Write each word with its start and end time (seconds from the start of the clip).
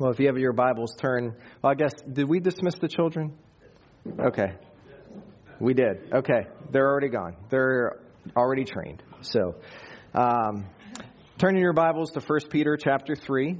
Well, 0.00 0.10
if 0.12 0.18
you 0.18 0.28
have 0.28 0.38
your 0.38 0.54
Bibles, 0.54 0.94
turn. 0.98 1.36
Well, 1.62 1.72
I 1.72 1.74
guess, 1.74 1.92
did 2.10 2.26
we 2.26 2.40
dismiss 2.40 2.74
the 2.76 2.88
children? 2.88 3.34
Okay. 4.18 4.54
We 5.60 5.74
did. 5.74 6.10
Okay. 6.10 6.46
They're 6.70 6.88
already 6.88 7.10
gone. 7.10 7.36
They're 7.50 8.00
already 8.34 8.64
trained. 8.64 9.02
So, 9.20 9.56
um, 10.14 10.64
turn 11.36 11.56
in 11.56 11.60
your 11.60 11.74
Bibles 11.74 12.12
to 12.12 12.20
1 12.20 12.40
Peter 12.48 12.78
chapter 12.82 13.14
3. 13.14 13.58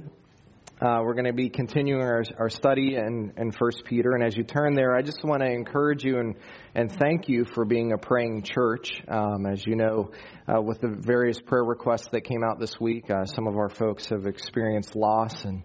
Uh, 0.81 1.01
we're 1.03 1.13
going 1.13 1.25
to 1.25 1.33
be 1.33 1.47
continuing 1.47 2.01
our, 2.01 2.23
our 2.39 2.49
study 2.49 2.95
in, 2.95 3.33
in 3.37 3.51
1 3.51 3.71
Peter. 3.85 4.13
And 4.13 4.23
as 4.23 4.35
you 4.35 4.43
turn 4.43 4.73
there, 4.73 4.95
I 4.95 5.03
just 5.03 5.23
want 5.23 5.43
to 5.43 5.47
encourage 5.47 6.03
you 6.03 6.17
and, 6.17 6.35
and 6.73 6.91
thank 6.91 7.29
you 7.29 7.45
for 7.53 7.65
being 7.65 7.93
a 7.93 7.99
praying 7.99 8.41
church. 8.41 8.89
Um, 9.07 9.45
as 9.45 9.63
you 9.67 9.75
know, 9.75 10.09
uh, 10.47 10.59
with 10.59 10.81
the 10.81 10.87
various 10.87 11.39
prayer 11.39 11.63
requests 11.63 12.07
that 12.13 12.21
came 12.21 12.43
out 12.43 12.59
this 12.59 12.79
week, 12.79 13.11
uh, 13.11 13.25
some 13.25 13.45
of 13.45 13.57
our 13.57 13.69
folks 13.69 14.07
have 14.09 14.25
experienced 14.25 14.95
loss 14.95 15.45
and 15.45 15.61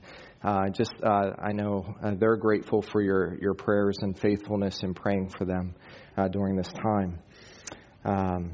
uh, 0.47 0.69
just 0.69 0.95
uh, 1.03 1.33
I 1.43 1.51
know 1.53 1.97
uh, 2.01 2.13
they're 2.17 2.37
grateful 2.37 2.81
for 2.81 3.03
your, 3.03 3.37
your 3.41 3.55
prayers 3.55 3.99
and 4.01 4.17
faithfulness 4.17 4.79
in 4.85 4.95
praying 4.95 5.33
for 5.37 5.45
them 5.45 5.75
uh, 6.17 6.29
during 6.29 6.55
this 6.55 6.73
time. 6.73 7.19
Um, 8.05 8.53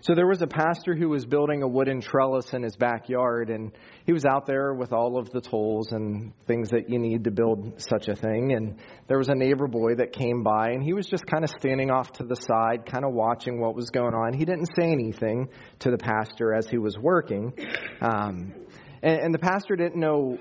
so 0.00 0.14
there 0.14 0.26
was 0.26 0.40
a 0.40 0.46
pastor 0.46 0.94
who 0.94 1.10
was 1.10 1.26
building 1.26 1.62
a 1.62 1.68
wooden 1.68 2.00
trellis 2.00 2.54
in 2.54 2.62
his 2.62 2.74
backyard, 2.76 3.50
and 3.50 3.72
he 4.06 4.14
was 4.14 4.24
out 4.24 4.46
there 4.46 4.72
with 4.72 4.94
all 4.94 5.18
of 5.18 5.30
the 5.30 5.42
tools 5.42 5.92
and 5.92 6.32
things 6.46 6.70
that 6.70 6.88
you 6.88 6.98
need 6.98 7.24
to 7.24 7.30
build 7.30 7.82
such 7.90 8.08
a 8.08 8.14
thing. 8.14 8.52
And 8.52 8.78
there 9.08 9.18
was 9.18 9.28
a 9.28 9.34
neighbor 9.34 9.66
boy 9.66 9.96
that 9.96 10.14
came 10.14 10.42
by, 10.42 10.70
and 10.70 10.82
he 10.82 10.94
was 10.94 11.06
just 11.06 11.26
kind 11.26 11.44
of 11.44 11.50
standing 11.50 11.90
off 11.90 12.12
to 12.12 12.24
the 12.24 12.36
side, 12.36 12.86
kind 12.90 13.04
of 13.04 13.12
watching 13.12 13.60
what 13.60 13.74
was 13.74 13.90
going 13.90 14.14
on. 14.14 14.32
He 14.32 14.46
didn't 14.46 14.70
say 14.74 14.90
anything 14.90 15.50
to 15.80 15.90
the 15.90 15.98
pastor 15.98 16.54
as 16.54 16.66
he 16.66 16.78
was 16.78 16.96
working. 16.98 17.52
Um, 18.00 18.54
and, 19.02 19.20
and 19.20 19.34
the 19.34 19.38
pastor 19.38 19.76
didn't 19.76 20.00
know 20.00 20.38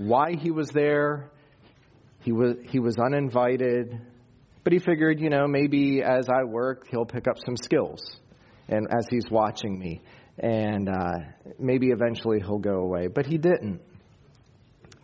why 0.00 0.32
he 0.34 0.50
was 0.50 0.70
there. 0.70 1.30
He 2.22 2.32
was, 2.32 2.56
he 2.70 2.78
was 2.78 2.96
uninvited, 2.98 4.00
but 4.64 4.72
he 4.72 4.78
figured, 4.78 5.20
you 5.20 5.28
know, 5.28 5.46
maybe 5.46 6.02
as 6.02 6.28
I 6.28 6.44
work, 6.44 6.86
he'll 6.90 7.04
pick 7.04 7.26
up 7.28 7.36
some 7.44 7.56
skills 7.56 8.00
and 8.68 8.86
as 8.90 9.06
he's 9.10 9.30
watching 9.30 9.78
me. 9.78 10.00
And 10.38 10.88
uh, 10.88 11.18
maybe 11.58 11.88
eventually 11.88 12.38
he'll 12.40 12.58
go 12.58 12.80
away. 12.80 13.08
But 13.08 13.26
he 13.26 13.36
didn't. 13.36 13.80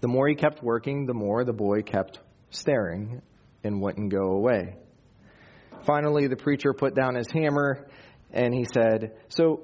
The 0.00 0.08
more 0.08 0.28
he 0.28 0.34
kept 0.34 0.62
working, 0.62 1.04
the 1.04 1.14
more 1.14 1.44
the 1.44 1.52
boy 1.52 1.82
kept 1.82 2.20
staring 2.50 3.20
and 3.64 3.82
wouldn't 3.82 4.10
go 4.10 4.32
away. 4.32 4.76
Finally, 5.84 6.28
the 6.28 6.36
preacher 6.36 6.72
put 6.72 6.94
down 6.94 7.16
his 7.16 7.30
hammer 7.30 7.86
and 8.32 8.54
he 8.54 8.64
said, 8.72 9.12
So, 9.28 9.60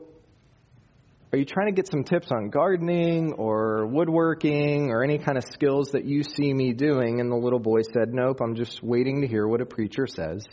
are 1.33 1.39
you 1.39 1.47
trying 1.47 1.69
to 1.69 1.73
get 1.73 1.89
some 1.89 2.05
tips 2.05 2.31
on 2.31 2.51
gardening 2.51 3.33
or 3.33 3.87
woodworking 3.87 4.91
or 4.91 5.03
any 5.03 5.17
kind 5.17 5.39
of 5.39 5.45
skills 5.45 5.93
that 5.93 6.05
you 6.05 6.23
see 6.23 6.53
me 6.53 6.75
doing? 6.75 7.21
And 7.21 7.33
the 7.33 7.37
little 7.37 7.59
boy 7.59 7.81
said, 7.95 8.13
Nope, 8.13 8.41
I'm 8.43 8.55
just 8.55 8.83
waiting 8.83 9.23
to 9.23 9.27
hear 9.27 9.49
what 9.49 9.63
a 9.63 9.65
preacher 9.65 10.07
says 10.07 10.45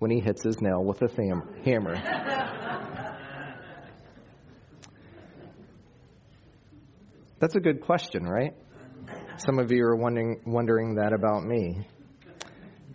when 0.00 0.10
he 0.10 0.20
hits 0.20 0.44
his 0.44 0.60
nail 0.60 0.84
with 0.84 1.00
a 1.00 1.08
hammer. 1.64 1.94
That's 7.40 7.54
a 7.54 7.60
good 7.60 7.80
question, 7.80 8.24
right? 8.24 8.54
Some 9.38 9.58
of 9.58 9.72
you 9.72 9.82
are 9.84 9.96
wondering, 9.96 10.42
wondering 10.44 10.96
that 10.96 11.14
about 11.14 11.42
me. 11.42 11.86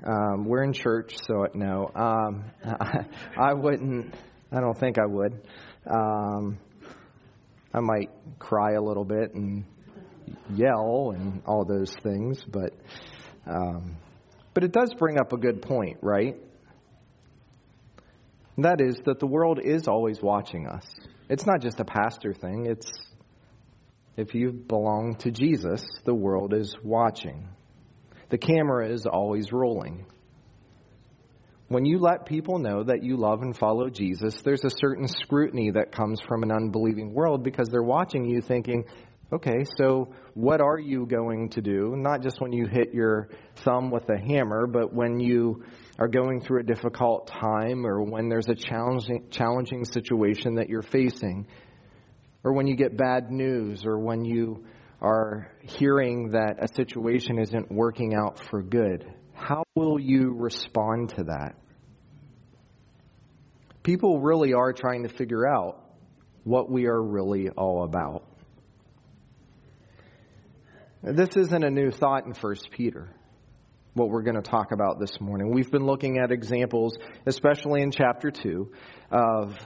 Um, 0.06 0.46
we're 0.46 0.64
in 0.64 0.74
church, 0.74 1.16
so 1.26 1.48
no. 1.56 1.90
Um, 1.96 2.52
I, 2.64 3.06
I, 3.42 3.54
wouldn't, 3.54 4.14
I 4.52 4.60
don't 4.60 4.78
think 4.78 4.98
I 5.00 5.06
would. 5.08 5.48
Um, 5.90 6.60
I 7.74 7.80
might 7.80 8.10
cry 8.40 8.74
a 8.74 8.82
little 8.82 9.06
bit 9.06 9.34
and 9.34 9.66
yell 10.56 11.14
and 11.16 11.42
all 11.46 11.66
those 11.66 11.94
things, 12.04 12.44
but 12.48 12.74
um, 13.46 13.98
but 14.54 14.64
it 14.64 14.72
does 14.72 14.94
bring 14.94 15.20
up 15.20 15.34
a 15.34 15.38
good 15.38 15.62
point, 15.62 15.98
right? 16.02 16.36
And 18.56 18.66
that 18.66 18.80
is 18.80 18.98
that 19.06 19.20
the 19.20 19.26
world 19.26 19.60
is 19.64 19.88
always 19.88 20.22
watching 20.22 20.68
us. 20.68 20.86
It's 21.30 21.46
not 21.46 21.62
just 21.62 21.80
a 21.80 21.86
pastor 21.86 22.34
thing. 22.34 22.68
It's 22.68 22.92
if 24.16 24.36
you 24.36 24.52
belong 24.52 25.16
to 25.20 25.32
Jesus, 25.32 25.84
the 26.06 26.14
world 26.14 26.54
is 26.54 26.76
watching. 26.84 27.50
The 28.30 28.38
camera 28.38 28.92
is 28.92 29.08
always 29.08 29.52
rolling. 29.52 30.06
When 31.74 31.86
you 31.86 31.98
let 31.98 32.28
people 32.28 32.60
know 32.60 32.84
that 32.84 33.02
you 33.02 33.18
love 33.18 33.42
and 33.42 33.58
follow 33.58 33.90
Jesus, 33.90 34.40
there's 34.44 34.64
a 34.64 34.70
certain 34.70 35.08
scrutiny 35.08 35.72
that 35.72 35.92
comes 35.92 36.22
from 36.22 36.44
an 36.44 36.52
unbelieving 36.52 37.16
world 37.16 37.44
because 37.44 37.68
they're 37.70 37.82
watching 37.82 38.26
you 38.26 38.42
thinking, 38.42 38.86
okay, 39.34 39.66
so 39.80 40.14
what 40.36 40.62
are 40.62 40.78
you 40.78 41.08
going 41.08 41.50
to 41.50 41.62
do? 41.62 41.96
Not 41.98 42.22
just 42.22 42.40
when 42.40 42.54
you 42.54 42.68
hit 42.68 42.94
your 42.94 43.30
thumb 43.66 43.90
with 43.90 44.08
a 44.08 44.20
hammer, 44.20 44.68
but 44.68 44.94
when 44.94 45.20
you 45.20 45.64
are 45.98 46.08
going 46.08 46.42
through 46.42 46.60
a 46.60 46.64
difficult 46.64 47.26
time 47.26 47.88
or 47.88 48.04
when 48.04 48.30
there's 48.30 48.50
a 48.50 48.56
challenging, 48.56 49.30
challenging 49.32 49.84
situation 49.84 50.54
that 50.58 50.70
you're 50.70 50.84
facing, 50.84 51.48
or 52.44 52.54
when 52.54 52.68
you 52.68 52.76
get 52.76 52.96
bad 52.96 53.32
news, 53.32 53.84
or 53.84 53.98
when 53.98 54.24
you 54.24 54.64
are 55.02 55.52
hearing 55.64 56.34
that 56.34 56.58
a 56.64 56.68
situation 56.76 57.40
isn't 57.40 57.72
working 57.72 58.14
out 58.14 58.40
for 58.52 58.62
good. 58.62 59.12
How 59.34 59.64
will 59.74 60.00
you 60.00 60.36
respond 60.38 61.10
to 61.18 61.24
that? 61.24 61.56
People 63.84 64.20
really 64.20 64.54
are 64.54 64.74
trying 64.74 65.04
to 65.04 65.10
figure 65.10 65.46
out 65.46 65.80
what 66.44 66.72
we 66.72 66.88
are 66.88 67.02
really 67.02 67.50
all 67.50 67.84
about. 67.84 68.26
This 71.02 71.36
isn't 71.36 71.64
a 71.64 71.70
new 71.70 71.92
thought 71.92 72.26
in 72.26 72.34
1 72.34 72.56
Peter, 72.72 73.10
what 73.94 74.10
we're 74.10 74.22
going 74.22 74.42
to 74.42 74.42
talk 74.42 74.72
about 74.72 75.00
this 75.00 75.20
morning. 75.20 75.54
We've 75.54 75.70
been 75.70 75.86
looking 75.86 76.18
at 76.18 76.32
examples, 76.32 76.98
especially 77.26 77.82
in 77.82 77.92
chapter 77.92 78.32
2, 78.32 78.72
of 79.12 79.58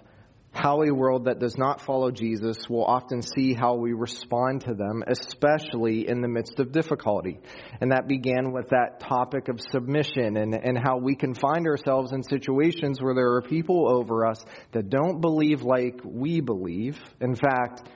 how 0.57 0.81
a 0.81 0.91
world 0.91 1.25
that 1.25 1.39
does 1.39 1.55
not 1.55 1.81
follow 1.81 2.09
Jesus 2.09 2.57
will 2.67 2.83
often 2.83 3.21
see 3.21 3.53
how 3.53 3.75
we 3.75 3.93
respond 3.93 4.61
to 4.61 4.73
them, 4.73 5.03
especially 5.05 6.09
in 6.09 6.21
the 6.21 6.27
midst 6.27 6.59
of 6.59 6.71
difficulty. 6.71 7.39
And 7.79 7.91
that 7.91 8.07
began 8.07 8.51
with 8.51 8.69
that 8.69 8.99
topic 8.99 9.49
of 9.49 9.61
submission 9.71 10.35
and, 10.35 10.55
and 10.55 10.75
how 10.75 10.97
we 10.97 11.15
can 11.15 11.35
find 11.35 11.67
ourselves 11.67 12.11
in 12.11 12.23
situations 12.23 12.99
where 12.99 13.13
there 13.13 13.35
are 13.35 13.43
people 13.43 13.87
over 13.87 14.25
us 14.25 14.43
that 14.71 14.89
don't 14.89 15.21
believe 15.21 15.61
like 15.61 16.01
we 16.03 16.41
believe. 16.41 16.97
In 17.21 17.35
fact, 17.35 17.87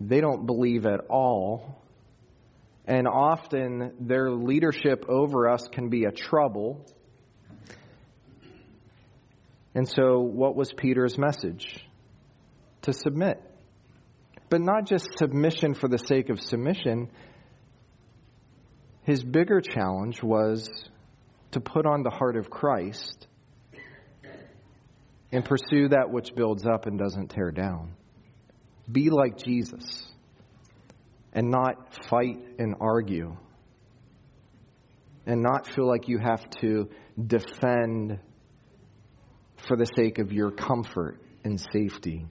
they 0.00 0.20
don't 0.20 0.46
believe 0.46 0.86
at 0.86 1.00
all. 1.10 1.82
And 2.86 3.08
often 3.08 3.94
their 3.98 4.30
leadership 4.30 5.06
over 5.08 5.48
us 5.48 5.66
can 5.72 5.88
be 5.88 6.04
a 6.04 6.12
trouble 6.12 6.86
and 9.74 9.88
so, 9.88 10.20
what 10.20 10.54
was 10.54 10.72
Peter's 10.72 11.16
message? 11.16 11.84
To 12.82 12.92
submit. 12.92 13.40
But 14.50 14.60
not 14.60 14.86
just 14.86 15.16
submission 15.16 15.74
for 15.74 15.88
the 15.88 15.98
sake 15.98 16.28
of 16.28 16.40
submission. 16.40 17.08
His 19.02 19.22
bigger 19.22 19.60
challenge 19.60 20.22
was 20.22 20.68
to 21.52 21.60
put 21.60 21.86
on 21.86 22.02
the 22.02 22.10
heart 22.10 22.36
of 22.36 22.50
Christ 22.50 23.26
and 25.30 25.44
pursue 25.44 25.88
that 25.88 26.10
which 26.10 26.34
builds 26.34 26.66
up 26.66 26.86
and 26.86 26.98
doesn't 26.98 27.28
tear 27.28 27.50
down. 27.50 27.94
Be 28.90 29.08
like 29.08 29.38
Jesus 29.38 30.06
and 31.32 31.50
not 31.50 32.04
fight 32.08 32.38
and 32.58 32.74
argue 32.78 33.36
and 35.24 35.42
not 35.42 35.66
feel 35.66 35.88
like 35.88 36.08
you 36.08 36.18
have 36.18 36.48
to 36.60 36.90
defend 37.26 38.18
for 39.66 39.76
the 39.76 39.86
sake 39.96 40.18
of 40.18 40.32
your 40.32 40.50
comfort 40.50 41.20
and 41.44 41.60
safety. 41.72 42.26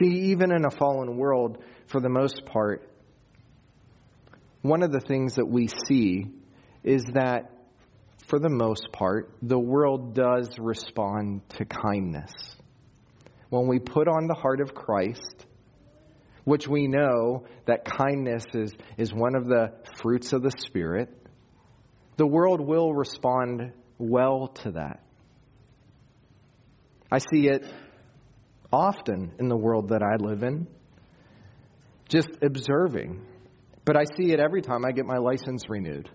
See, 0.00 0.30
even 0.30 0.52
in 0.52 0.64
a 0.64 0.70
fallen 0.70 1.16
world, 1.16 1.58
for 1.86 2.00
the 2.00 2.08
most 2.08 2.44
part, 2.46 2.88
one 4.62 4.82
of 4.82 4.92
the 4.92 5.00
things 5.00 5.36
that 5.36 5.46
we 5.46 5.68
see 5.88 6.26
is 6.84 7.04
that, 7.14 7.50
for 8.26 8.38
the 8.38 8.48
most 8.48 8.92
part, 8.92 9.34
the 9.42 9.58
world 9.58 10.14
does 10.14 10.58
respond 10.58 11.42
to 11.50 11.64
kindness. 11.64 12.32
When 13.48 13.66
we 13.66 13.80
put 13.80 14.06
on 14.06 14.28
the 14.28 14.34
heart 14.34 14.60
of 14.60 14.74
Christ, 14.74 15.46
which 16.44 16.68
we 16.68 16.86
know 16.86 17.46
that 17.66 17.84
kindness 17.84 18.44
is, 18.54 18.72
is 18.96 19.12
one 19.12 19.34
of 19.34 19.46
the 19.46 19.72
fruits 20.00 20.32
of 20.32 20.42
the 20.42 20.52
Spirit, 20.52 21.08
the 22.16 22.26
world 22.26 22.60
will 22.60 22.94
respond 22.94 23.72
well 23.98 24.48
to 24.48 24.72
that. 24.72 25.00
I 27.10 27.18
see 27.18 27.48
it 27.48 27.64
often 28.72 29.32
in 29.38 29.48
the 29.48 29.56
world 29.56 29.88
that 29.88 30.02
I 30.02 30.16
live 30.16 30.42
in, 30.42 30.66
just 32.08 32.28
observing. 32.42 33.26
But 33.84 33.96
I 33.96 34.04
see 34.16 34.32
it 34.32 34.40
every 34.40 34.62
time 34.62 34.84
I 34.84 34.92
get 34.92 35.06
my 35.06 35.16
license 35.16 35.68
renewed. 35.68 36.08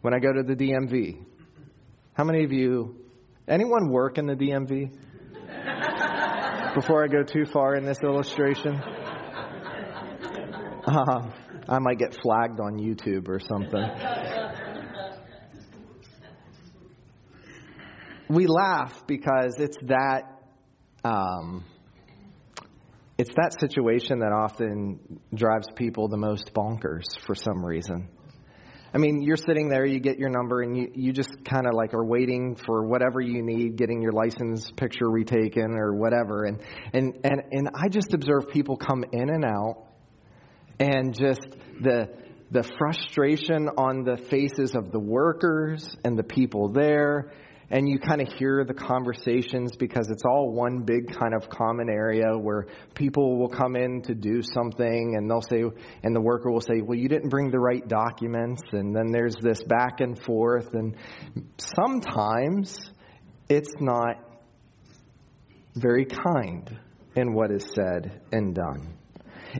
When 0.00 0.14
I 0.14 0.18
go 0.18 0.32
to 0.32 0.42
the 0.42 0.54
DMV. 0.54 1.24
How 2.14 2.24
many 2.24 2.44
of 2.44 2.52
you, 2.52 2.96
anyone 3.46 3.90
work 3.90 4.18
in 4.18 4.26
the 4.26 4.34
DMV? 4.34 4.90
Before 6.74 7.04
I 7.04 7.08
go 7.08 7.22
too 7.22 7.44
far 7.52 7.74
in 7.74 7.84
this 7.84 7.98
illustration. 8.02 8.80
Uh, 10.84 11.30
I 11.68 11.78
might 11.78 11.98
get 11.98 12.16
flagged 12.22 12.58
on 12.60 12.78
YouTube 12.78 13.28
or 13.28 13.38
something. 13.40 13.84
We 18.32 18.46
laugh 18.46 19.06
because 19.06 19.56
it's 19.58 19.76
that 19.82 20.22
um, 21.04 21.64
it's 23.18 23.34
that 23.34 23.60
situation 23.60 24.20
that 24.20 24.32
often 24.32 25.20
drives 25.34 25.68
people 25.76 26.08
the 26.08 26.16
most 26.16 26.52
bonkers 26.54 27.18
for 27.26 27.34
some 27.34 27.64
reason. 27.64 28.08
I 28.94 28.98
mean, 28.98 29.22
you're 29.22 29.36
sitting 29.36 29.68
there, 29.68 29.86
you 29.86 30.00
get 30.00 30.18
your 30.18 30.28
number, 30.28 30.60
and 30.60 30.76
you, 30.76 30.90
you 30.94 31.12
just 31.12 31.30
kind 31.44 31.66
of 31.66 31.74
like 31.74 31.94
are 31.94 32.04
waiting 32.04 32.56
for 32.56 32.86
whatever 32.86 33.20
you 33.20 33.42
need, 33.42 33.76
getting 33.76 34.02
your 34.02 34.12
license 34.12 34.70
picture 34.76 35.08
retaken 35.08 35.76
or 35.78 35.94
whatever. 35.94 36.44
And, 36.44 36.60
and, 36.92 37.14
and, 37.24 37.42
and 37.52 37.70
I 37.74 37.88
just 37.88 38.12
observe 38.12 38.48
people 38.50 38.76
come 38.76 39.04
in 39.12 39.30
and 39.30 39.44
out, 39.44 39.86
and 40.78 41.14
just 41.16 41.40
the, 41.80 42.10
the 42.50 42.62
frustration 42.78 43.68
on 43.78 44.04
the 44.04 44.16
faces 44.16 44.74
of 44.74 44.92
the 44.92 45.00
workers 45.00 45.96
and 46.04 46.18
the 46.18 46.24
people 46.24 46.68
there, 46.68 47.32
and 47.72 47.88
you 47.88 47.98
kind 47.98 48.20
of 48.20 48.28
hear 48.34 48.64
the 48.64 48.74
conversations 48.74 49.74
because 49.76 50.10
it's 50.10 50.24
all 50.26 50.52
one 50.52 50.82
big 50.82 51.10
kind 51.18 51.32
of 51.34 51.48
common 51.48 51.88
area 51.88 52.36
where 52.38 52.66
people 52.94 53.38
will 53.38 53.48
come 53.48 53.76
in 53.76 54.02
to 54.02 54.14
do 54.14 54.42
something 54.42 55.14
and 55.16 55.28
they'll 55.28 55.40
say 55.40 55.64
and 56.02 56.14
the 56.14 56.20
worker 56.20 56.52
will 56.52 56.60
say 56.60 56.82
well 56.82 56.98
you 56.98 57.08
didn't 57.08 57.30
bring 57.30 57.50
the 57.50 57.58
right 57.58 57.88
documents. 57.88 58.62
And 58.72 58.94
then 58.94 59.10
there's 59.10 59.36
this 59.40 59.62
back 59.62 60.00
and 60.00 60.22
forth. 60.22 60.74
And 60.74 60.96
sometimes 61.56 62.78
it's 63.48 63.72
not 63.80 64.16
very 65.74 66.04
kind 66.04 66.78
in 67.16 67.32
what 67.32 67.50
is 67.50 67.64
said 67.74 68.20
and 68.30 68.54
done. 68.54 68.98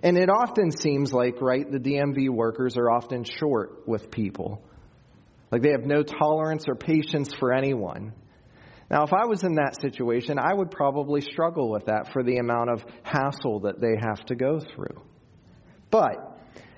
And 0.03 0.19
it 0.19 0.29
often 0.29 0.71
seems 0.71 1.15
like 1.15 1.41
right 1.41 1.71
the 1.71 1.79
DMV 1.79 2.29
workers 2.29 2.77
are 2.77 2.91
often 2.91 3.25
short 3.25 3.89
with 3.89 4.11
people 4.11 4.63
like 5.53 5.61
they 5.61 5.73
have 5.73 5.85
no 5.85 6.03
tolerance 6.03 6.65
or 6.67 6.75
patience 6.75 7.33
for 7.35 7.53
anyone. 7.53 8.15
Now, 8.91 9.05
if 9.05 9.13
I 9.13 9.27
was 9.27 9.45
in 9.45 9.55
that 9.57 9.81
situation, 9.81 10.39
I 10.39 10.53
would 10.53 10.71
probably 10.71 11.21
struggle 11.21 11.71
with 11.71 11.87
that 11.87 12.13
for 12.13 12.23
the 12.23 12.39
amount 12.39 12.71
of 12.71 12.85
hassle 13.03 13.61
that 13.61 13.81
they 13.81 13.95
have 14.01 14.25
to 14.27 14.35
go 14.35 14.59
through. 14.59 15.03
But 15.91 16.17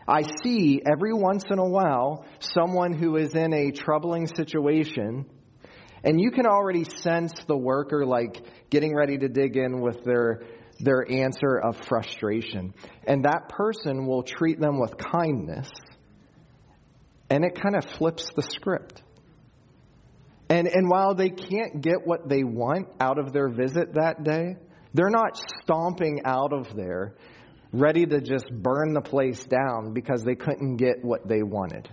I 0.07 0.23
see 0.43 0.83
every 0.85 1.15
once 1.15 1.45
in 1.51 1.59
a 1.59 1.69
while 1.69 2.27
someone 2.41 2.93
who 2.93 3.17
is 3.17 3.35
in 3.35 3.53
a 3.53 3.71
troubling 3.71 4.27
situation, 4.27 5.27
and 6.03 6.21
you 6.21 6.31
can 6.33 6.47
already 6.47 6.85
sense 6.85 7.33
the 7.47 7.57
worker 7.57 8.05
like 8.05 8.43
getting 8.71 8.95
ready 8.95 9.17
to 9.19 9.29
dig 9.29 9.57
in 9.57 9.81
with 9.81 10.05
their 10.05 10.43
their 10.81 11.09
answer 11.09 11.57
of 11.57 11.77
frustration. 11.87 12.75
And 13.07 13.25
that 13.25 13.49
person 13.49 14.07
will 14.07 14.25
treat 14.25 14.61
them 14.61 14.81
with 14.81 14.99
kindness 14.99 15.71
and 17.31 17.45
it 17.45 17.61
kind 17.61 17.77
of 17.77 17.85
flips 17.85 18.31
the 18.35 18.43
script. 18.43 19.03
And, 20.49 20.69
and 20.69 20.89
while 20.89 21.15
they 21.15 21.31
can't 21.31 21.81
get 21.81 22.07
what 22.07 22.29
they 22.29 22.45
want 22.45 22.89
out 23.01 23.19
of 23.19 23.33
their 23.33 23.49
visit 23.49 23.95
that 23.95 24.23
day, 24.25 24.57
they're 24.93 25.11
not 25.11 25.43
stomping 25.63 26.23
out 26.25 26.53
of 26.53 26.75
there 26.77 27.15
ready 27.73 28.07
to 28.07 28.21
just 28.21 28.47
burn 28.51 28.93
the 28.93 29.01
place 29.01 29.45
down 29.45 29.93
because 29.93 30.23
they 30.23 30.37
couldn't 30.37 30.77
get 30.77 31.05
what 31.05 31.27
they 31.27 31.43
wanted. 31.43 31.89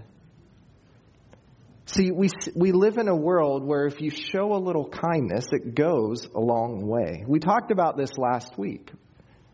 See, 1.87 2.11
we, 2.11 2.29
we 2.55 2.71
live 2.71 2.97
in 2.97 3.07
a 3.07 3.15
world 3.15 3.65
where 3.65 3.85
if 3.85 3.99
you 3.99 4.11
show 4.11 4.53
a 4.53 4.61
little 4.61 4.87
kindness, 4.87 5.45
it 5.51 5.73
goes 5.73 6.25
a 6.33 6.39
long 6.39 6.87
way. 6.87 7.25
We 7.27 7.39
talked 7.39 7.71
about 7.71 7.97
this 7.97 8.11
last 8.17 8.57
week, 8.57 8.91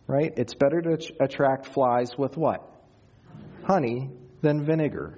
right? 0.06 0.33
It's 0.35 0.53
better 0.53 0.81
to 0.81 0.97
attract 1.21 1.74
flies 1.74 2.09
with 2.18 2.35
what? 2.35 2.69
Honey 3.65 4.09
than 4.41 4.65
vinegar. 4.65 5.18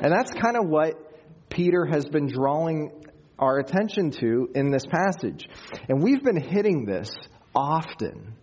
And 0.00 0.12
that's 0.12 0.30
kind 0.30 0.56
of 0.56 0.68
what 0.68 0.94
Peter 1.48 1.84
has 1.84 2.04
been 2.06 2.28
drawing 2.28 2.92
our 3.38 3.58
attention 3.58 4.10
to 4.12 4.50
in 4.54 4.70
this 4.70 4.84
passage. 4.86 5.48
And 5.88 6.02
we've 6.02 6.22
been 6.22 6.40
hitting 6.40 6.84
this 6.84 7.10
often 7.54 8.34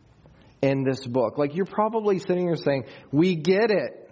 in 0.62 0.84
this 0.84 1.06
book. 1.06 1.38
Like 1.38 1.56
you're 1.56 1.66
probably 1.66 2.20
sitting 2.20 2.48
here 2.48 2.56
saying, 2.56 2.86
We 3.12 3.36
get 3.36 3.72
it. 3.72 4.07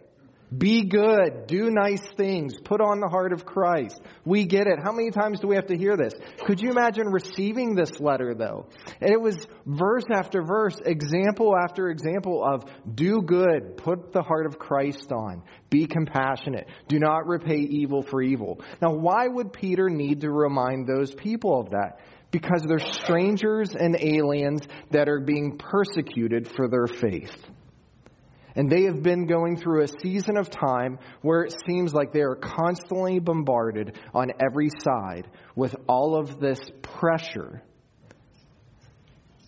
Be 0.56 0.84
good. 0.84 1.48
Do 1.48 1.72
nice 1.72 2.04
things. 2.18 2.56
Put 2.64 2.80
on 2.80 3.00
the 3.00 3.08
heart 3.08 3.34
of 3.34 3.46
Christ. 3.46 4.00
We 4.24 4.46
get 4.46 4.68
it. 4.68 4.80
How 4.84 4.92
many 4.92 5.10
times 5.10 5.40
do 5.40 5.48
we 5.48 5.56
have 5.56 5.68
to 5.68 5.78
hear 5.78 5.98
this? 5.98 6.14
Could 6.46 6.62
you 6.62 6.70
imagine 6.70 7.08
receiving 7.08 7.76
this 7.76 8.00
letter, 8.00 8.36
though? 8.36 8.68
And 9.02 9.12
it 9.12 9.20
was 9.20 9.36
verse 9.66 10.06
after 10.14 10.44
verse, 10.44 10.80
example 10.86 11.56
after 11.58 11.90
example 11.90 12.44
of 12.46 12.64
do 12.94 13.22
good. 13.22 13.78
Put 13.78 14.14
the 14.14 14.22
heart 14.22 14.46
of 14.46 14.60
Christ 14.60 15.12
on. 15.12 15.42
Be 15.70 15.88
compassionate. 15.88 16.68
Do 16.88 17.00
not 17.00 17.28
repay 17.28 17.58
evil 17.58 18.04
for 18.04 18.22
evil. 18.22 18.62
Now, 18.82 18.94
why 18.94 19.28
would 19.28 19.52
Peter 19.52 19.90
need 19.90 20.22
to 20.22 20.32
remind 20.32 20.88
those 20.88 21.14
people 21.14 21.60
of 21.60 21.72
that? 21.72 22.00
Because 22.32 22.64
they're 22.68 22.80
strangers 22.80 23.76
and 23.76 23.98
aliens 24.00 24.62
that 24.92 25.10
are 25.10 25.22
being 25.22 25.58
persecuted 25.58 26.50
for 26.56 26.68
their 26.68 26.88
faith. 26.88 27.36
And 28.56 28.70
they 28.70 28.84
have 28.84 29.04
been 29.04 29.28
going 29.28 29.58
through 29.58 29.84
a 29.84 29.88
season 30.02 30.38
of 30.38 30.50
time 30.50 30.98
where 31.22 31.44
it 31.44 31.54
seems 31.68 31.94
like 31.94 32.14
they 32.14 32.22
are 32.22 32.36
constantly 32.36 33.20
bombarded 33.20 33.98
on 34.14 34.32
every 34.40 34.70
side 34.82 35.28
with 35.56 35.76
all 35.88 36.18
of 36.18 36.40
this 36.40 36.60
pressure 36.82 37.62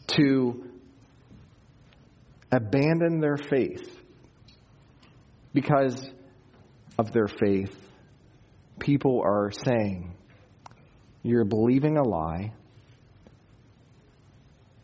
to 0.08 0.64
abandon 2.52 3.20
their 3.20 3.38
faith 3.38 3.90
because 5.54 6.10
of 6.98 7.12
their 7.14 7.28
faith. 7.28 7.76
People 8.80 9.22
are 9.24 9.52
saying, 9.66 10.14
You're 11.24 11.46
believing 11.46 11.98
a 11.98 12.04
lie, 12.04 12.54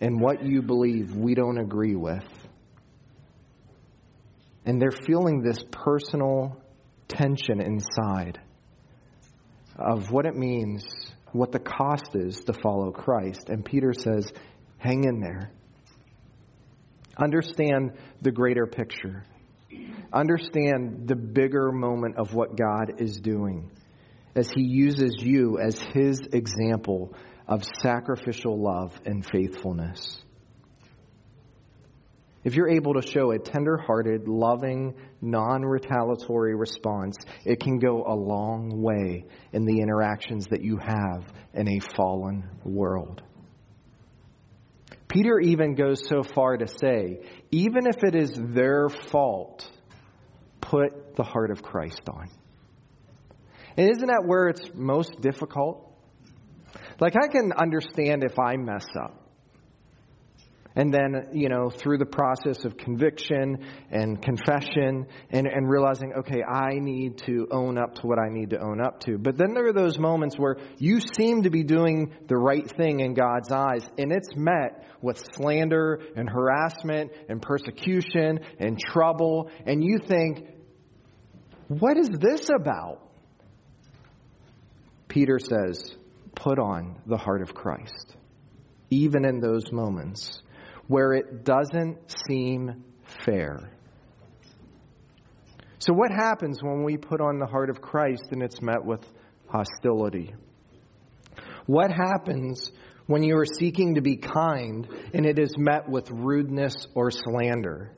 and 0.01 0.19
what 0.19 0.43
you 0.43 0.61
believe 0.61 1.15
we 1.15 1.35
don't 1.35 1.57
agree 1.57 1.95
with. 1.95 2.23
And 4.65 4.81
they're 4.81 4.91
feeling 4.91 5.41
this 5.41 5.63
personal 5.71 6.61
tension 7.07 7.61
inside 7.61 8.39
of 9.77 10.11
what 10.11 10.25
it 10.25 10.35
means, 10.35 10.85
what 11.31 11.51
the 11.51 11.59
cost 11.59 12.15
is 12.15 12.37
to 12.45 12.53
follow 12.53 12.91
Christ. 12.91 13.49
And 13.49 13.65
Peter 13.65 13.93
says, 13.93 14.31
hang 14.77 15.03
in 15.03 15.19
there. 15.19 15.51
Understand 17.17 17.93
the 18.21 18.31
greater 18.31 18.65
picture. 18.65 19.23
Understand 20.11 21.07
the 21.07 21.15
bigger 21.15 21.71
moment 21.71 22.17
of 22.17 22.33
what 22.33 22.55
God 22.55 22.99
is 22.99 23.19
doing 23.19 23.71
as 24.35 24.49
He 24.51 24.61
uses 24.61 25.15
you 25.19 25.59
as 25.59 25.79
His 25.79 26.21
example 26.31 27.13
of 27.47 27.63
sacrificial 27.81 28.59
love 28.59 28.99
and 29.05 29.25
faithfulness. 29.25 30.23
If 32.43 32.55
you're 32.55 32.69
able 32.69 32.95
to 32.95 33.01
show 33.01 33.31
a 33.31 33.39
tender 33.39 33.77
hearted, 33.77 34.27
loving, 34.27 34.95
non 35.21 35.63
retaliatory 35.63 36.55
response, 36.55 37.17
it 37.45 37.61
can 37.61 37.79
go 37.79 38.03
a 38.05 38.13
long 38.13 38.81
way 38.81 39.25
in 39.53 39.65
the 39.65 39.79
interactions 39.79 40.47
that 40.47 40.61
you 40.61 40.77
have 40.77 41.23
in 41.53 41.69
a 41.69 41.79
fallen 41.95 42.49
world. 42.65 43.21
Peter 45.07 45.39
even 45.39 45.75
goes 45.75 46.07
so 46.09 46.23
far 46.23 46.57
to 46.57 46.67
say, 46.67 47.21
even 47.51 47.85
if 47.87 48.03
it 48.03 48.15
is 48.15 48.31
their 48.35 48.89
fault, 48.89 49.69
put 50.59 51.15
the 51.15 51.23
heart 51.23 51.51
of 51.51 51.61
Christ 51.61 52.01
on. 52.09 52.29
And 53.77 53.89
isn't 53.89 54.07
that 54.07 54.23
where 54.25 54.49
it's 54.49 54.69
most 54.73 55.21
difficult? 55.21 55.89
Like, 56.99 57.13
I 57.15 57.27
can 57.27 57.51
understand 57.53 58.23
if 58.23 58.39
I 58.39 58.57
mess 58.57 58.85
up. 58.99 59.22
And 60.75 60.91
then, 60.91 61.27
you 61.33 61.49
know, 61.49 61.69
through 61.69 61.99
the 61.99 62.05
process 62.05 62.65
of 62.65 62.77
conviction 62.77 63.59
and 63.91 64.19
confession 64.19 65.05
and, 65.29 65.45
and 65.45 65.69
realizing, 65.69 66.13
okay, 66.19 66.41
I 66.43 66.79
need 66.79 67.19
to 67.25 67.47
own 67.51 67.77
up 67.77 67.95
to 67.95 68.07
what 68.07 68.17
I 68.17 68.29
need 68.29 68.51
to 68.51 68.59
own 68.59 68.81
up 68.81 68.99
to. 69.01 69.19
But 69.19 69.37
then 69.37 69.53
there 69.53 69.67
are 69.67 69.73
those 69.73 69.99
moments 69.99 70.35
where 70.35 70.57
you 70.79 70.99
seem 70.99 71.43
to 71.43 71.51
be 71.51 71.63
doing 71.63 72.13
the 72.27 72.37
right 72.37 72.67
thing 72.75 73.01
in 73.01 73.13
God's 73.13 73.51
eyes, 73.51 73.87
and 73.99 74.11
it's 74.11 74.35
met 74.35 74.87
with 75.01 75.21
slander 75.35 76.01
and 76.15 76.27
harassment 76.27 77.11
and 77.29 77.39
persecution 77.39 78.39
and 78.57 78.79
trouble, 78.79 79.51
and 79.67 79.83
you 79.83 79.99
think, 79.99 80.47
what 81.67 81.97
is 81.97 82.09
this 82.09 82.49
about? 82.49 82.99
Peter 85.07 85.37
says, 85.37 85.93
put 86.35 86.57
on 86.57 86.99
the 87.05 87.17
heart 87.17 87.43
of 87.43 87.53
Christ, 87.53 88.15
even 88.89 89.23
in 89.25 89.39
those 89.39 89.71
moments 89.71 90.41
where 90.87 91.13
it 91.13 91.43
doesn't 91.43 91.97
seem 92.27 92.83
fair. 93.25 93.71
So, 95.79 95.93
what 95.93 96.11
happens 96.11 96.63
when 96.63 96.83
we 96.83 96.97
put 96.97 97.19
on 97.19 97.39
the 97.39 97.45
heart 97.45 97.69
of 97.69 97.81
Christ 97.81 98.23
and 98.31 98.41
it's 98.41 98.61
met 98.61 98.85
with 98.85 99.05
hostility? 99.47 100.33
What 101.65 101.91
happens 101.91 102.71
when 103.05 103.23
you 103.23 103.37
are 103.37 103.45
seeking 103.45 103.95
to 103.95 104.01
be 104.01 104.17
kind 104.17 104.87
and 105.13 105.25
it 105.25 105.39
is 105.39 105.57
met 105.57 105.89
with 105.89 106.09
rudeness 106.09 106.87
or 106.95 107.11
slander? 107.11 107.91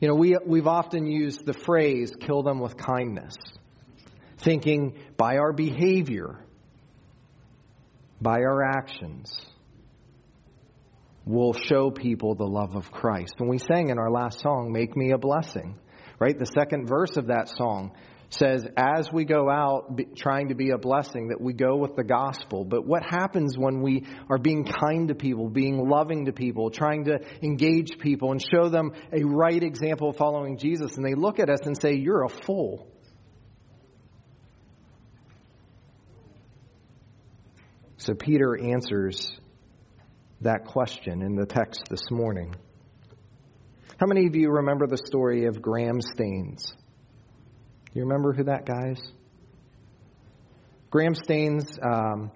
You 0.00 0.08
know, 0.08 0.14
we, 0.14 0.36
we've 0.46 0.66
often 0.66 1.06
used 1.06 1.44
the 1.44 1.52
phrase, 1.52 2.12
kill 2.18 2.42
them 2.42 2.58
with 2.58 2.76
kindness, 2.78 3.36
thinking 4.38 4.98
by 5.18 5.36
our 5.36 5.52
behavior, 5.52 6.42
by 8.20 8.40
our 8.40 8.62
actions, 8.62 9.34
we'll 11.30 11.52
show 11.52 11.90
people 11.90 12.34
the 12.34 12.46
love 12.46 12.74
of 12.74 12.90
Christ. 12.90 13.34
And 13.38 13.48
we 13.48 13.58
sang 13.58 13.90
in 13.90 13.98
our 13.98 14.10
last 14.10 14.40
song, 14.40 14.72
Make 14.72 14.96
Me 14.96 15.12
a 15.12 15.18
Blessing, 15.18 15.78
right? 16.18 16.38
The 16.38 16.46
second 16.46 16.88
verse 16.88 17.16
of 17.16 17.28
that 17.28 17.48
song 17.48 17.92
says, 18.30 18.66
as 18.76 19.12
we 19.12 19.24
go 19.24 19.50
out 19.50 19.98
trying 20.16 20.48
to 20.48 20.54
be 20.54 20.70
a 20.70 20.78
blessing, 20.78 21.28
that 21.28 21.40
we 21.40 21.52
go 21.52 21.76
with 21.76 21.96
the 21.96 22.04
gospel. 22.04 22.64
But 22.64 22.86
what 22.86 23.02
happens 23.02 23.58
when 23.58 23.82
we 23.82 24.06
are 24.28 24.38
being 24.38 24.64
kind 24.64 25.08
to 25.08 25.14
people, 25.14 25.48
being 25.48 25.88
loving 25.88 26.26
to 26.26 26.32
people, 26.32 26.70
trying 26.70 27.04
to 27.04 27.18
engage 27.42 27.98
people 27.98 28.30
and 28.30 28.40
show 28.40 28.68
them 28.68 28.92
a 29.12 29.24
right 29.24 29.62
example 29.62 30.10
of 30.10 30.16
following 30.16 30.58
Jesus, 30.58 30.96
and 30.96 31.04
they 31.04 31.14
look 31.14 31.40
at 31.40 31.50
us 31.50 31.60
and 31.64 31.76
say, 31.80 31.94
You're 31.94 32.22
a 32.22 32.28
fool. 32.28 32.86
So 37.96 38.14
Peter 38.14 38.56
answers 38.58 39.39
that 40.42 40.64
question 40.64 41.22
in 41.22 41.36
the 41.36 41.44
text 41.44 41.84
this 41.90 42.10
morning. 42.10 42.54
How 43.98 44.06
many 44.06 44.26
of 44.26 44.34
you 44.34 44.50
remember 44.50 44.86
the 44.86 44.96
story 44.96 45.44
of 45.44 45.60
Graham 45.60 46.00
Staines? 46.00 46.74
You 47.92 48.02
remember 48.02 48.32
who 48.32 48.44
that 48.44 48.64
guy 48.64 48.92
is? 48.92 49.12
Graham 50.88 51.14
Staines 51.14 51.78
um, 51.82 52.30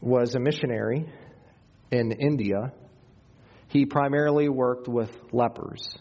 was 0.00 0.34
a 0.34 0.40
missionary 0.40 1.12
in 1.90 2.12
India. 2.12 2.72
He 3.68 3.84
primarily 3.84 4.48
worked 4.48 4.88
with 4.88 5.14
lepers, 5.30 5.94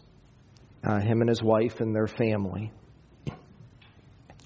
uh, 0.85 1.01
him 1.01 1.19
and 1.19 1.29
his 1.29 1.43
wife 1.43 1.81
and 1.81 1.93
their 1.93 2.07
family. 2.07 2.71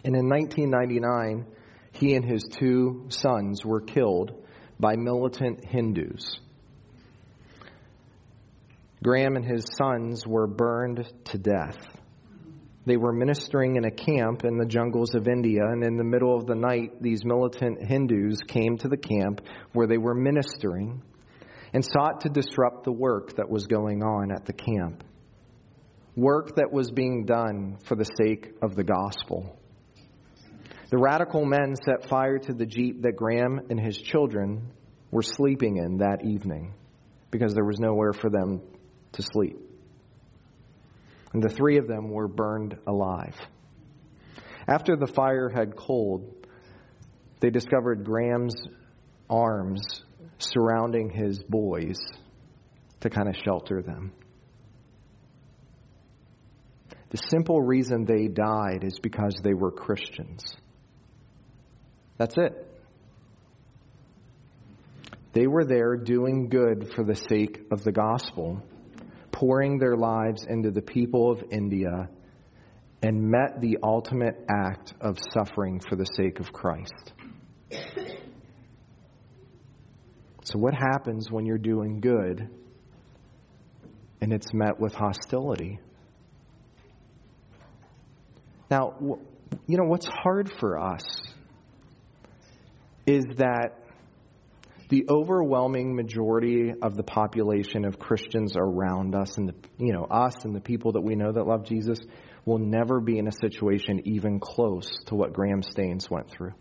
And 0.04 0.16
in 0.16 0.28
1999, 0.28 1.46
he 1.92 2.16
and 2.16 2.26
his 2.26 2.44
two 2.52 3.06
sons 3.10 3.64
were 3.64 3.80
killed 3.80 4.43
by 4.84 4.98
militant 4.98 5.64
Hindus. 5.64 6.38
Graham 9.02 9.38
and 9.38 9.46
his 9.46 9.66
sons 9.78 10.28
were 10.28 10.46
burned 10.46 11.10
to 11.24 11.38
death. 11.38 11.78
They 12.86 12.98
were 12.98 13.14
ministering 13.14 13.78
in 13.78 13.86
a 13.86 13.92
camp 13.92 14.44
in 14.44 14.58
the 14.58 14.66
jungles 14.66 15.16
of 15.16 15.30
India, 15.30 15.62
and 15.64 15.86
in 15.86 15.96
the 15.96 16.04
middle 16.04 16.36
of 16.36 16.48
the 16.48 16.56
night, 16.56 17.02
these 17.02 17.24
militant 17.24 17.82
Hindus 17.82 18.42
came 18.46 18.78
to 18.80 18.90
the 18.90 18.98
camp 18.98 19.40
where 19.72 19.88
they 19.88 19.98
were 19.98 20.14
ministering 20.14 21.02
and 21.72 21.86
sought 21.86 22.22
to 22.22 22.30
disrupt 22.30 22.84
the 22.84 22.92
work 22.92 23.38
that 23.38 23.50
was 23.50 23.68
going 23.68 24.04
on 24.04 24.34
at 24.34 24.46
the 24.46 24.52
camp. 24.52 25.06
Work 26.18 26.58
that 26.58 26.74
was 26.74 26.92
being 26.92 27.24
done 27.24 27.78
for 27.86 27.96
the 27.96 28.10
sake 28.22 28.50
of 28.62 28.76
the 28.76 28.84
gospel. 28.84 29.58
The 30.94 31.00
radical 31.00 31.44
men 31.44 31.76
set 31.76 32.08
fire 32.08 32.38
to 32.38 32.54
the 32.54 32.68
jeep 32.68 33.02
that 33.02 33.16
Graham 33.16 33.62
and 33.72 33.80
his 33.80 33.98
children 33.98 34.70
were 35.10 35.24
sleeping 35.24 35.78
in 35.78 35.98
that 35.98 36.24
evening 36.24 36.76
because 37.32 37.56
there 37.56 37.66
was 37.66 37.80
nowhere 37.80 38.14
for 38.14 38.30
them 38.30 38.62
to 39.14 39.24
sleep 39.24 39.58
and 41.34 41.42
the 41.42 41.50
three 41.50 41.80
of 41.80 41.88
them 41.88 42.10
were 42.10 42.28
burned 42.28 42.78
alive. 42.86 43.36
After 44.68 44.96
the 44.96 45.08
fire 45.08 45.50
had 45.50 45.76
cooled, 45.76 46.32
they 47.40 47.50
discovered 47.50 48.06
Graham's 48.06 48.54
arms 49.28 50.04
surrounding 50.38 51.10
his 51.10 51.42
boys 51.42 51.98
to 53.00 53.10
kind 53.10 53.28
of 53.28 53.36
shelter 53.44 53.82
them. 53.82 54.12
The 57.10 57.18
simple 57.32 57.60
reason 57.64 58.06
they 58.06 58.28
died 58.28 58.84
is 58.84 59.00
because 59.00 59.34
they 59.44 59.56
were 59.56 59.72
Christians. 59.72 60.44
That's 62.18 62.36
it. 62.38 62.68
They 65.34 65.48
were 65.48 65.66
there 65.66 65.96
doing 65.96 66.48
good 66.50 66.94
for 66.96 67.04
the 67.04 67.16
sake 67.16 67.62
of 67.72 67.84
the 67.84 67.92
gospel 67.92 68.62
pouring 69.32 69.80
their 69.80 69.98
lives 69.98 70.46
into 70.48 70.70
the 70.70 70.82
people 70.82 71.32
of 71.32 71.44
India 71.52 72.08
and 73.02 73.30
met 73.30 73.60
the 73.60 73.80
ultimate 73.84 74.46
act 74.48 74.94
of 75.02 75.18
suffering 75.34 75.82
for 75.90 75.96
the 75.96 76.06
sake 76.16 76.40
of 76.40 76.54
Christ. 76.54 77.14
So, 80.46 80.60
what 80.60 80.74
happens 80.74 81.32
when 81.32 81.46
you're 81.46 81.58
doing 81.58 82.00
good 82.00 82.48
and 84.22 84.32
it's 84.32 84.54
met 84.54 84.80
with 84.80 84.94
hostility? 84.94 85.80
Now, 88.70 88.96
you 89.68 89.78
know, 89.78 89.86
what's 89.86 90.08
hard 90.08 90.52
for 90.60 90.78
us 90.80 91.04
is 93.06 93.26
that 93.38 93.80
the 94.90 95.06
overwhelming 95.10 95.96
majority 95.96 96.72
of 96.82 96.96
the 96.96 97.04
population 97.04 97.86
of 97.86 97.98
Christians 97.98 98.56
around 98.56 99.16
us 99.16 99.38
and 99.38 99.50
the, 99.50 99.56
you 99.78 99.94
know 99.94 100.04
us 100.04 100.46
and 100.46 100.56
the 100.56 100.62
people 100.62 100.94
that 100.94 101.02
we 101.02 101.16
know 101.16 101.32
that 101.32 101.48
love 101.48 101.66
Jesus 101.66 102.00
will 102.46 102.60
never 102.60 103.00
be 103.00 103.18
in 103.18 103.28
a 103.28 103.32
situation 103.32 104.02
even 104.06 104.40
close 104.40 104.92
to 105.08 105.16
what 105.16 105.34
Graham 105.34 105.64
Staines 105.64 106.10
went 106.10 106.30
through. 106.30 106.54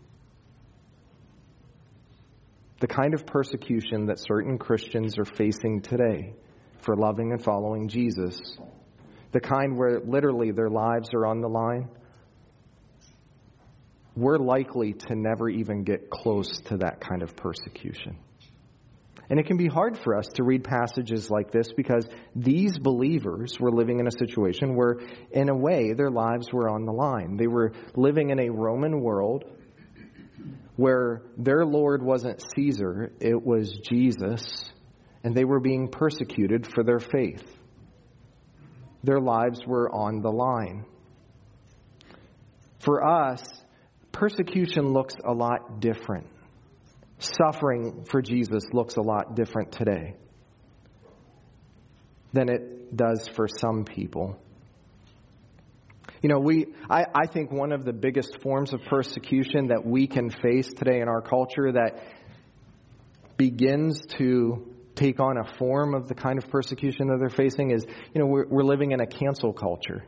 The 2.79 2.87
kind 2.87 3.13
of 3.13 3.25
persecution 3.25 4.07
that 4.07 4.19
certain 4.19 4.57
Christians 4.57 5.17
are 5.17 5.25
facing 5.25 5.81
today 5.81 6.33
for 6.81 6.95
loving 6.95 7.31
and 7.31 7.43
following 7.43 7.87
Jesus, 7.87 8.39
the 9.31 9.39
kind 9.39 9.77
where 9.77 9.99
literally 9.99 10.51
their 10.51 10.69
lives 10.69 11.09
are 11.13 11.25
on 11.25 11.41
the 11.41 11.47
line, 11.47 11.89
we're 14.15 14.37
likely 14.37 14.93
to 14.93 15.15
never 15.15 15.49
even 15.49 15.83
get 15.83 16.09
close 16.09 16.59
to 16.65 16.77
that 16.77 17.01
kind 17.01 17.23
of 17.23 17.35
persecution. 17.35 18.17
And 19.29 19.39
it 19.39 19.47
can 19.47 19.57
be 19.57 19.67
hard 19.67 19.97
for 19.97 20.15
us 20.15 20.27
to 20.35 20.43
read 20.43 20.63
passages 20.63 21.31
like 21.31 21.49
this 21.49 21.71
because 21.71 22.07
these 22.35 22.77
believers 22.77 23.59
were 23.59 23.71
living 23.71 23.99
in 23.99 24.07
a 24.07 24.11
situation 24.11 24.75
where, 24.75 24.99
in 25.31 25.49
a 25.49 25.55
way, 25.55 25.93
their 25.93 26.11
lives 26.11 26.51
were 26.51 26.69
on 26.69 26.85
the 26.85 26.91
line. 26.91 27.37
They 27.37 27.47
were 27.47 27.71
living 27.95 28.29
in 28.29 28.39
a 28.39 28.51
Roman 28.51 29.01
world 29.01 29.45
where 30.75 31.21
their 31.37 31.65
Lord 31.65 32.03
wasn't 32.03 32.43
Caesar, 32.55 33.11
it 33.19 33.41
was 33.41 33.71
Jesus, 33.71 34.71
and 35.23 35.35
they 35.35 35.45
were 35.45 35.59
being 35.59 35.87
persecuted 35.87 36.67
for 36.67 36.83
their 36.83 36.99
faith. 36.99 37.43
Their 39.03 39.19
lives 39.19 39.61
were 39.65 39.89
on 39.93 40.21
the 40.21 40.31
line. 40.31 40.85
For 42.79 43.05
us, 43.05 43.43
persecution 44.13 44.93
looks 44.93 45.15
a 45.25 45.33
lot 45.33 45.81
different. 45.81 46.27
Suffering 47.19 48.05
for 48.09 48.21
Jesus 48.21 48.63
looks 48.71 48.95
a 48.95 49.01
lot 49.01 49.35
different 49.35 49.73
today 49.73 50.15
than 52.31 52.47
it 52.49 52.95
does 52.95 53.27
for 53.27 53.47
some 53.47 53.83
people. 53.83 54.37
You 56.21 56.29
know, 56.29 56.39
we, 56.39 56.67
I, 56.89 57.05
I 57.13 57.27
think 57.27 57.51
one 57.51 57.73
of 57.73 57.83
the 57.83 57.91
biggest 57.91 58.41
forms 58.41 58.73
of 58.73 58.81
persecution 58.83 59.67
that 59.67 59.85
we 59.85 60.07
can 60.07 60.29
face 60.29 60.69
today 60.69 61.01
in 61.01 61.09
our 61.09 61.21
culture 61.21 61.73
that 61.73 62.01
begins 63.35 64.05
to 64.17 64.73
take 64.95 65.19
on 65.19 65.37
a 65.37 65.57
form 65.57 65.95
of 65.95 66.07
the 66.07 66.15
kind 66.15 66.37
of 66.37 66.49
persecution 66.49 67.07
that 67.07 67.17
they're 67.19 67.29
facing 67.29 67.71
is, 67.71 67.85
you 68.13 68.21
know, 68.21 68.27
we're, 68.27 68.45
we're 68.47 68.63
living 68.63 68.91
in 68.91 69.01
a 69.01 69.07
cancel 69.07 69.51
culture. 69.51 70.05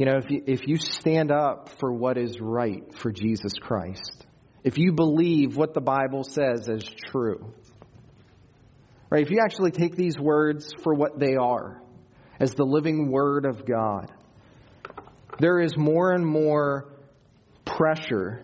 You 0.00 0.06
know, 0.06 0.16
if 0.16 0.30
you, 0.30 0.42
if 0.46 0.66
you 0.66 0.78
stand 0.78 1.30
up 1.30 1.68
for 1.78 1.92
what 1.92 2.16
is 2.16 2.40
right 2.40 2.82
for 3.00 3.12
Jesus 3.12 3.52
Christ, 3.60 4.24
if 4.64 4.78
you 4.78 4.92
believe 4.92 5.58
what 5.58 5.74
the 5.74 5.82
Bible 5.82 6.24
says 6.24 6.70
is 6.70 6.84
true, 6.84 7.52
right? 9.10 9.20
If 9.20 9.30
you 9.30 9.40
actually 9.44 9.72
take 9.72 9.96
these 9.96 10.18
words 10.18 10.72
for 10.82 10.94
what 10.94 11.20
they 11.20 11.34
are, 11.34 11.82
as 12.38 12.54
the 12.54 12.64
living 12.64 13.10
Word 13.10 13.44
of 13.44 13.66
God, 13.66 14.10
there 15.38 15.60
is 15.60 15.76
more 15.76 16.12
and 16.12 16.24
more 16.24 16.88
pressure 17.66 18.40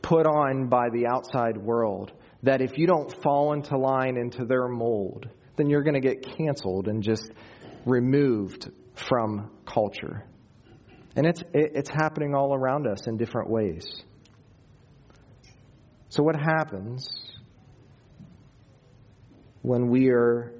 put 0.00 0.28
on 0.28 0.68
by 0.68 0.90
the 0.92 1.08
outside 1.08 1.56
world 1.56 2.12
that 2.44 2.62
if 2.62 2.78
you 2.78 2.86
don't 2.86 3.12
fall 3.20 3.52
into 3.52 3.76
line 3.76 4.16
into 4.16 4.44
their 4.44 4.68
mold, 4.68 5.28
then 5.56 5.68
you're 5.68 5.82
going 5.82 6.00
to 6.00 6.14
get 6.14 6.36
canceled 6.36 6.86
and 6.86 7.02
just 7.02 7.32
removed 7.84 8.70
from 8.94 9.50
culture. 9.66 10.24
And 11.16 11.26
it's, 11.26 11.42
it's 11.52 11.90
happening 11.90 12.34
all 12.34 12.54
around 12.54 12.86
us 12.86 13.06
in 13.06 13.16
different 13.16 13.48
ways. 13.48 13.86
So, 16.08 16.22
what 16.22 16.36
happens 16.36 17.08
when 19.62 19.88
we 19.88 20.10
are 20.10 20.52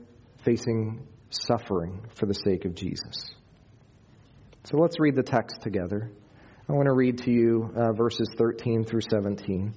facing 0.44 1.06
suffering 1.30 2.06
for 2.14 2.26
the 2.26 2.34
sake 2.34 2.64
of 2.64 2.74
Jesus? 2.74 3.34
So, 4.64 4.78
let's 4.78 4.98
read 4.98 5.16
the 5.16 5.22
text 5.22 5.60
together. 5.62 6.10
I 6.68 6.72
want 6.72 6.86
to 6.86 6.94
read 6.94 7.18
to 7.18 7.30
you 7.30 7.70
uh, 7.76 7.92
verses 7.92 8.28
13 8.38 8.84
through 8.84 9.02
17. 9.10 9.74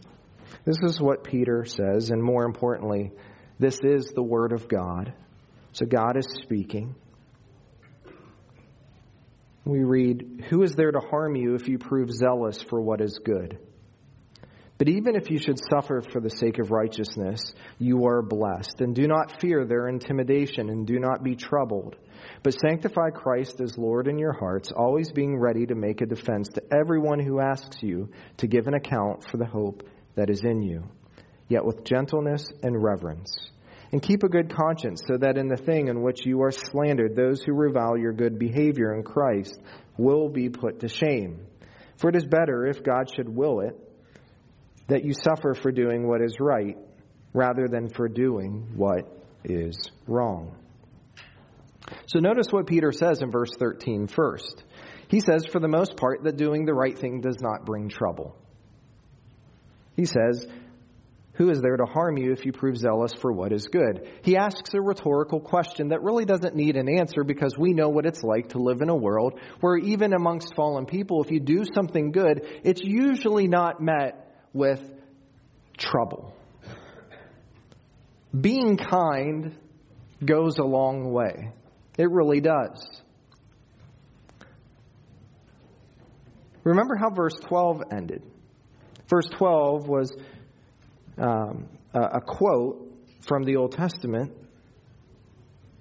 This 0.63 0.77
is 0.83 1.01
what 1.01 1.23
Peter 1.23 1.65
says, 1.65 2.11
and 2.11 2.23
more 2.23 2.45
importantly, 2.45 3.11
this 3.59 3.79
is 3.83 4.07
the 4.15 4.23
Word 4.23 4.53
of 4.53 4.67
God. 4.67 5.13
So 5.73 5.85
God 5.85 6.17
is 6.17 6.27
speaking. 6.43 6.95
We 9.67 9.83
read, 9.83 10.45
Who 10.49 10.63
is 10.63 10.75
there 10.75 10.91
to 10.91 10.99
harm 10.99 11.35
you 11.35 11.55
if 11.55 11.67
you 11.67 11.77
prove 11.77 12.09
zealous 12.09 12.61
for 12.61 12.79
what 12.79 13.01
is 13.01 13.19
good? 13.23 13.59
But 14.77 14.87
even 14.87 15.17
if 15.17 15.29
you 15.29 15.39
should 15.39 15.59
suffer 15.59 16.01
for 16.01 16.21
the 16.21 16.29
sake 16.29 16.57
of 16.59 16.71
righteousness, 16.71 17.41
you 17.77 18.05
are 18.05 18.21
blessed. 18.21 18.79
And 18.79 18.95
do 18.95 19.07
not 19.07 19.41
fear 19.41 19.65
their 19.65 19.89
intimidation, 19.89 20.69
and 20.69 20.87
do 20.87 20.99
not 20.99 21.21
be 21.21 21.35
troubled. 21.35 21.97
But 22.43 22.53
sanctify 22.53 23.09
Christ 23.09 23.59
as 23.59 23.77
Lord 23.77 24.07
in 24.07 24.17
your 24.17 24.31
hearts, 24.31 24.71
always 24.71 25.11
being 25.11 25.37
ready 25.37 25.65
to 25.65 25.75
make 25.75 25.99
a 25.99 26.05
defense 26.05 26.47
to 26.53 26.63
everyone 26.71 27.19
who 27.19 27.41
asks 27.41 27.83
you 27.83 28.09
to 28.37 28.47
give 28.47 28.67
an 28.67 28.73
account 28.73 29.29
for 29.29 29.35
the 29.35 29.45
hope 29.45 29.83
that 30.15 30.29
is 30.29 30.45
in 30.45 30.61
you, 30.61 30.83
yet 31.49 31.65
with 31.65 31.83
gentleness 31.83 32.47
and 32.63 32.81
reverence. 32.81 33.49
And 33.91 34.01
keep 34.01 34.23
a 34.23 34.29
good 34.29 34.53
conscience, 34.53 35.01
so 35.07 35.17
that 35.17 35.37
in 35.37 35.47
the 35.47 35.55
thing 35.55 35.87
in 35.87 36.01
which 36.01 36.25
you 36.25 36.41
are 36.41 36.51
slandered, 36.51 37.15
those 37.15 37.41
who 37.41 37.53
revile 37.53 37.97
your 37.97 38.11
good 38.11 38.37
behavior 38.37 38.93
in 38.93 39.03
Christ 39.03 39.59
will 39.97 40.27
be 40.27 40.49
put 40.49 40.81
to 40.81 40.89
shame. 40.89 41.45
For 41.97 42.09
it 42.09 42.15
is 42.15 42.25
better, 42.25 42.67
if 42.67 42.83
God 42.83 43.09
should 43.13 43.29
will 43.29 43.61
it, 43.61 43.75
that 44.87 45.05
you 45.05 45.13
suffer 45.13 45.53
for 45.53 45.71
doing 45.71 46.07
what 46.07 46.21
is 46.21 46.35
right 46.39 46.77
rather 47.33 47.67
than 47.67 47.89
for 47.89 48.07
doing 48.07 48.71
what 48.75 49.07
is 49.43 49.77
wrong. 50.05 50.55
So 52.07 52.19
notice 52.19 52.47
what 52.51 52.67
Peter 52.67 52.91
says 52.91 53.21
in 53.21 53.31
verse 53.31 53.51
13 53.57 54.07
first. 54.07 54.63
He 55.07 55.21
says, 55.21 55.45
for 55.45 55.59
the 55.59 55.69
most 55.69 55.95
part, 55.95 56.23
that 56.23 56.35
doing 56.35 56.65
the 56.65 56.73
right 56.73 56.97
thing 56.97 57.21
does 57.21 57.37
not 57.39 57.65
bring 57.65 57.87
trouble. 57.87 58.35
He 59.95 60.05
says, 60.05 60.45
Who 61.37 61.51
is 61.51 61.61
there 61.61 61.77
to 61.77 61.85
harm 61.85 62.17
you 62.17 62.31
if 62.31 62.45
you 62.45 62.51
prove 62.51 62.77
zealous 62.77 63.13
for 63.13 63.31
what 63.31 63.53
is 63.53 63.67
good? 63.67 64.09
He 64.23 64.37
asks 64.37 64.73
a 64.73 64.81
rhetorical 64.81 65.39
question 65.39 65.89
that 65.89 66.01
really 66.01 66.25
doesn't 66.25 66.55
need 66.55 66.75
an 66.75 66.89
answer 66.89 67.23
because 67.23 67.55
we 67.57 67.73
know 67.73 67.89
what 67.89 68.07
it's 68.07 68.23
like 68.23 68.49
to 68.49 68.57
live 68.57 68.81
in 68.81 68.89
a 68.89 68.95
world 68.95 69.39
where, 69.59 69.77
even 69.77 70.13
amongst 70.13 70.55
fallen 70.55 70.87
people, 70.87 71.23
if 71.23 71.29
you 71.29 71.39
do 71.39 71.63
something 71.75 72.11
good, 72.11 72.41
it's 72.63 72.81
usually 72.83 73.47
not 73.47 73.79
met 73.79 74.35
with 74.51 74.81
trouble. 75.77 76.33
Being 78.39 78.77
kind 78.77 79.55
goes 80.25 80.57
a 80.57 80.65
long 80.65 81.11
way. 81.11 81.51
It 81.99 82.09
really 82.09 82.41
does. 82.41 82.83
Remember 86.63 86.95
how 86.95 87.11
verse 87.11 87.35
12 87.47 87.83
ended. 87.91 88.23
Verse 89.07 89.29
12 89.37 89.87
was 89.87 90.11
um, 91.17 91.67
a, 91.93 92.01
a 92.01 92.21
quote 92.21 92.91
from 93.21 93.43
the 93.43 93.55
Old 93.55 93.73
Testament, 93.73 94.33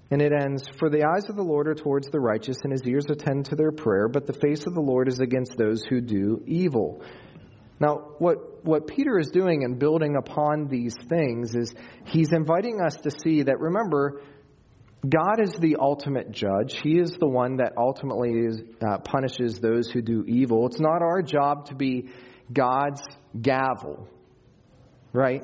and 0.09 0.21
it 0.21 0.31
ends 0.31 0.67
For 0.79 0.89
the 0.89 1.03
eyes 1.03 1.29
of 1.29 1.35
the 1.35 1.43
Lord 1.43 1.67
are 1.67 1.75
towards 1.75 2.07
the 2.09 2.19
righteous, 2.19 2.57
and 2.63 2.71
his 2.71 2.85
ears 2.85 3.05
attend 3.09 3.45
to 3.45 3.55
their 3.55 3.71
prayer, 3.71 4.07
but 4.07 4.25
the 4.25 4.33
face 4.33 4.65
of 4.65 4.73
the 4.73 4.81
Lord 4.81 5.07
is 5.07 5.19
against 5.19 5.57
those 5.57 5.83
who 5.83 6.01
do 6.01 6.43
evil. 6.45 7.03
Now, 7.79 8.15
what, 8.17 8.65
what 8.65 8.87
Peter 8.87 9.19
is 9.19 9.29
doing 9.29 9.63
and 9.63 9.77
building 9.77 10.15
upon 10.15 10.67
these 10.67 10.95
things 11.07 11.55
is 11.55 11.73
he's 12.05 12.31
inviting 12.31 12.81
us 12.81 12.95
to 13.03 13.11
see 13.11 13.43
that, 13.43 13.59
remember, 13.59 14.21
God 15.07 15.39
is 15.39 15.51
the 15.59 15.77
ultimate 15.79 16.31
judge. 16.31 16.79
He 16.81 16.97
is 16.97 17.11
the 17.19 17.27
one 17.27 17.57
that 17.57 17.73
ultimately 17.77 18.31
is, 18.31 18.61
uh, 18.81 18.97
punishes 18.99 19.59
those 19.59 19.91
who 19.91 20.01
do 20.01 20.25
evil. 20.27 20.65
It's 20.65 20.79
not 20.79 21.03
our 21.03 21.21
job 21.21 21.67
to 21.67 21.75
be 21.75 22.09
God's 22.51 23.01
gavel, 23.39 24.09
right? 25.17 25.43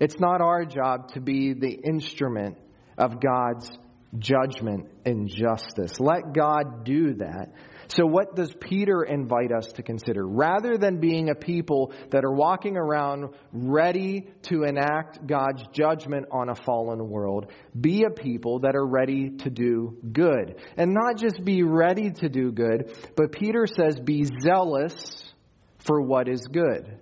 It's 0.00 0.18
not 0.18 0.40
our 0.40 0.64
job 0.64 1.12
to 1.12 1.20
be 1.20 1.52
the 1.52 1.70
instrument 1.70 2.56
of 2.96 3.20
God's 3.20 3.70
judgment 4.18 4.88
and 5.04 5.28
justice. 5.28 6.00
Let 6.00 6.32
God 6.32 6.84
do 6.84 7.14
that. 7.14 7.52
So, 7.88 8.06
what 8.06 8.34
does 8.34 8.50
Peter 8.58 9.02
invite 9.02 9.52
us 9.52 9.66
to 9.72 9.82
consider? 9.82 10.26
Rather 10.26 10.78
than 10.78 10.98
being 10.98 11.28
a 11.28 11.34
people 11.34 11.92
that 12.10 12.24
are 12.24 12.32
walking 12.32 12.78
around 12.78 13.34
ready 13.52 14.28
to 14.44 14.62
enact 14.62 15.26
God's 15.26 15.62
judgment 15.72 16.26
on 16.32 16.48
a 16.48 16.54
fallen 16.54 17.10
world, 17.10 17.52
be 17.78 18.04
a 18.04 18.10
people 18.10 18.60
that 18.60 18.74
are 18.74 18.86
ready 18.86 19.30
to 19.40 19.50
do 19.50 19.98
good. 20.10 20.56
And 20.78 20.94
not 20.94 21.18
just 21.18 21.44
be 21.44 21.62
ready 21.62 22.12
to 22.12 22.30
do 22.30 22.50
good, 22.50 22.96
but 23.14 23.30
Peter 23.30 23.66
says, 23.66 24.00
be 24.00 24.24
zealous 24.42 25.34
for 25.80 26.00
what 26.00 26.28
is 26.28 26.46
good. 26.46 26.98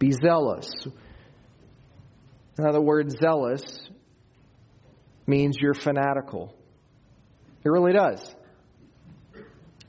Be 0.00 0.10
zealous. 0.10 0.68
Now, 2.62 2.70
the 2.70 2.80
word 2.80 3.10
zealous 3.10 3.64
means 5.26 5.56
you're 5.58 5.74
fanatical. 5.74 6.54
It 7.64 7.68
really 7.68 7.92
does. 7.92 8.36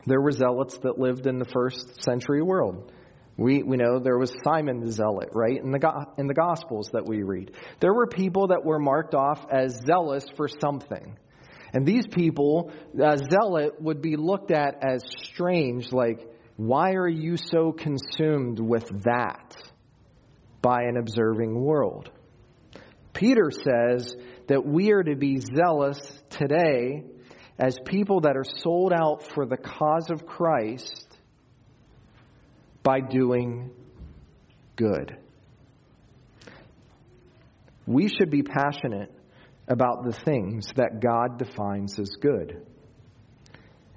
There 0.07 0.19
were 0.19 0.31
zealots 0.31 0.79
that 0.79 0.97
lived 0.97 1.27
in 1.27 1.38
the 1.38 1.45
first 1.45 2.01
century 2.03 2.41
world. 2.41 2.91
We, 3.38 3.62
we 3.62 3.77
know 3.77 3.99
there 3.99 4.17
was 4.17 4.33
Simon 4.43 4.79
the 4.79 4.91
Zealot, 4.91 5.29
right, 5.33 5.55
in 5.55 5.69
the, 5.69 6.07
in 6.17 6.25
the 6.25 6.33
Gospels 6.33 6.89
that 6.93 7.05
we 7.05 7.21
read. 7.21 7.51
There 7.79 7.93
were 7.93 8.07
people 8.07 8.47
that 8.47 8.65
were 8.65 8.79
marked 8.79 9.13
off 9.13 9.45
as 9.51 9.79
zealous 9.86 10.25
for 10.36 10.47
something. 10.47 11.19
And 11.73 11.86
these 11.86 12.07
people, 12.07 12.71
a 12.99 13.19
zealot, 13.19 13.79
would 13.83 14.01
be 14.01 14.15
looked 14.15 14.49
at 14.49 14.83
as 14.83 15.03
strange, 15.31 15.91
like, 15.91 16.27
why 16.57 16.93
are 16.93 17.07
you 17.07 17.38
so 17.38 17.71
consumed 17.71 18.59
with 18.59 19.03
that 19.03 19.55
by 20.63 20.86
an 20.86 20.97
observing 20.97 21.53
world? 21.53 22.09
Peter 23.13 23.52
says 23.52 24.15
that 24.47 24.65
we 24.65 24.91
are 24.91 25.04
to 25.04 25.15
be 25.15 25.39
zealous 25.39 25.99
today 26.30 27.04
as 27.60 27.78
people 27.86 28.21
that 28.21 28.36
are 28.36 28.45
sold 28.58 28.91
out 28.91 29.23
for 29.34 29.45
the 29.45 29.58
cause 29.58 30.10
of 30.10 30.26
Christ 30.26 31.08
by 32.82 32.99
doing 32.99 33.71
good. 34.76 35.15
We 37.86 38.08
should 38.08 38.30
be 38.30 38.43
passionate 38.43 39.12
about 39.67 40.04
the 40.04 40.13
things 40.13 40.67
that 40.76 40.99
God 40.99 41.38
defines 41.38 41.99
as 41.99 42.10
good. 42.19 42.65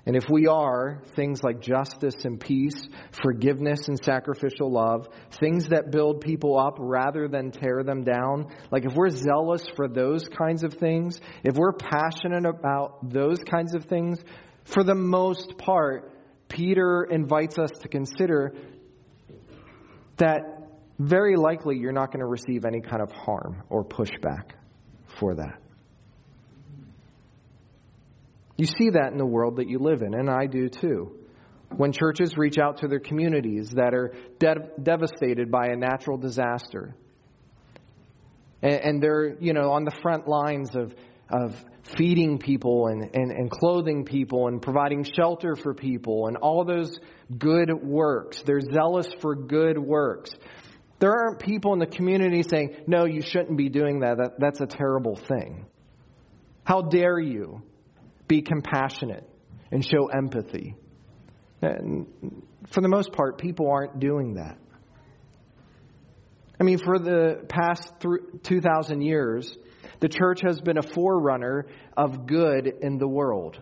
And 0.07 0.15
if 0.15 0.25
we 0.31 0.47
are, 0.47 1.03
things 1.17 1.43
like 1.43 1.61
justice 1.61 2.25
and 2.25 2.39
peace, 2.39 2.87
forgiveness 3.23 3.89
and 3.89 3.99
sacrificial 4.03 4.71
love, 4.71 5.09
things 5.41 5.69
that 5.69 5.91
build 5.91 6.21
people 6.21 6.57
up 6.57 6.77
rather 6.79 7.27
than 7.27 7.51
tear 7.51 7.83
them 7.83 8.05
down, 8.05 8.47
like 8.71 8.85
if 8.85 8.95
we're 8.95 9.11
zealous 9.11 9.67
for 9.75 9.89
those 9.89 10.29
kinds 10.29 10.63
of 10.63 10.75
things, 10.75 11.21
if 11.43 11.57
we're 11.57 11.73
passionate 11.73 12.47
about 12.47 13.11
those 13.11 13.41
kinds 13.41 13.75
of 13.75 13.87
things, 13.87 14.21
for 14.65 14.85
the 14.85 14.95
most 14.95 15.59
part, 15.59 16.13
Peter 16.49 17.03
invites 17.11 17.59
us 17.59 17.73
to 17.81 17.89
consider 17.89 18.55
that 20.19 20.41
very 21.01 21.37
likely 21.37 21.77
you're 21.77 21.93
not 21.93 22.13
going 22.13 22.21
to 22.21 22.27
receive 22.27 22.65
any 22.65 22.81
kind 22.81 23.03
of 23.03 23.11
harm 23.11 23.65
or 23.69 23.85
pushback 23.85 24.53
for 25.19 25.35
that. 25.35 25.61
You 28.57 28.67
see 28.67 28.91
that 28.91 29.13
in 29.13 29.19
the 29.19 29.27
world 29.27 29.57
that 29.57 29.69
you 29.69 29.79
live 29.79 30.03
in, 30.03 30.15
and 30.15 30.31
I 30.31 30.47
do 30.47 30.69
too. 30.69 31.19
When 31.77 31.93
churches 31.93 32.37
reach 32.37 32.59
out 32.59 32.79
to 32.79 32.89
their 32.89 33.01
communities 33.01 33.71
that 33.71 33.93
are 33.93 34.15
de- 34.39 34.71
devastated 34.83 35.51
by 35.51 35.67
a 35.67 35.77
natural 35.77 36.17
disaster, 36.17 36.95
and, 38.63 38.81
and, 38.81 39.03
they're 39.03 39.37
you 39.41 39.53
know 39.53 39.73
on 39.73 39.85
the 39.85 39.93
front 40.01 40.29
lines 40.29 40.75
of 40.75 40.95
of 41.29 41.63
feeding 41.97 42.39
people 42.39 42.87
and, 42.87 43.15
and, 43.15 43.31
and 43.31 43.51
clothing 43.51 44.05
people 44.05 44.49
and 44.49 44.63
providing 44.63 45.05
shelter 45.05 45.55
for 45.57 45.75
people 45.75 46.27
and 46.27 46.37
all 46.37 46.65
those 46.65 46.99
good 47.37 47.71
works. 47.83 48.43
They're 48.43 48.61
zealous 48.61 49.09
for 49.21 49.35
good 49.35 49.79
works. 49.79 50.31
There 50.99 51.13
aren't 51.13 51.41
people 51.41 51.73
in 51.75 51.79
the 51.79 51.87
community 51.87 52.43
saying, 52.43 52.77
no, 52.87 53.05
you 53.05 53.23
shouldn't 53.23 53.59
be 53.59 53.69
doing 53.69 54.01
that. 54.01 54.17
that 54.19 54.31
that's 54.39 54.61
a 54.61 54.67
terrible 54.67 55.17
thing. 55.17 55.67
How 56.65 56.83
dare 56.83 57.19
you? 57.19 57.63
Be 58.29 58.43
compassionate 58.43 59.29
and 59.71 59.85
show 59.85 60.07
empathy. 60.07 60.77
And 61.63 62.07
for 62.71 62.81
the 62.81 62.89
most 62.89 63.13
part, 63.13 63.39
people 63.39 63.71
aren't 63.71 63.99
doing 63.99 64.35
that. 64.35 64.59
I 66.59 66.65
mean, 66.65 66.79
for 66.79 66.99
the 66.99 67.45
past 67.49 67.93
2,000 68.45 69.03
years, 69.03 69.57
the 70.01 70.09
church 70.09 70.41
has 70.47 70.61
been 70.61 70.79
a 70.79 70.83
forerunner 70.83 71.67
of 71.97 72.27
good 72.27 72.73
in 72.81 72.99
the 72.99 73.09
world, 73.09 73.61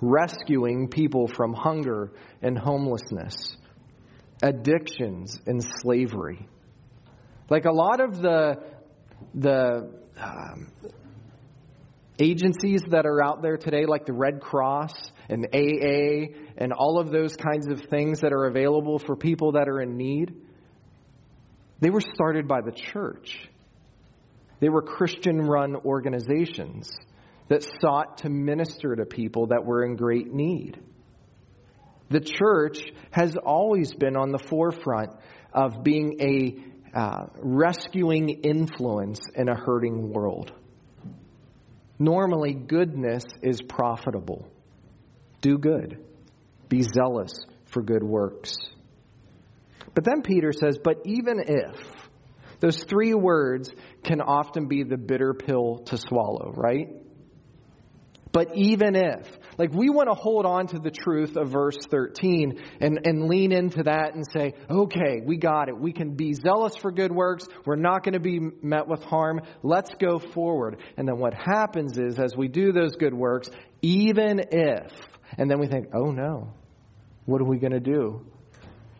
rescuing 0.00 0.88
people 0.88 1.28
from 1.28 1.52
hunger 1.52 2.12
and 2.42 2.58
homelessness, 2.58 3.56
addictions 4.42 5.38
and 5.46 5.62
slavery. 5.82 6.48
Like 7.48 7.66
a 7.66 7.72
lot 7.72 8.00
of 8.00 8.20
the 8.20 8.56
the 9.34 9.90
um, 10.20 10.72
agencies 12.18 12.82
that 12.90 13.06
are 13.06 13.22
out 13.22 13.42
there 13.42 13.56
today, 13.56 13.86
like 13.86 14.06
the 14.06 14.12
Red 14.12 14.40
Cross 14.40 14.94
and 15.28 15.46
AA 15.52 16.34
and 16.56 16.72
all 16.72 16.98
of 16.98 17.10
those 17.10 17.36
kinds 17.36 17.68
of 17.68 17.82
things 17.82 18.20
that 18.20 18.32
are 18.32 18.46
available 18.46 18.98
for 18.98 19.16
people 19.16 19.52
that 19.52 19.68
are 19.68 19.80
in 19.80 19.96
need, 19.96 20.34
they 21.80 21.90
were 21.90 22.00
started 22.00 22.48
by 22.48 22.60
the 22.62 22.72
church. 22.72 23.48
They 24.60 24.68
were 24.68 24.82
Christian 24.82 25.38
run 25.38 25.76
organizations. 25.76 26.96
that 27.48 27.64
sought 27.80 28.18
to 28.18 28.28
minister 28.28 28.96
to 28.96 29.04
people 29.04 29.48
that 29.48 29.64
were 29.64 29.84
in 29.84 29.94
great 29.94 30.32
need. 30.32 30.76
The 32.08 32.18
church 32.18 32.92
has 33.12 33.36
always 33.36 33.94
been 33.94 34.16
on 34.16 34.30
the 34.30 34.38
forefront 34.38 35.12
of 35.52 35.84
being 35.84 36.20
a 36.20 36.98
uh, 36.98 37.26
rescuing 37.36 38.28
influence 38.28 39.20
in 39.34 39.48
a 39.48 39.54
hurting 39.54 40.12
world. 40.12 40.52
Normally, 41.98 42.52
goodness 42.52 43.24
is 43.42 43.62
profitable. 43.62 44.46
Do 45.40 45.58
good. 45.58 45.98
Be 46.68 46.82
zealous 46.82 47.32
for 47.66 47.82
good 47.82 48.02
works. 48.02 48.56
But 49.94 50.04
then 50.04 50.22
Peter 50.22 50.52
says, 50.52 50.78
But 50.82 51.02
even 51.04 51.40
if, 51.46 51.76
those 52.60 52.84
three 52.84 53.14
words 53.14 53.72
can 54.02 54.20
often 54.20 54.66
be 54.66 54.82
the 54.82 54.96
bitter 54.96 55.34
pill 55.34 55.82
to 55.86 55.96
swallow, 55.96 56.52
right? 56.54 56.88
But 58.32 58.56
even 58.56 58.96
if, 58.96 59.38
like 59.58 59.72
we 59.72 59.90
want 59.90 60.08
to 60.08 60.14
hold 60.14 60.46
on 60.46 60.66
to 60.68 60.78
the 60.78 60.90
truth 60.90 61.36
of 61.36 61.48
verse 61.48 61.78
13 61.90 62.60
and, 62.80 63.00
and 63.04 63.28
lean 63.28 63.52
into 63.52 63.82
that 63.84 64.14
and 64.14 64.24
say, 64.32 64.54
okay, 64.68 65.20
we 65.24 65.36
got 65.36 65.68
it. 65.68 65.78
We 65.78 65.92
can 65.92 66.14
be 66.14 66.34
zealous 66.34 66.76
for 66.76 66.90
good 66.90 67.12
works. 67.12 67.46
We're 67.64 67.76
not 67.76 68.04
going 68.04 68.14
to 68.14 68.20
be 68.20 68.40
met 68.40 68.88
with 68.88 69.02
harm. 69.02 69.40
Let's 69.62 69.90
go 69.94 70.18
forward. 70.18 70.78
And 70.96 71.08
then 71.08 71.18
what 71.18 71.34
happens 71.34 71.98
is, 71.98 72.18
as 72.18 72.36
we 72.36 72.48
do 72.48 72.72
those 72.72 72.96
good 72.96 73.14
works, 73.14 73.50
even 73.82 74.40
if, 74.50 74.92
and 75.38 75.50
then 75.50 75.58
we 75.58 75.66
think, 75.66 75.88
oh 75.94 76.10
no, 76.10 76.52
what 77.24 77.40
are 77.40 77.46
we 77.46 77.58
going 77.58 77.72
to 77.72 77.80
do? 77.80 78.24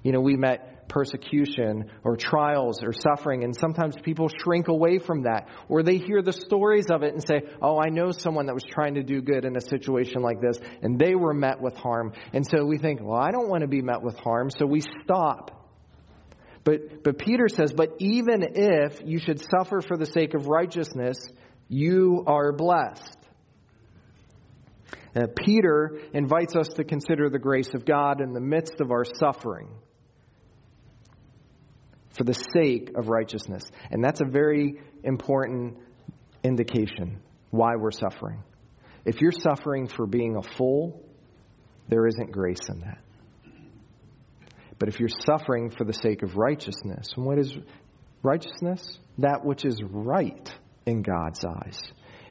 You 0.03 0.13
know, 0.13 0.21
we 0.21 0.37
met 0.37 0.76
persecution 0.89 1.91
or 2.05 2.17
trials 2.17 2.83
or 2.83 2.93
suffering, 2.93 3.45
and 3.45 3.55
sometimes 3.57 3.95
people 4.03 4.29
shrink 4.43 4.69
away 4.69 4.99
from 4.99 5.23
that. 5.23 5.49
Or 5.69 5.83
they 5.83 5.99
hear 5.99 6.23
the 6.23 6.33
stories 6.33 6.87
of 6.91 7.03
it 7.03 7.13
and 7.13 7.23
say, 7.27 7.43
Oh, 7.61 7.79
I 7.79 7.89
know 7.91 8.11
someone 8.11 8.47
that 8.47 8.55
was 8.55 8.65
trying 8.65 8.95
to 8.95 9.03
do 9.03 9.21
good 9.21 9.45
in 9.45 9.57
a 9.57 9.61
situation 9.61 10.23
like 10.23 10.41
this, 10.41 10.59
and 10.83 10.99
they 10.99 11.15
were 11.15 11.35
met 11.35 11.61
with 11.61 11.77
harm. 11.77 12.13
And 12.33 12.47
so 12.47 12.65
we 12.65 12.79
think, 12.79 13.01
Well, 13.03 13.21
I 13.21 13.31
don't 13.31 13.49
want 13.49 13.63
to 13.63 13.69
be 13.69 13.83
met 13.83 14.03
with 14.03 14.17
harm, 14.17 14.51
so 14.51 14.67
we 14.67 14.83
stop. 15.05 15.53
But, 16.65 17.05
but 17.05 17.19
Peter 17.19 17.49
says, 17.49 17.73
But 17.73 17.97
even 17.99 18.45
if 18.55 19.01
you 19.05 19.19
should 19.19 19.41
suffer 19.41 19.81
for 19.81 19.97
the 19.97 20.07
sake 20.07 20.35
of 20.35 20.47
righteousness, 20.47 21.19
you 21.69 22.25
are 22.27 22.53
blessed. 22.53 23.17
Uh, 25.15 25.27
Peter 25.35 25.99
invites 26.13 26.55
us 26.55 26.69
to 26.69 26.85
consider 26.85 27.31
the 27.31 27.39
grace 27.39 27.73
of 27.75 27.87
God 27.87 28.21
in 28.21 28.35
the 28.35 28.41
midst 28.41 28.81
of 28.81 28.91
our 28.91 29.05
suffering 29.19 29.69
for 32.17 32.25
the 32.25 32.35
sake 32.35 32.93
of 32.97 33.09
righteousness. 33.09 33.65
And 33.91 34.03
that's 34.03 34.21
a 34.21 34.25
very 34.25 34.81
important 35.03 35.77
indication 36.43 37.21
why 37.51 37.77
we're 37.77 37.91
suffering. 37.91 38.43
If 39.05 39.21
you're 39.21 39.33
suffering 39.33 39.87
for 39.87 40.07
being 40.07 40.37
a 40.37 40.43
fool, 40.43 41.03
there 41.89 42.07
isn't 42.07 42.33
grace 42.33 42.69
in 42.69 42.81
that. 42.81 42.99
But 44.79 44.89
if 44.89 45.01
you're 45.01 45.09
suffering 45.09 45.71
for 45.71 45.85
the 45.85 45.93
sake 45.93 46.23
of 46.23 46.37
righteousness, 46.37 47.09
and 47.17 47.25
what 47.25 47.39
is 47.39 47.57
righteousness? 48.23 48.99
That 49.19 49.45
which 49.45 49.65
is 49.65 49.81
right 49.83 50.53
in 50.85 51.03
God's 51.03 51.45
eyes. 51.45 51.81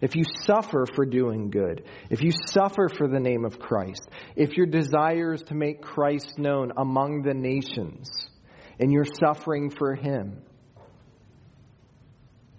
If 0.02 0.16
you 0.16 0.24
suffer 0.42 0.86
for 0.94 1.06
doing 1.06 1.50
good, 1.50 1.84
if 2.10 2.22
you 2.22 2.32
suffer 2.32 2.90
for 2.90 3.08
the 3.08 3.20
name 3.20 3.46
of 3.46 3.58
Christ, 3.58 4.08
if 4.36 4.58
your 4.58 4.68
desire 4.68 5.34
is 5.34 5.42
to 5.44 5.56
make 5.56 5.82
Christ 5.82 6.38
known 6.38 6.74
among 6.78 7.24
the 7.24 7.34
nations, 7.34 8.10
and 8.80 8.92
you're 8.92 9.06
suffering 9.06 9.70
for 9.70 9.96
Him. 9.96 10.42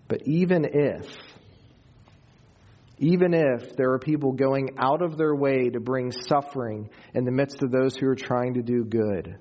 But 0.09 0.23
even 0.27 0.65
if, 0.65 1.07
even 2.99 3.35
if 3.35 3.77
there 3.77 3.93
are 3.93 3.99
people 3.99 4.33
going 4.33 4.77
out 4.79 5.03
of 5.03 5.17
their 5.17 5.35
way 5.35 5.69
to 5.71 5.81
bring 5.81 6.13
suffering 6.13 6.89
in 7.13 7.25
the 7.25 7.33
midst 7.33 7.63
of 7.63 7.71
those 7.71 7.97
who 7.97 8.07
are 8.07 8.15
trying 8.15 8.55
to 8.55 8.63
do 8.63 8.85
good, 8.85 9.39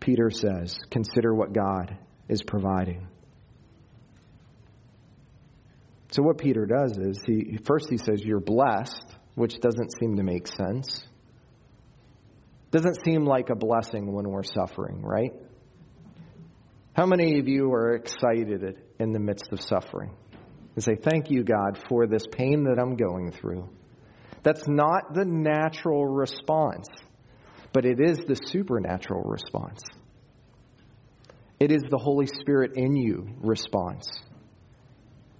Peter 0.00 0.30
says, 0.30 0.78
consider 0.90 1.34
what 1.34 1.52
God 1.52 1.96
is 2.28 2.42
providing. 2.42 3.06
So, 6.10 6.22
what 6.22 6.38
Peter 6.38 6.64
does 6.64 6.96
is, 6.96 7.20
he, 7.26 7.58
first 7.64 7.88
he 7.90 7.98
says, 7.98 8.24
You're 8.24 8.40
blessed, 8.40 9.04
which 9.34 9.60
doesn't 9.60 9.92
seem 10.00 10.16
to 10.16 10.22
make 10.22 10.46
sense. 10.46 11.06
Doesn't 12.70 13.02
seem 13.04 13.24
like 13.24 13.50
a 13.50 13.56
blessing 13.56 14.12
when 14.12 14.28
we're 14.28 14.42
suffering, 14.42 15.02
right? 15.02 15.32
How 16.92 17.06
many 17.06 17.38
of 17.38 17.48
you 17.48 17.72
are 17.72 17.94
excited 17.94 18.76
in 18.98 19.12
the 19.12 19.20
midst 19.20 19.52
of 19.52 19.60
suffering? 19.60 20.10
And 20.74 20.84
say, 20.84 20.96
Thank 20.96 21.30
you, 21.30 21.44
God, 21.44 21.78
for 21.88 22.06
this 22.06 22.26
pain 22.26 22.64
that 22.64 22.78
I'm 22.80 22.96
going 22.96 23.32
through. 23.32 23.68
That's 24.42 24.68
not 24.68 25.14
the 25.14 25.24
natural 25.24 26.06
response, 26.06 26.88
but 27.72 27.84
it 27.84 27.98
is 28.00 28.18
the 28.26 28.34
supernatural 28.34 29.22
response. 29.22 29.80
It 31.58 31.72
is 31.72 31.82
the 31.90 31.98
Holy 31.98 32.26
Spirit 32.26 32.72
in 32.76 32.96
you 32.96 33.28
response. 33.40 34.08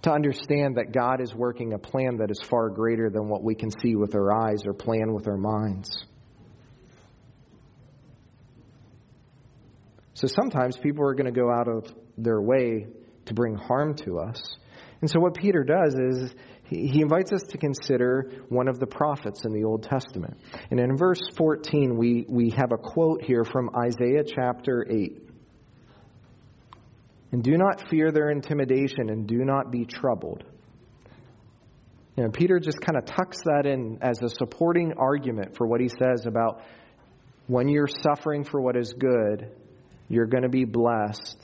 To 0.02 0.12
understand 0.12 0.76
that 0.76 0.92
God 0.92 1.20
is 1.20 1.34
working 1.34 1.72
a 1.72 1.78
plan 1.78 2.18
that 2.18 2.30
is 2.30 2.40
far 2.40 2.70
greater 2.70 3.10
than 3.10 3.28
what 3.28 3.42
we 3.42 3.54
can 3.54 3.70
see 3.82 3.94
with 3.94 4.14
our 4.14 4.32
eyes 4.32 4.62
or 4.66 4.72
plan 4.72 5.12
with 5.12 5.28
our 5.28 5.36
minds. 5.36 6.04
So 10.18 10.26
sometimes 10.26 10.76
people 10.76 11.04
are 11.06 11.14
going 11.14 11.32
to 11.32 11.40
go 11.40 11.48
out 11.48 11.68
of 11.68 11.94
their 12.16 12.40
way 12.40 12.88
to 13.26 13.34
bring 13.34 13.54
harm 13.54 13.94
to 13.98 14.18
us. 14.18 14.42
And 15.00 15.08
so 15.08 15.20
what 15.20 15.34
Peter 15.34 15.62
does 15.62 15.94
is 15.94 16.34
he 16.64 17.00
invites 17.00 17.30
us 17.32 17.42
to 17.50 17.56
consider 17.56 18.28
one 18.48 18.66
of 18.66 18.80
the 18.80 18.86
prophets 18.88 19.44
in 19.44 19.52
the 19.52 19.62
Old 19.62 19.84
Testament. 19.84 20.36
And 20.72 20.80
in 20.80 20.96
verse 20.96 21.20
14, 21.36 21.96
we, 21.96 22.26
we 22.28 22.50
have 22.50 22.72
a 22.72 22.76
quote 22.76 23.22
here 23.22 23.44
from 23.44 23.70
Isaiah 23.76 24.24
chapter 24.26 24.84
8. 24.90 25.22
And 27.30 27.44
do 27.44 27.56
not 27.56 27.88
fear 27.88 28.10
their 28.10 28.30
intimidation, 28.30 29.10
and 29.10 29.24
do 29.24 29.44
not 29.44 29.70
be 29.70 29.84
troubled. 29.84 30.42
You 32.16 32.24
know, 32.24 32.30
Peter 32.30 32.58
just 32.58 32.80
kind 32.80 32.98
of 32.98 33.04
tucks 33.04 33.38
that 33.44 33.66
in 33.66 33.98
as 34.02 34.20
a 34.20 34.28
supporting 34.28 34.94
argument 34.98 35.56
for 35.56 35.68
what 35.68 35.80
he 35.80 35.88
says 35.88 36.26
about 36.26 36.60
when 37.46 37.68
you're 37.68 37.88
suffering 38.02 38.42
for 38.42 38.60
what 38.60 38.76
is 38.76 38.92
good, 38.92 39.52
you're 40.08 40.26
going 40.26 40.42
to 40.42 40.48
be 40.48 40.64
blessed. 40.64 41.36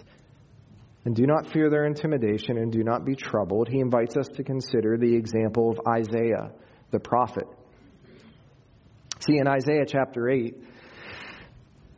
And 1.05 1.15
do 1.15 1.27
not 1.27 1.53
fear 1.53 1.69
their 1.69 1.85
intimidation 1.85 2.57
and 2.57 2.73
do 2.73 2.83
not 2.83 3.05
be 3.05 3.15
troubled. 3.15 3.69
He 3.69 3.79
invites 3.79 4.17
us 4.17 4.29
to 4.37 4.43
consider 4.43 4.97
the 4.97 5.15
example 5.15 5.71
of 5.71 5.81
Isaiah, 5.87 6.53
the 6.91 6.99
prophet. 6.99 7.45
See, 9.21 9.37
in 9.37 9.47
Isaiah 9.47 9.85
chapter 9.87 10.31
8, 10.31 10.55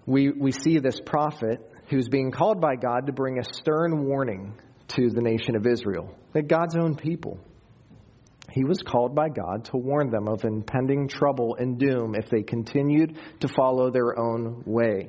we, 0.06 0.30
we 0.30 0.52
see 0.52 0.78
this 0.78 0.98
prophet 1.04 1.58
who's 1.88 2.08
being 2.08 2.32
called 2.32 2.60
by 2.60 2.74
God 2.76 3.06
to 3.06 3.12
bring 3.12 3.38
a 3.38 3.44
stern 3.44 4.06
warning 4.06 4.54
to 4.88 5.10
the 5.10 5.20
nation 5.20 5.56
of 5.56 5.66
Israel, 5.66 6.14
that 6.32 6.48
God's 6.48 6.76
own 6.76 6.96
people. 6.96 7.38
He 8.52 8.64
was 8.64 8.78
called 8.78 9.14
by 9.14 9.28
God 9.28 9.66
to 9.66 9.76
warn 9.76 10.10
them 10.10 10.28
of 10.28 10.44
impending 10.44 11.08
trouble 11.08 11.56
and 11.58 11.78
doom 11.78 12.14
if 12.14 12.30
they 12.30 12.42
continued 12.42 13.18
to 13.40 13.48
follow 13.48 13.90
their 13.90 14.18
own 14.18 14.62
way. 14.64 15.08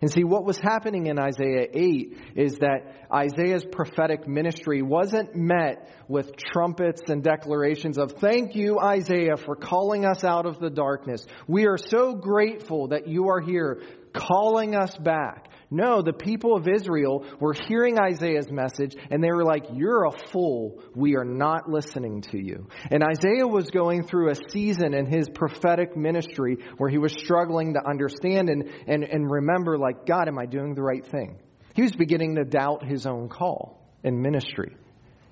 And 0.00 0.10
see, 0.10 0.24
what 0.24 0.44
was 0.44 0.58
happening 0.58 1.06
in 1.06 1.18
Isaiah 1.18 1.66
8 1.72 2.18
is 2.36 2.58
that 2.58 3.06
Isaiah's 3.12 3.64
prophetic 3.64 4.26
ministry 4.26 4.82
wasn't 4.82 5.34
met 5.34 5.88
with 6.08 6.36
trumpets 6.36 7.02
and 7.08 7.22
declarations 7.22 7.98
of, 7.98 8.12
Thank 8.12 8.54
you, 8.54 8.78
Isaiah, 8.78 9.36
for 9.36 9.56
calling 9.56 10.04
us 10.04 10.24
out 10.24 10.46
of 10.46 10.58
the 10.60 10.70
darkness. 10.70 11.26
We 11.48 11.66
are 11.66 11.78
so 11.78 12.14
grateful 12.14 12.88
that 12.88 13.08
you 13.08 13.28
are 13.28 13.40
here 13.40 13.82
calling 14.12 14.74
us 14.74 14.96
back. 14.96 15.48
No, 15.74 16.02
the 16.02 16.12
people 16.12 16.56
of 16.56 16.68
Israel 16.68 17.24
were 17.40 17.52
hearing 17.66 17.98
Isaiah's 17.98 18.48
message 18.48 18.94
and 19.10 19.22
they 19.22 19.32
were 19.32 19.42
like, 19.42 19.64
You're 19.72 20.04
a 20.04 20.12
fool. 20.30 20.80
We 20.94 21.16
are 21.16 21.24
not 21.24 21.68
listening 21.68 22.22
to 22.30 22.38
you. 22.38 22.68
And 22.92 23.02
Isaiah 23.02 23.48
was 23.48 23.70
going 23.70 24.06
through 24.06 24.30
a 24.30 24.36
season 24.50 24.94
in 24.94 25.06
his 25.06 25.28
prophetic 25.28 25.96
ministry 25.96 26.58
where 26.76 26.88
he 26.88 26.98
was 26.98 27.12
struggling 27.12 27.74
to 27.74 27.80
understand 27.84 28.50
and, 28.50 28.70
and, 28.86 29.02
and 29.02 29.28
remember, 29.28 29.76
like, 29.76 30.06
God, 30.06 30.28
am 30.28 30.38
I 30.38 30.46
doing 30.46 30.74
the 30.74 30.82
right 30.82 31.04
thing? 31.04 31.40
He 31.74 31.82
was 31.82 31.92
beginning 31.92 32.36
to 32.36 32.44
doubt 32.44 32.86
his 32.86 33.04
own 33.04 33.28
call 33.28 33.84
in 34.04 34.22
ministry. 34.22 34.76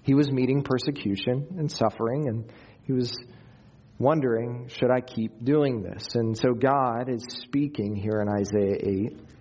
He 0.02 0.14
was 0.14 0.33
meeting 0.33 0.64
persecution 0.64 1.55
and 1.57 1.70
suffering, 1.70 2.26
and 2.26 2.52
he 2.83 2.92
was 2.92 3.16
wondering, 4.00 4.66
should 4.66 4.90
I 4.90 5.02
keep 5.02 5.44
doing 5.44 5.83
this? 5.83 6.16
And 6.16 6.37
so 6.37 6.52
God 6.52 7.09
is 7.09 7.24
speaking 7.28 7.94
here 7.94 8.20
in 8.20 8.28
Isaiah 8.28 9.07
8 9.12 9.31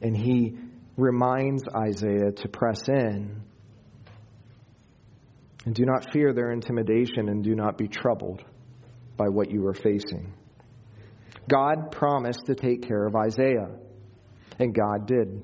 and 0.00 0.16
he 0.16 0.56
reminds 0.96 1.64
Isaiah 1.74 2.32
to 2.32 2.48
press 2.48 2.88
in. 2.88 3.42
And 5.64 5.74
do 5.74 5.84
not 5.84 6.12
fear 6.12 6.32
their 6.32 6.52
intimidation 6.52 7.28
and 7.28 7.42
do 7.42 7.54
not 7.54 7.76
be 7.76 7.88
troubled 7.88 8.42
by 9.16 9.28
what 9.28 9.50
you 9.50 9.66
are 9.66 9.74
facing. 9.74 10.32
God 11.48 11.90
promised 11.90 12.46
to 12.46 12.54
take 12.54 12.86
care 12.86 13.06
of 13.06 13.14
Isaiah, 13.14 13.70
and 14.58 14.74
God 14.74 15.06
did. 15.06 15.42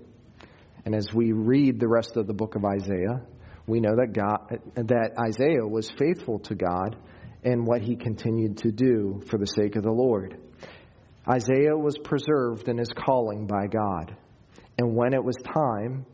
And 0.84 0.94
as 0.94 1.12
we 1.12 1.32
read 1.32 1.78
the 1.78 1.88
rest 1.88 2.16
of 2.16 2.26
the 2.26 2.34
book 2.34 2.54
of 2.56 2.64
Isaiah, 2.64 3.22
we 3.66 3.80
know 3.80 3.94
that 3.96 4.12
God 4.12 4.60
that 4.74 5.12
Isaiah 5.18 5.66
was 5.66 5.90
faithful 5.90 6.40
to 6.40 6.54
God 6.54 6.96
and 7.44 7.66
what 7.66 7.82
he 7.82 7.96
continued 7.96 8.58
to 8.58 8.72
do 8.72 9.22
for 9.28 9.38
the 9.38 9.46
sake 9.46 9.76
of 9.76 9.82
the 9.82 9.92
Lord. 9.92 10.36
Isaiah 11.28 11.76
was 11.76 11.96
preserved 12.02 12.68
in 12.68 12.78
his 12.78 12.90
calling 12.92 13.46
by 13.46 13.68
God. 13.68 14.16
And 14.78 14.94
when 14.96 15.14
it 15.14 15.22
was 15.22 15.36
time, 15.36 16.06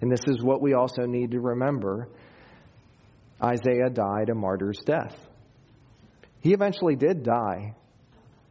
and 0.00 0.10
this 0.10 0.24
is 0.26 0.42
what 0.42 0.60
we 0.60 0.74
also 0.74 1.02
need 1.02 1.32
to 1.32 1.40
remember, 1.40 2.08
Isaiah 3.42 3.90
died 3.90 4.28
a 4.30 4.34
martyr's 4.34 4.80
death. 4.84 5.16
He 6.40 6.52
eventually 6.52 6.96
did 6.96 7.22
die 7.22 7.74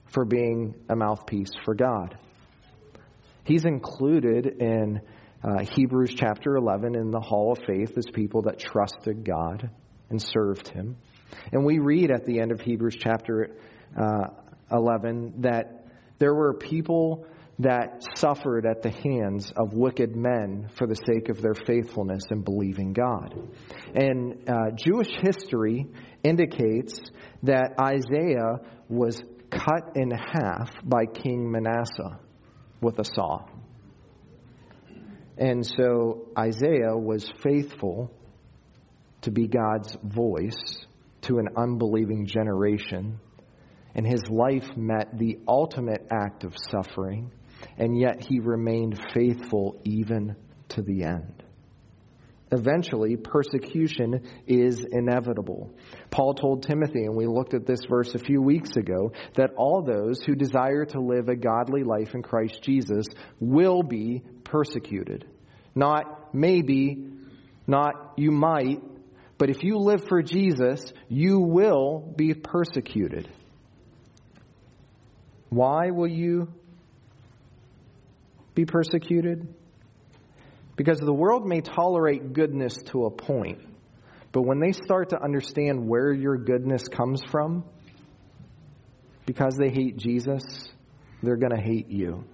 for 0.07 0.25
being 0.25 0.75
a 0.89 0.95
mouthpiece 0.95 1.51
for 1.65 1.75
God. 1.75 2.17
He's 3.43 3.65
included 3.65 4.45
in 4.59 5.01
uh, 5.43 5.63
Hebrews 5.75 6.13
chapter 6.15 6.55
11 6.55 6.95
in 6.95 7.11
the 7.11 7.19
hall 7.19 7.53
of 7.53 7.59
faith 7.65 7.97
as 7.97 8.05
people 8.13 8.43
that 8.43 8.59
trusted 8.59 9.23
God 9.23 9.69
and 10.09 10.21
served 10.21 10.67
Him. 10.67 10.97
And 11.51 11.65
we 11.65 11.79
read 11.79 12.11
at 12.11 12.25
the 12.25 12.39
end 12.39 12.51
of 12.51 12.61
Hebrews 12.61 12.97
chapter 12.99 13.55
uh, 13.99 14.27
11 14.71 15.41
that 15.41 15.85
there 16.19 16.33
were 16.33 16.53
people 16.53 17.25
that 17.59 18.01
suffered 18.15 18.65
at 18.65 18.81
the 18.81 18.89
hands 18.89 19.51
of 19.55 19.73
wicked 19.73 20.15
men 20.15 20.69
for 20.75 20.87
the 20.87 20.95
sake 20.95 21.27
of 21.29 21.41
their 21.41 21.53
faithfulness 21.53 22.23
in 22.31 22.41
believing 22.41 22.93
God. 22.93 23.35
And 23.93 24.49
uh, 24.49 24.71
Jewish 24.75 25.09
history 25.21 25.85
indicates 26.23 26.99
that 27.43 27.73
Isaiah 27.79 28.59
was 28.87 29.21
cut 29.49 29.95
in 29.95 30.11
half 30.11 30.71
by 30.83 31.05
King 31.05 31.51
Manasseh 31.51 32.19
with 32.81 32.97
a 32.99 33.03
saw. 33.03 33.45
And 35.37 35.65
so 35.65 36.27
Isaiah 36.37 36.95
was 36.95 37.29
faithful 37.41 38.11
to 39.21 39.31
be 39.31 39.47
God's 39.47 39.97
voice 40.03 40.85
to 41.21 41.39
an 41.39 41.49
unbelieving 41.57 42.25
generation. 42.25 43.19
And 43.95 44.05
his 44.05 44.21
life 44.29 44.77
met 44.77 45.17
the 45.17 45.39
ultimate 45.47 46.07
act 46.11 46.43
of 46.43 46.55
suffering, 46.69 47.31
and 47.77 47.99
yet 47.99 48.23
he 48.23 48.39
remained 48.39 48.99
faithful 49.13 49.79
even 49.83 50.35
to 50.69 50.81
the 50.81 51.03
end. 51.03 51.43
Eventually, 52.51 53.15
persecution 53.15 54.23
is 54.47 54.83
inevitable. 54.83 55.71
Paul 56.09 56.33
told 56.33 56.63
Timothy, 56.63 57.03
and 57.03 57.15
we 57.15 57.27
looked 57.27 57.53
at 57.53 57.67
this 57.67 57.81
verse 57.87 58.15
a 58.15 58.19
few 58.19 58.41
weeks 58.41 58.75
ago, 58.75 59.11
that 59.35 59.51
all 59.55 59.83
those 59.83 60.23
who 60.23 60.33
desire 60.33 60.85
to 60.85 60.99
live 60.99 61.29
a 61.29 61.35
godly 61.35 61.83
life 61.83 62.15
in 62.15 62.23
Christ 62.23 62.63
Jesus 62.63 63.05
will 63.39 63.83
be 63.83 64.23
persecuted. 64.43 65.27
Not 65.75 66.33
maybe, 66.33 67.05
not 67.67 68.13
you 68.17 68.31
might, 68.31 68.81
but 69.37 69.51
if 69.51 69.63
you 69.63 69.77
live 69.77 70.05
for 70.07 70.23
Jesus, 70.23 70.91
you 71.07 71.39
will 71.39 72.13
be 72.17 72.33
persecuted. 72.33 73.29
Why 75.49 75.91
will 75.91 76.07
you 76.07 76.53
be 78.59 78.65
persecuted? 78.65 79.47
Because 80.75 80.99
the 80.99 81.13
world 81.13 81.47
may 81.47 81.61
tolerate 81.61 82.33
goodness 82.33 82.75
to 82.87 83.05
a 83.05 83.11
point, 83.11 83.59
but 84.31 84.41
when 84.41 84.59
they 84.59 84.73
start 84.73 85.09
to 85.09 85.21
understand 85.21 85.87
where 85.87 86.11
your 86.11 86.37
goodness 86.37 86.87
comes 86.87 87.21
from, 87.31 87.63
because 89.25 89.55
they 89.57 89.69
hate 89.69 89.97
Jesus, 89.97 90.43
they're 91.23 91.37
going 91.37 91.55
to 91.55 91.61
hate 91.61 91.89
you. 91.89 92.25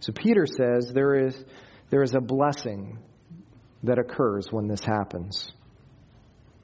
So 0.00 0.12
Peter 0.12 0.46
says 0.46 0.90
there 0.92 1.26
is, 1.26 1.44
there 1.90 2.02
is 2.02 2.14
a 2.14 2.20
blessing 2.20 2.98
that 3.82 3.98
occurs 3.98 4.48
when 4.50 4.66
this 4.66 4.80
happens. 4.80 5.52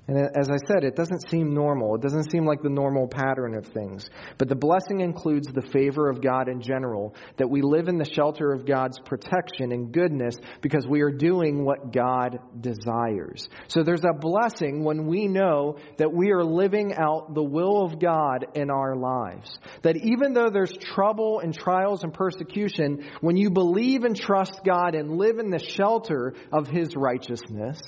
And 0.08 0.18
as 0.36 0.48
I 0.48 0.56
said, 0.68 0.84
it 0.84 0.94
doesn't 0.94 1.28
seem 1.28 1.52
normal. 1.52 1.96
It 1.96 2.00
doesn't 2.00 2.30
seem 2.30 2.46
like 2.46 2.62
the 2.62 2.70
normal 2.70 3.08
pattern 3.08 3.56
of 3.56 3.66
things. 3.66 4.08
But 4.38 4.48
the 4.48 4.54
blessing 4.54 5.00
includes 5.00 5.48
the 5.48 5.66
favor 5.72 6.08
of 6.08 6.22
God 6.22 6.48
in 6.48 6.60
general, 6.60 7.14
that 7.38 7.50
we 7.50 7.60
live 7.60 7.88
in 7.88 7.98
the 7.98 8.04
shelter 8.04 8.52
of 8.52 8.66
God's 8.66 9.00
protection 9.00 9.72
and 9.72 9.92
goodness 9.92 10.36
because 10.62 10.86
we 10.86 11.00
are 11.00 11.10
doing 11.10 11.64
what 11.64 11.92
God 11.92 12.38
desires. 12.60 13.48
So 13.66 13.82
there's 13.82 14.04
a 14.04 14.12
blessing 14.12 14.84
when 14.84 15.06
we 15.06 15.26
know 15.26 15.78
that 15.98 16.12
we 16.12 16.30
are 16.30 16.44
living 16.44 16.94
out 16.94 17.34
the 17.34 17.42
will 17.42 17.82
of 17.82 17.98
God 17.98 18.46
in 18.54 18.70
our 18.70 18.94
lives. 18.94 19.58
That 19.82 19.96
even 19.96 20.34
though 20.34 20.50
there's 20.50 20.76
trouble 20.76 21.40
and 21.40 21.52
trials 21.52 22.04
and 22.04 22.14
persecution, 22.14 23.04
when 23.20 23.36
you 23.36 23.50
believe 23.50 24.04
and 24.04 24.14
trust 24.14 24.60
God 24.64 24.94
and 24.94 25.18
live 25.18 25.40
in 25.40 25.50
the 25.50 25.58
shelter 25.58 26.34
of 26.52 26.68
His 26.68 26.94
righteousness, 26.94 27.80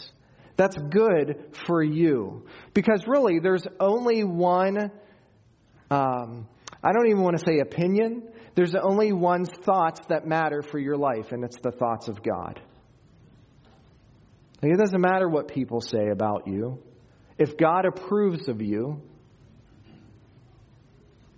that's 0.59 0.77
good 0.77 1.55
for 1.66 1.83
you. 1.83 2.44
Because 2.75 3.07
really, 3.07 3.38
there's 3.38 3.64
only 3.79 4.25
one, 4.25 4.90
um, 5.88 6.49
I 6.83 6.92
don't 6.92 7.07
even 7.07 7.23
want 7.23 7.38
to 7.38 7.44
say 7.44 7.61
opinion, 7.61 8.25
there's 8.57 8.75
only 8.75 9.12
one 9.12 9.44
thoughts 9.44 10.01
that 10.09 10.27
matter 10.27 10.62
for 10.62 10.81
your 10.81 10.97
life, 10.97 11.31
and 11.31 11.44
it's 11.44 11.59
the 11.61 11.71
thoughts 11.71 12.09
of 12.09 12.25
God. 12.25 12.61
It 14.61 14.77
doesn't 14.77 15.01
matter 15.01 15.29
what 15.29 15.47
people 15.47 15.81
say 15.81 16.09
about 16.09 16.49
you. 16.49 16.83
If 17.38 17.57
God 17.57 17.85
approves 17.87 18.49
of 18.49 18.61
you, 18.61 19.01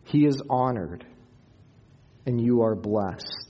He 0.05 0.25
is 0.25 0.41
honored, 0.49 1.05
and 2.25 2.41
you 2.41 2.63
are 2.63 2.75
blessed. 2.75 3.50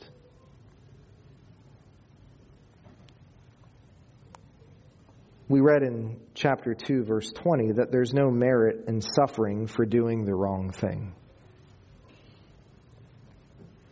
We 5.50 5.58
read 5.58 5.82
in 5.82 6.16
chapter 6.34 6.74
2, 6.74 7.02
verse 7.02 7.28
20, 7.32 7.72
that 7.72 7.90
there's 7.90 8.14
no 8.14 8.30
merit 8.30 8.84
in 8.86 9.00
suffering 9.00 9.66
for 9.66 9.84
doing 9.84 10.24
the 10.24 10.32
wrong 10.32 10.70
thing. 10.70 11.12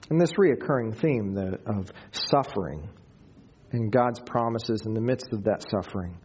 And 0.09 0.21
this 0.21 0.35
reoccurring 0.35 1.01
theme 1.01 1.35
the, 1.35 1.59
of 1.66 1.90
suffering 2.12 2.88
and 3.73 3.90
God's 3.90 4.21
promises 4.21 4.83
in 4.87 4.94
the 4.94 5.01
midst 5.01 5.33
of 5.33 5.42
that 5.44 5.64
suffering 5.68 6.21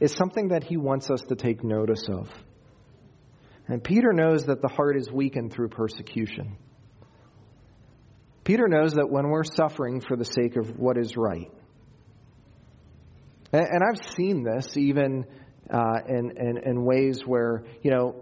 is 0.00 0.12
something 0.12 0.48
that 0.48 0.64
He 0.64 0.76
wants 0.76 1.08
us 1.08 1.22
to 1.28 1.36
take 1.36 1.62
notice 1.62 2.08
of. 2.08 2.28
And 3.68 3.82
Peter 3.82 4.12
knows 4.12 4.46
that 4.46 4.60
the 4.60 4.66
heart 4.66 4.96
is 4.96 5.08
weakened 5.08 5.52
through 5.52 5.68
persecution. 5.68 6.56
Peter 8.42 8.66
knows 8.66 8.94
that 8.94 9.08
when 9.08 9.28
we're 9.28 9.44
suffering 9.44 10.00
for 10.00 10.16
the 10.16 10.24
sake 10.24 10.56
of 10.56 10.76
what 10.76 10.98
is 10.98 11.16
right, 11.16 11.52
and, 13.54 13.66
and 13.70 13.82
I've 13.84 14.14
seen 14.16 14.42
this 14.42 14.76
even 14.76 15.24
uh, 15.72 16.00
in, 16.08 16.32
in, 16.36 16.58
in 16.66 16.84
ways 16.84 17.20
where, 17.24 17.62
you 17.82 17.90
know, 17.92 18.16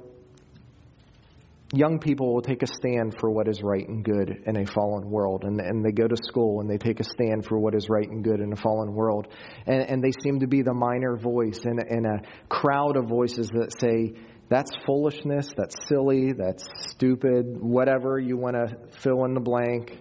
young 1.72 1.98
people 1.98 2.34
will 2.34 2.42
take 2.42 2.62
a 2.62 2.66
stand 2.66 3.16
for 3.18 3.30
what 3.30 3.48
is 3.48 3.62
right 3.62 3.88
and 3.88 4.04
good 4.04 4.42
in 4.46 4.56
a 4.58 4.66
fallen 4.66 5.10
world. 5.10 5.44
And, 5.44 5.58
and 5.58 5.82
they 5.82 5.90
go 5.90 6.06
to 6.06 6.16
school 6.22 6.60
and 6.60 6.68
they 6.68 6.76
take 6.76 7.00
a 7.00 7.04
stand 7.04 7.46
for 7.46 7.58
what 7.58 7.74
is 7.74 7.88
right 7.88 8.06
and 8.06 8.22
good 8.22 8.40
in 8.40 8.52
a 8.52 8.56
fallen 8.56 8.92
world. 8.92 9.26
And, 9.66 9.80
and 9.80 10.04
they 10.04 10.12
seem 10.22 10.40
to 10.40 10.46
be 10.46 10.60
the 10.60 10.74
minor 10.74 11.16
voice 11.16 11.60
in, 11.64 11.78
in 11.88 12.04
a 12.04 12.20
crowd 12.50 12.98
of 12.98 13.08
voices 13.08 13.48
that 13.54 13.72
say, 13.80 14.20
that's 14.50 14.70
foolishness, 14.84 15.50
that's 15.56 15.74
silly, 15.88 16.32
that's 16.34 16.68
stupid, 16.90 17.56
whatever 17.58 18.18
you 18.18 18.36
want 18.36 18.54
to 18.54 18.98
fill 18.98 19.24
in 19.24 19.32
the 19.32 19.40
blank 19.40 19.98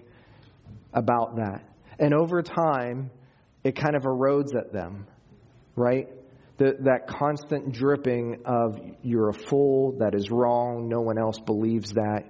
about 0.94 1.38
that. 1.38 1.64
And 2.00 2.14
over 2.14 2.42
time, 2.42 3.12
it 3.64 3.78
kind 3.78 3.96
of 3.96 4.04
erodes 4.04 4.54
at 4.58 4.74
them 4.74 5.08
right? 5.76 6.08
The, 6.58 6.76
that 6.82 7.08
constant 7.08 7.74
dripping 7.74 8.44
of 8.46 8.80
you're 9.02 9.30
a 9.30 9.34
fool, 9.34 9.98
that 10.00 10.14
is 10.14 10.30
wrong, 10.30 10.88
no 10.90 11.02
one 11.02 11.18
else 11.18 11.40
believes 11.40 11.94
that, 11.94 12.26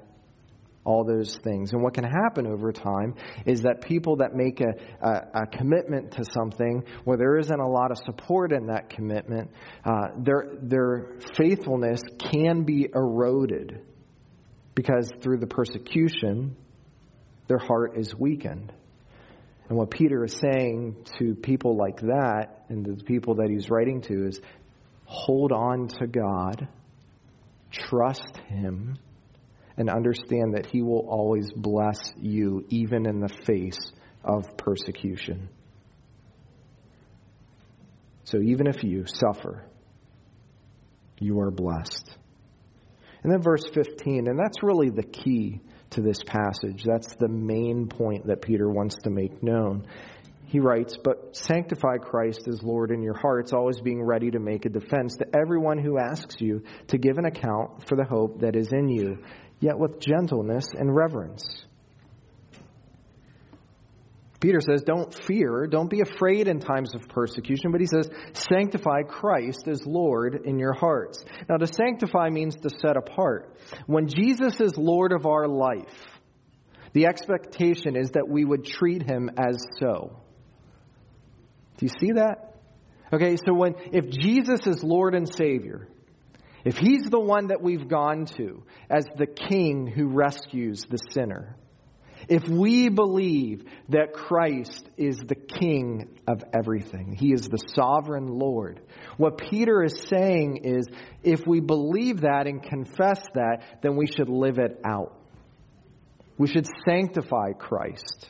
all 0.84 1.04
those 1.04 1.38
things. 1.44 1.74
And 1.74 1.84
what 1.84 1.94
can 1.94 2.06
happen 2.06 2.48
over 2.48 2.72
time 2.72 3.16
is 3.46 3.62
that 3.62 3.82
people 3.82 4.18
that 4.18 4.34
make 4.34 4.62
a, 4.62 4.74
a, 5.06 5.44
a 5.44 5.48
commitment 5.48 6.14
to 6.14 6.24
something 6.34 6.84
where 7.04 7.18
there 7.18 7.38
isn't 7.38 7.60
a 7.60 7.68
lot 7.68 7.92
of 7.92 7.98
support 7.98 8.52
in 8.52 8.68
that 8.68 8.90
commitment, 8.90 9.52
uh, 9.86 10.08
their, 10.18 10.54
their 10.62 11.20
faithfulness 11.38 12.02
can 12.32 12.64
be 12.64 12.88
eroded 12.94 13.82
because 14.74 15.12
through 15.22 15.38
the 15.38 15.48
persecution, 15.48 16.56
their 17.48 17.60
heart 17.60 17.98
is 17.98 18.16
weakened. 18.16 18.72
And 19.72 19.78
what 19.78 19.90
Peter 19.90 20.26
is 20.26 20.34
saying 20.34 20.98
to 21.18 21.34
people 21.34 21.78
like 21.78 22.02
that, 22.02 22.66
and 22.68 22.86
the 22.86 23.02
people 23.06 23.36
that 23.36 23.50
he's 23.50 23.70
writing 23.70 24.02
to, 24.02 24.28
is 24.28 24.42
hold 25.06 25.54
on 25.54 25.88
to 25.88 26.08
God, 26.08 26.68
trust 27.72 28.36
Him, 28.50 28.98
and 29.78 29.90
understand 29.90 30.56
that 30.56 30.66
He 30.66 30.82
will 30.82 31.08
always 31.08 31.54
bless 31.56 32.14
you, 32.20 32.66
even 32.68 33.06
in 33.08 33.22
the 33.22 33.30
face 33.46 33.94
of 34.26 34.58
persecution. 34.58 35.48
So 38.26 38.42
even 38.42 38.68
if 38.68 38.84
you 38.84 39.06
suffer, 39.06 39.64
you 41.18 41.40
are 41.40 41.50
blessed. 41.50 42.14
And 43.24 43.32
then 43.32 43.42
verse 43.42 43.64
15, 43.74 44.28
and 44.28 44.38
that's 44.38 44.62
really 44.64 44.90
the 44.90 45.04
key 45.04 45.62
to 45.92 46.02
this 46.02 46.24
passage. 46.24 46.84
That's 46.84 47.16
the 47.16 47.28
main 47.28 47.88
point 47.88 48.28
that 48.28 48.42
Peter 48.42 48.70
wants 48.70 48.98
to 49.04 49.10
make 49.10 49.44
known. 49.44 49.88
he 50.46 50.60
writes, 50.60 50.98
But 51.02 51.36
sanctify 51.36 51.98
Christ 51.98 52.48
as 52.48 52.62
Lord 52.62 52.92
in 52.92 53.02
your 53.02 53.18
hearts, 53.18 53.54
always 53.54 53.80
being 53.80 54.04
ready 54.04 54.32
to 54.32 54.40
make 54.40 54.66
a 54.66 54.70
defense 54.70 55.16
to 55.18 55.26
everyone 55.34 55.78
who 55.78 55.98
asks 55.98 56.36
you 56.40 56.64
to 56.88 56.98
give 56.98 57.18
an 57.18 57.26
account 57.26 57.88
for 57.88 57.96
the 57.96 58.04
hope 58.04 58.42
that 58.42 58.56
is 58.56 58.72
in 58.74 58.90
you, 58.90 59.20
yet 59.60 59.78
with 59.78 60.00
gentleness 60.00 60.68
and 60.74 60.94
reverence. 60.94 61.66
Peter 64.42 64.60
says, 64.60 64.82
Don't 64.82 65.14
fear, 65.26 65.68
don't 65.68 65.90
be 65.90 66.02
afraid 66.02 66.48
in 66.48 66.60
times 66.60 66.94
of 66.96 67.08
persecution, 67.08 67.72
but 67.72 67.80
he 67.80 67.88
says, 67.88 68.10
Sanctify 68.34 69.04
Christ 69.04 69.68
as 69.68 69.86
Lord 69.86 70.42
in 70.46 70.58
your 70.58 70.74
hearts. 70.74 71.24
Now, 71.48 71.58
to 71.58 71.68
sanctify 71.68 72.30
means 72.30 72.56
to 72.58 72.70
set 72.70 72.98
apart. 72.98 73.56
When 73.86 74.08
Jesus 74.08 74.60
is 74.60 74.76
Lord 74.76 75.14
of 75.14 75.28
our 75.28 75.48
life, 75.48 75.94
the 76.94 77.06
expectation 77.06 77.96
is 77.96 78.12
that 78.12 78.28
we 78.28 78.44
would 78.44 78.66
treat 78.66 79.04
him 79.04 79.30
as 79.38 79.64
so. 79.80 80.20
Do 81.78 81.86
you 81.86 81.92
see 82.00 82.14
that? 82.16 82.56
Okay, 83.14 83.36
so 83.36 83.54
when 83.54 83.76
if 83.92 84.10
Jesus 84.10 84.62
is 84.66 84.84
Lord 84.84 85.14
and 85.14 85.32
Savior, 85.32 85.88
if 86.66 86.78
he's 86.78 87.04
the 87.04 87.20
one 87.20 87.48
that 87.48 87.62
we've 87.62 87.88
gone 87.88 88.26
to 88.38 88.64
as 88.90 89.06
the 89.18 89.28
king 89.28 89.88
who 89.88 90.08
rescues 90.08 90.86
the 90.90 90.98
sinner, 91.12 91.56
if 92.32 92.48
we 92.48 92.88
believe 92.88 93.66
that 93.90 94.14
Christ 94.14 94.90
is 94.96 95.18
the 95.18 95.36
king 95.36 96.18
of 96.26 96.42
everything, 96.58 97.14
he 97.14 97.34
is 97.34 97.50
the 97.50 97.62
sovereign 97.76 98.28
Lord, 98.28 98.80
what 99.18 99.38
Peter 99.38 99.84
is 99.84 100.02
saying 100.08 100.62
is 100.64 100.88
if 101.24 101.46
we 101.46 101.60
believe 101.60 102.22
that 102.22 102.48
and 102.48 102.64
confess 102.64 103.22
that, 103.34 103.64
then 103.84 103.98
we 103.98 104.08
should 104.08 104.30
live 104.30 104.60
it 104.60 104.80
out. 104.86 105.14
We 106.38 106.48
should 106.48 106.68
sanctify 106.88 107.52
Christ. 107.60 108.30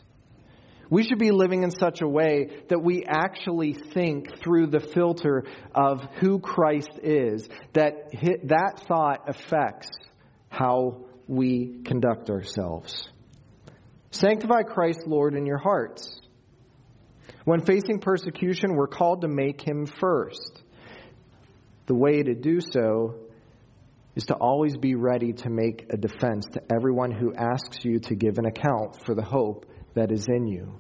We 0.90 1.04
should 1.04 1.20
be 1.20 1.30
living 1.30 1.62
in 1.62 1.70
such 1.70 2.02
a 2.02 2.08
way 2.08 2.64
that 2.70 2.82
we 2.82 3.06
actually 3.08 3.74
think 3.74 4.40
through 4.40 4.72
the 4.72 4.80
filter 4.80 5.44
of 5.76 6.02
who 6.20 6.40
Christ 6.40 7.00
is, 7.04 7.48
that 7.74 8.10
that 8.46 8.84
thought 8.88 9.30
affects 9.30 9.92
how 10.50 11.06
we 11.28 11.84
conduct 11.86 12.32
ourselves. 12.32 13.11
Sanctify 14.12 14.64
Christ, 14.64 15.02
Lord, 15.08 15.36
in 15.36 15.46
your 15.46 15.58
hearts. 15.58 16.20
When 17.46 17.62
facing 17.66 18.00
persecution, 18.00 18.76
we're 18.76 18.88
called 18.88 19.22
to 19.22 19.28
make 19.28 19.62
him 19.62 19.86
first. 19.86 20.62
The 21.88 21.96
way 21.96 22.22
to 22.22 22.36
do 22.36 22.60
so 22.62 23.16
is 24.16 24.26
to 24.26 24.36
always 24.36 24.78
be 24.78 24.96
ready 24.96 25.34
to 25.34 25.50
make 25.50 25.86
a 25.90 25.98
defense 25.98 26.46
to 26.54 26.62
everyone 26.72 27.12
who 27.12 27.34
asks 27.34 27.84
you 27.84 28.00
to 28.00 28.16
give 28.16 28.38
an 28.38 28.46
account 28.46 29.04
for 29.06 29.16
the 29.16 29.24
hope 29.24 29.66
that 29.96 30.12
is 30.12 30.28
in 30.28 30.48
you. 30.48 30.80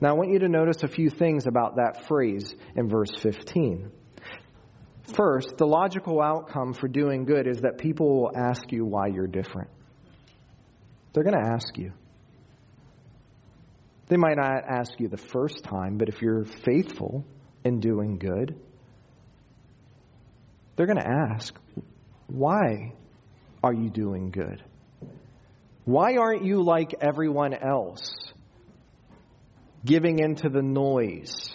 Now, 0.00 0.10
I 0.10 0.12
want 0.12 0.30
you 0.30 0.38
to 0.38 0.48
notice 0.48 0.82
a 0.82 0.88
few 0.88 1.10
things 1.10 1.46
about 1.46 1.76
that 1.76 2.06
phrase 2.06 2.54
in 2.76 2.88
verse 2.88 3.10
15. 3.20 3.90
First, 5.14 5.56
the 5.58 5.66
logical 5.66 6.22
outcome 6.22 6.72
for 6.72 6.88
doing 6.88 7.24
good 7.24 7.46
is 7.46 7.60
that 7.62 7.78
people 7.78 8.22
will 8.22 8.32
ask 8.34 8.70
you 8.70 8.84
why 8.84 9.08
you're 9.08 9.26
different. 9.26 9.70
They're 11.12 11.24
going 11.24 11.38
to 11.38 11.52
ask 11.52 11.76
you. 11.76 11.92
They 14.10 14.16
might 14.16 14.36
not 14.36 14.64
ask 14.68 14.98
you 14.98 15.06
the 15.06 15.16
first 15.16 15.62
time, 15.62 15.96
but 15.96 16.08
if 16.08 16.20
you're 16.20 16.44
faithful 16.44 17.24
in 17.64 17.78
doing 17.78 18.18
good, 18.18 18.56
they're 20.74 20.86
going 20.86 20.98
to 20.98 21.08
ask, 21.08 21.54
why 22.26 22.94
are 23.62 23.72
you 23.72 23.88
doing 23.88 24.32
good? 24.32 24.64
Why 25.84 26.16
aren't 26.16 26.44
you 26.44 26.60
like 26.60 26.92
everyone 27.00 27.54
else, 27.54 28.12
giving 29.84 30.18
into 30.18 30.48
the 30.48 30.62
noise 30.62 31.48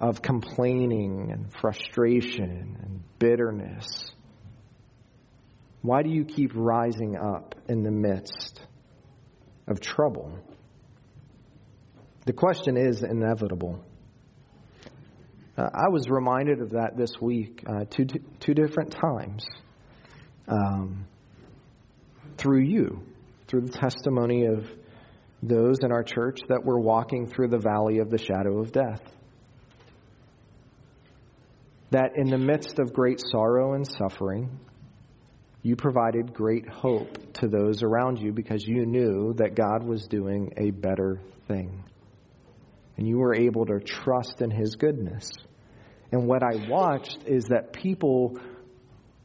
of 0.00 0.20
complaining 0.20 1.30
and 1.30 1.52
frustration 1.60 2.78
and 2.82 3.02
bitterness? 3.20 4.10
Why 5.82 6.02
do 6.02 6.10
you 6.10 6.24
keep 6.24 6.50
rising 6.56 7.16
up 7.16 7.54
in 7.68 7.84
the 7.84 7.92
midst 7.92 8.60
of 9.68 9.78
trouble? 9.78 10.36
The 12.28 12.34
question 12.34 12.76
is 12.76 13.02
inevitable. 13.02 13.82
Uh, 15.56 15.62
I 15.62 15.88
was 15.88 16.10
reminded 16.10 16.60
of 16.60 16.72
that 16.72 16.90
this 16.94 17.12
week 17.22 17.64
uh, 17.66 17.86
two, 17.88 18.04
two 18.38 18.52
different 18.52 18.92
times 18.92 19.46
um, 20.46 21.06
through 22.36 22.64
you, 22.64 23.00
through 23.46 23.62
the 23.62 23.72
testimony 23.72 24.44
of 24.44 24.66
those 25.42 25.78
in 25.82 25.90
our 25.90 26.02
church 26.02 26.40
that 26.50 26.66
were 26.66 26.78
walking 26.78 27.28
through 27.28 27.48
the 27.48 27.56
valley 27.56 28.00
of 28.00 28.10
the 28.10 28.18
shadow 28.18 28.58
of 28.58 28.72
death. 28.72 29.00
That 31.92 32.10
in 32.16 32.28
the 32.28 32.36
midst 32.36 32.78
of 32.78 32.92
great 32.92 33.22
sorrow 33.32 33.72
and 33.72 33.88
suffering, 33.88 34.50
you 35.62 35.76
provided 35.76 36.34
great 36.34 36.68
hope 36.68 37.32
to 37.40 37.48
those 37.48 37.82
around 37.82 38.18
you 38.18 38.32
because 38.32 38.66
you 38.66 38.84
knew 38.84 39.32
that 39.38 39.54
God 39.54 39.82
was 39.82 40.06
doing 40.08 40.52
a 40.58 40.72
better 40.72 41.22
thing. 41.46 41.84
And 42.98 43.08
you 43.08 43.18
were 43.18 43.34
able 43.34 43.64
to 43.66 43.78
trust 43.78 44.42
in 44.42 44.50
His 44.50 44.74
goodness. 44.74 45.30
And 46.12 46.26
what 46.26 46.42
I 46.42 46.68
watched 46.68 47.20
is 47.26 47.44
that 47.44 47.72
people 47.72 48.38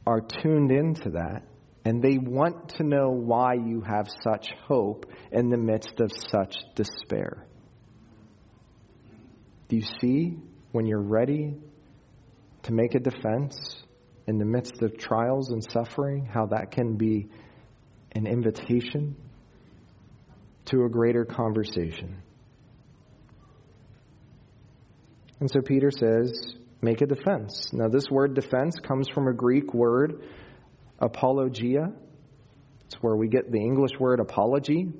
are 0.06 0.20
tuned 0.20 0.70
into 0.70 1.10
that 1.10 1.42
and 1.84 2.02
they 2.02 2.16
want 2.18 2.70
to 2.76 2.82
know 2.82 3.10
why 3.10 3.54
you 3.54 3.82
have 3.82 4.08
such 4.22 4.52
hope 4.66 5.06
in 5.32 5.50
the 5.50 5.58
midst 5.58 6.00
of 6.00 6.10
such 6.30 6.56
despair. 6.74 7.46
Do 9.68 9.76
you 9.76 9.86
see 10.00 10.38
when 10.72 10.86
you're 10.86 11.02
ready 11.02 11.54
to 12.62 12.72
make 12.72 12.94
a 12.94 13.00
defense 13.00 13.82
in 14.26 14.38
the 14.38 14.44
midst 14.44 14.82
of 14.82 14.96
trials 14.96 15.50
and 15.50 15.62
suffering, 15.62 16.26
how 16.26 16.46
that 16.46 16.70
can 16.70 16.96
be 16.96 17.28
an 18.12 18.26
invitation 18.26 19.16
to 20.66 20.84
a 20.84 20.88
greater 20.88 21.24
conversation? 21.24 22.22
And 25.40 25.50
so 25.50 25.60
Peter 25.60 25.90
says, 25.90 26.54
make 26.80 27.00
a 27.00 27.06
defense. 27.06 27.72
Now, 27.72 27.88
this 27.88 28.04
word 28.10 28.34
defense 28.34 28.76
comes 28.82 29.08
from 29.08 29.26
a 29.26 29.32
Greek 29.32 29.74
word, 29.74 30.22
apologia. 30.98 31.92
It's 32.86 32.96
where 32.96 33.16
we 33.16 33.28
get 33.28 33.50
the 33.50 33.58
English 33.58 33.92
word 33.98 34.20
apology. 34.20 34.92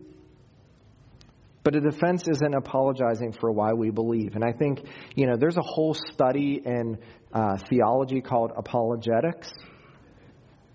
But 1.63 1.77
a 1.77 1.81
defense 1.81 2.29
isn't 2.29 2.55
apologizing 2.55 3.33
for 3.33 3.51
why 3.51 3.73
we 3.73 3.91
believe. 3.91 4.35
And 4.35 4.45
I 4.45 4.53
think, 4.53 4.81
you 5.15 5.27
know, 5.27 5.37
there's 5.39 5.57
a 5.57 5.63
whole 5.63 5.95
study 5.95 6.61
in 6.65 6.99
uh, 7.33 7.57
theology 7.71 8.21
called 8.21 8.53
apologetics. 8.55 9.51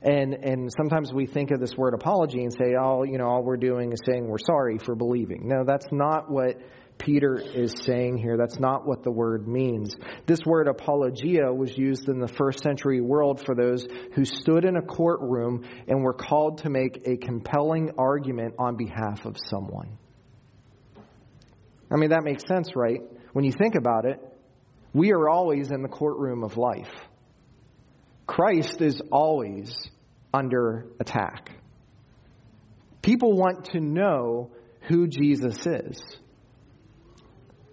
And, 0.01 0.33
and 0.33 0.71
sometimes 0.75 1.13
we 1.13 1.27
think 1.27 1.51
of 1.51 1.59
this 1.59 1.75
word 1.75 1.93
apology 1.93 2.41
and 2.41 2.53
say, 2.53 2.73
oh, 2.79 3.03
you 3.03 3.17
know, 3.17 3.25
all 3.25 3.43
we're 3.43 3.57
doing 3.57 3.91
is 3.91 3.99
saying 4.05 4.27
we're 4.27 4.37
sorry 4.39 4.79
for 4.79 4.95
believing. 4.95 5.47
No, 5.47 5.63
that's 5.63 5.87
not 5.91 6.31
what 6.31 6.55
Peter 6.99 7.37
is 7.39 7.73
saying 7.85 8.17
here. 8.17 8.37
That's 8.37 8.59
not 8.59 8.85
what 8.85 9.03
the 9.03 9.09
word 9.09 9.47
means. 9.47 9.95
This 10.27 10.39
word 10.45 10.67
apologia 10.67 11.51
was 11.51 11.75
used 11.75 12.09
in 12.09 12.19
the 12.19 12.27
first 12.27 12.61
century 12.61 13.01
world 13.01 13.43
for 13.43 13.55
those 13.55 13.87
who 14.13 14.25
stood 14.25 14.65
in 14.65 14.75
a 14.75 14.81
courtroom 14.81 15.65
and 15.87 16.03
were 16.03 16.13
called 16.13 16.59
to 16.59 16.69
make 16.69 17.07
a 17.07 17.17
compelling 17.17 17.91
argument 17.97 18.55
on 18.59 18.75
behalf 18.75 19.25
of 19.25 19.37
someone. 19.49 19.97
I 21.89 21.95
mean, 21.95 22.11
that 22.11 22.23
makes 22.23 22.45
sense, 22.45 22.75
right? 22.75 23.01
When 23.33 23.45
you 23.45 23.53
think 23.53 23.75
about 23.75 24.05
it, 24.05 24.19
we 24.93 25.13
are 25.13 25.29
always 25.29 25.71
in 25.71 25.81
the 25.81 25.87
courtroom 25.87 26.43
of 26.43 26.57
life. 26.57 26.91
Christ 28.27 28.81
is 28.81 29.01
always 29.11 29.73
under 30.33 30.85
attack. 30.99 31.49
People 33.01 33.37
want 33.37 33.65
to 33.71 33.79
know 33.79 34.51
who 34.87 35.07
Jesus 35.07 35.65
is. 35.65 36.01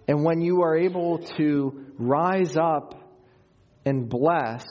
And 0.07 0.23
when 0.23 0.41
you 0.41 0.61
are 0.61 0.77
able 0.77 1.19
to 1.37 1.85
rise 1.97 2.55
up 2.55 2.95
and 3.85 4.07
bless, 4.07 4.65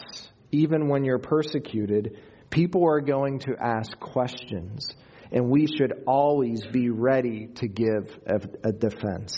even 0.51 0.89
when 0.89 1.05
you're 1.05 1.19
persecuted, 1.19 2.19
people 2.51 2.85
are 2.87 3.01
going 3.01 3.41
to 3.41 3.55
ask 3.61 3.99
questions. 3.99 4.89
And 5.31 5.51
we 5.51 5.67
should 5.67 6.05
always 6.07 6.65
be 6.67 6.89
ready 6.89 7.49
to 7.57 7.69
give 7.69 8.19
a, 8.27 8.69
a 8.69 8.73
defense. 8.73 9.37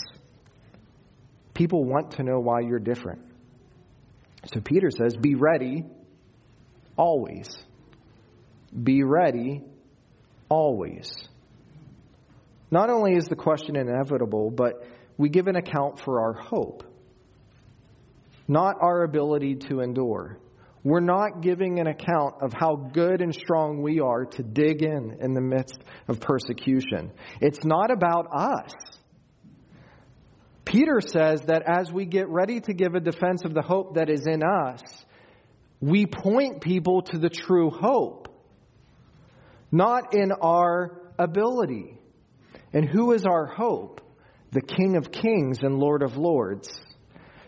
People 1.53 1.83
want 1.83 2.11
to 2.11 2.23
know 2.23 2.39
why 2.39 2.61
you're 2.61 2.79
different. 2.79 3.21
So 4.53 4.61
Peter 4.61 4.89
says, 4.91 5.17
Be 5.17 5.35
ready 5.35 5.83
always. 6.95 7.49
Be 8.83 9.03
ready 9.03 9.63
always. 10.47 11.11
Not 12.71 12.89
only 12.89 13.15
is 13.15 13.25
the 13.25 13.35
question 13.35 13.75
inevitable, 13.75 14.51
but 14.51 14.85
we 15.19 15.27
give 15.27 15.47
an 15.47 15.57
account 15.57 15.99
for 15.99 16.21
our 16.21 16.33
hope, 16.33 16.85
not 18.47 18.77
our 18.81 19.03
ability 19.03 19.55
to 19.55 19.81
endure. 19.81 20.39
We're 20.81 21.01
not 21.01 21.41
giving 21.41 21.79
an 21.79 21.87
account 21.87 22.35
of 22.41 22.53
how 22.53 22.75
good 22.93 23.21
and 23.21 23.35
strong 23.35 23.81
we 23.81 23.99
are 23.99 24.25
to 24.25 24.43
dig 24.43 24.81
in 24.81 25.17
in 25.19 25.33
the 25.33 25.41
midst 25.41 25.77
of 26.07 26.21
persecution. 26.21 27.11
It's 27.41 27.65
not 27.65 27.91
about 27.91 28.27
us. 28.33 28.71
Peter 30.63 31.01
says 31.01 31.41
that 31.47 31.63
as 31.67 31.91
we 31.91 32.05
get 32.05 32.29
ready 32.29 32.61
to 32.61 32.73
give 32.73 32.95
a 32.95 33.01
defense 33.01 33.43
of 33.43 33.53
the 33.53 33.61
hope 33.61 33.95
that 33.95 34.09
is 34.09 34.25
in 34.25 34.41
us, 34.41 34.81
we 35.81 36.05
point 36.05 36.61
people 36.61 37.01
to 37.01 37.17
the 37.17 37.29
true 37.29 37.71
hope, 37.71 38.29
not 39.69 40.15
in 40.15 40.31
our 40.31 41.11
ability. 41.17 41.99
And 42.71 42.87
who 42.87 43.11
is 43.11 43.25
our 43.25 43.45
hope? 43.45 43.99
The 44.51 44.61
King 44.61 44.95
of 44.95 45.11
Kings 45.11 45.59
and 45.61 45.79
Lord 45.79 46.01
of 46.01 46.17
Lords, 46.17 46.69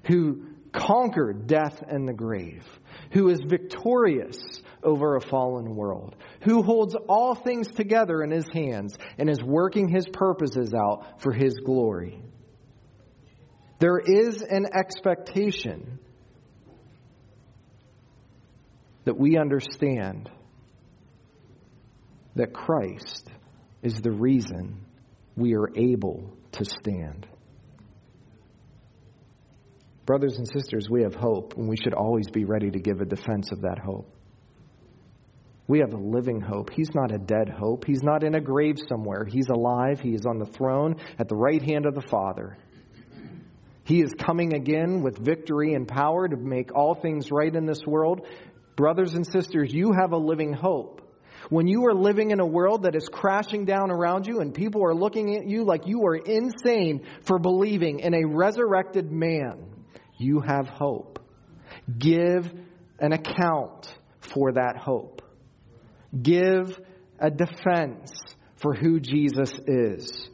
who 0.08 0.46
conquered 0.72 1.48
death 1.48 1.84
and 1.88 2.08
the 2.08 2.14
grave, 2.14 2.66
who 3.12 3.30
is 3.30 3.40
victorious 3.46 4.38
over 4.84 5.16
a 5.16 5.22
fallen 5.22 5.76
world, 5.76 6.16
who 6.44 6.64
holds 6.64 6.96
all 7.08 7.36
things 7.36 7.68
together 7.68 8.24
in 8.24 8.32
his 8.32 8.48
hands 8.54 8.98
and 9.18 9.30
is 9.30 9.44
working 9.44 9.90
his 9.90 10.08
purposes 10.08 10.74
out 10.74 11.22
for 11.22 11.32
his 11.32 11.56
glory. 11.56 12.22
There 13.80 14.00
is 14.00 14.42
an 14.44 14.68
expectation 14.74 16.00
that 19.06 19.18
we 19.18 19.38
understand 19.38 20.30
that 22.36 22.54
Christ 22.54 23.28
is 23.82 24.02
the 24.02 24.12
reason 24.12 24.86
we 25.36 25.56
are 25.56 25.70
able 25.76 26.34
to 26.54 26.66
stand. 26.66 27.28
Brothers 30.06 30.38
and 30.38 30.48
sisters, 30.48 30.88
we 30.90 31.04
have 31.04 31.16
hope, 31.16 31.56
and 31.58 31.70
we 31.70 31.78
should 31.78 31.94
always 31.94 32.30
be 32.30 32.44
ready 32.44 32.72
to 32.72 32.80
give 32.80 33.02
a 33.02 33.06
defense 33.06 33.52
of 33.52 33.62
that 33.62 33.80
hope. 33.80 34.14
We 35.68 35.80
have 35.80 35.94
a 35.94 35.98
living 35.98 36.42
hope. 36.42 36.72
He's 36.74 36.94
not 36.94 37.14
a 37.14 37.18
dead 37.18 37.48
hope. 37.48 37.86
He's 37.86 38.04
not 38.04 38.24
in 38.24 38.36
a 38.36 38.42
grave 38.42 38.78
somewhere. 38.90 39.26
He's 39.26 39.48
alive. 39.48 40.02
He 40.02 40.10
is 40.10 40.26
on 40.26 40.38
the 40.38 40.46
throne 40.46 40.96
at 41.18 41.30
the 41.30 41.36
right 41.36 41.62
hand 41.62 41.86
of 41.86 41.96
the 41.96 42.02
Father. 42.02 42.58
He 43.86 44.02
is 44.02 44.14
coming 44.14 44.54
again 44.54 45.02
with 45.02 45.18
victory 45.18 45.74
and 45.74 45.88
power 45.88 46.28
to 46.28 46.36
make 46.36 46.76
all 46.76 46.96
things 46.96 47.32
right 47.32 47.56
in 47.56 47.66
this 47.66 47.86
world. 47.86 48.28
Brothers 48.76 49.14
and 49.14 49.26
sisters, 49.26 49.74
you 49.74 49.94
have 49.94 50.12
a 50.12 50.18
living 50.18 50.54
hope. 50.54 51.01
When 51.52 51.68
you 51.68 51.88
are 51.88 51.94
living 51.94 52.32
in 52.32 52.40
a 52.40 52.46
world 52.46 52.84
that 52.84 52.96
is 52.96 53.10
crashing 53.12 53.66
down 53.66 53.92
around 53.92 54.26
you 54.26 54.40
and 54.40 54.54
people 54.54 54.86
are 54.86 54.96
looking 54.96 55.36
at 55.36 55.46
you 55.46 55.66
like 55.66 55.86
you 55.86 56.06
are 56.06 56.16
insane 56.16 57.06
for 57.24 57.40
believing 57.40 58.00
in 58.00 58.14
a 58.14 58.26
resurrected 58.26 59.12
man, 59.12 59.66
you 60.18 60.40
have 60.40 60.70
hope. 60.70 61.20
Give 62.00 62.50
an 63.00 63.12
account 63.12 63.94
for 64.22 64.54
that 64.54 64.78
hope. 64.78 65.22
Give 66.22 66.80
a 67.20 67.30
defense 67.30 68.14
for 68.62 68.74
who 68.74 69.02
Jesus 69.02 69.52
is. 69.68 70.30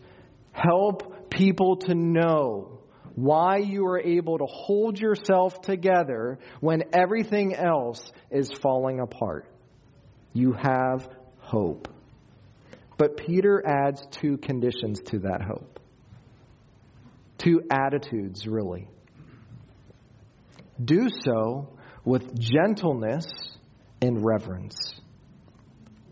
Help 0.52 1.32
people 1.32 1.78
to 1.78 1.96
know 1.96 2.82
why 3.16 3.58
you 3.58 3.88
are 3.88 4.00
able 4.00 4.38
to 4.38 4.46
hold 4.46 5.00
yourself 5.00 5.62
together 5.62 6.38
when 6.60 6.84
everything 6.94 7.56
else 7.56 8.12
is 8.30 8.52
falling 8.62 9.00
apart. 9.00 9.52
You 10.38 10.54
have 10.54 11.10
hope. 11.40 11.88
But 13.00 13.18
Peter 13.18 13.64
adds 13.66 14.06
two 14.12 14.38
conditions 14.38 15.02
to 15.08 15.20
that 15.22 15.42
hope. 15.42 15.80
Two 17.40 17.64
attitudes, 17.72 18.46
really. 18.46 18.88
Do 20.84 21.10
so 21.10 21.70
with 22.06 22.40
gentleness 22.40 23.26
and 24.00 24.24
reverence. 24.24 25.02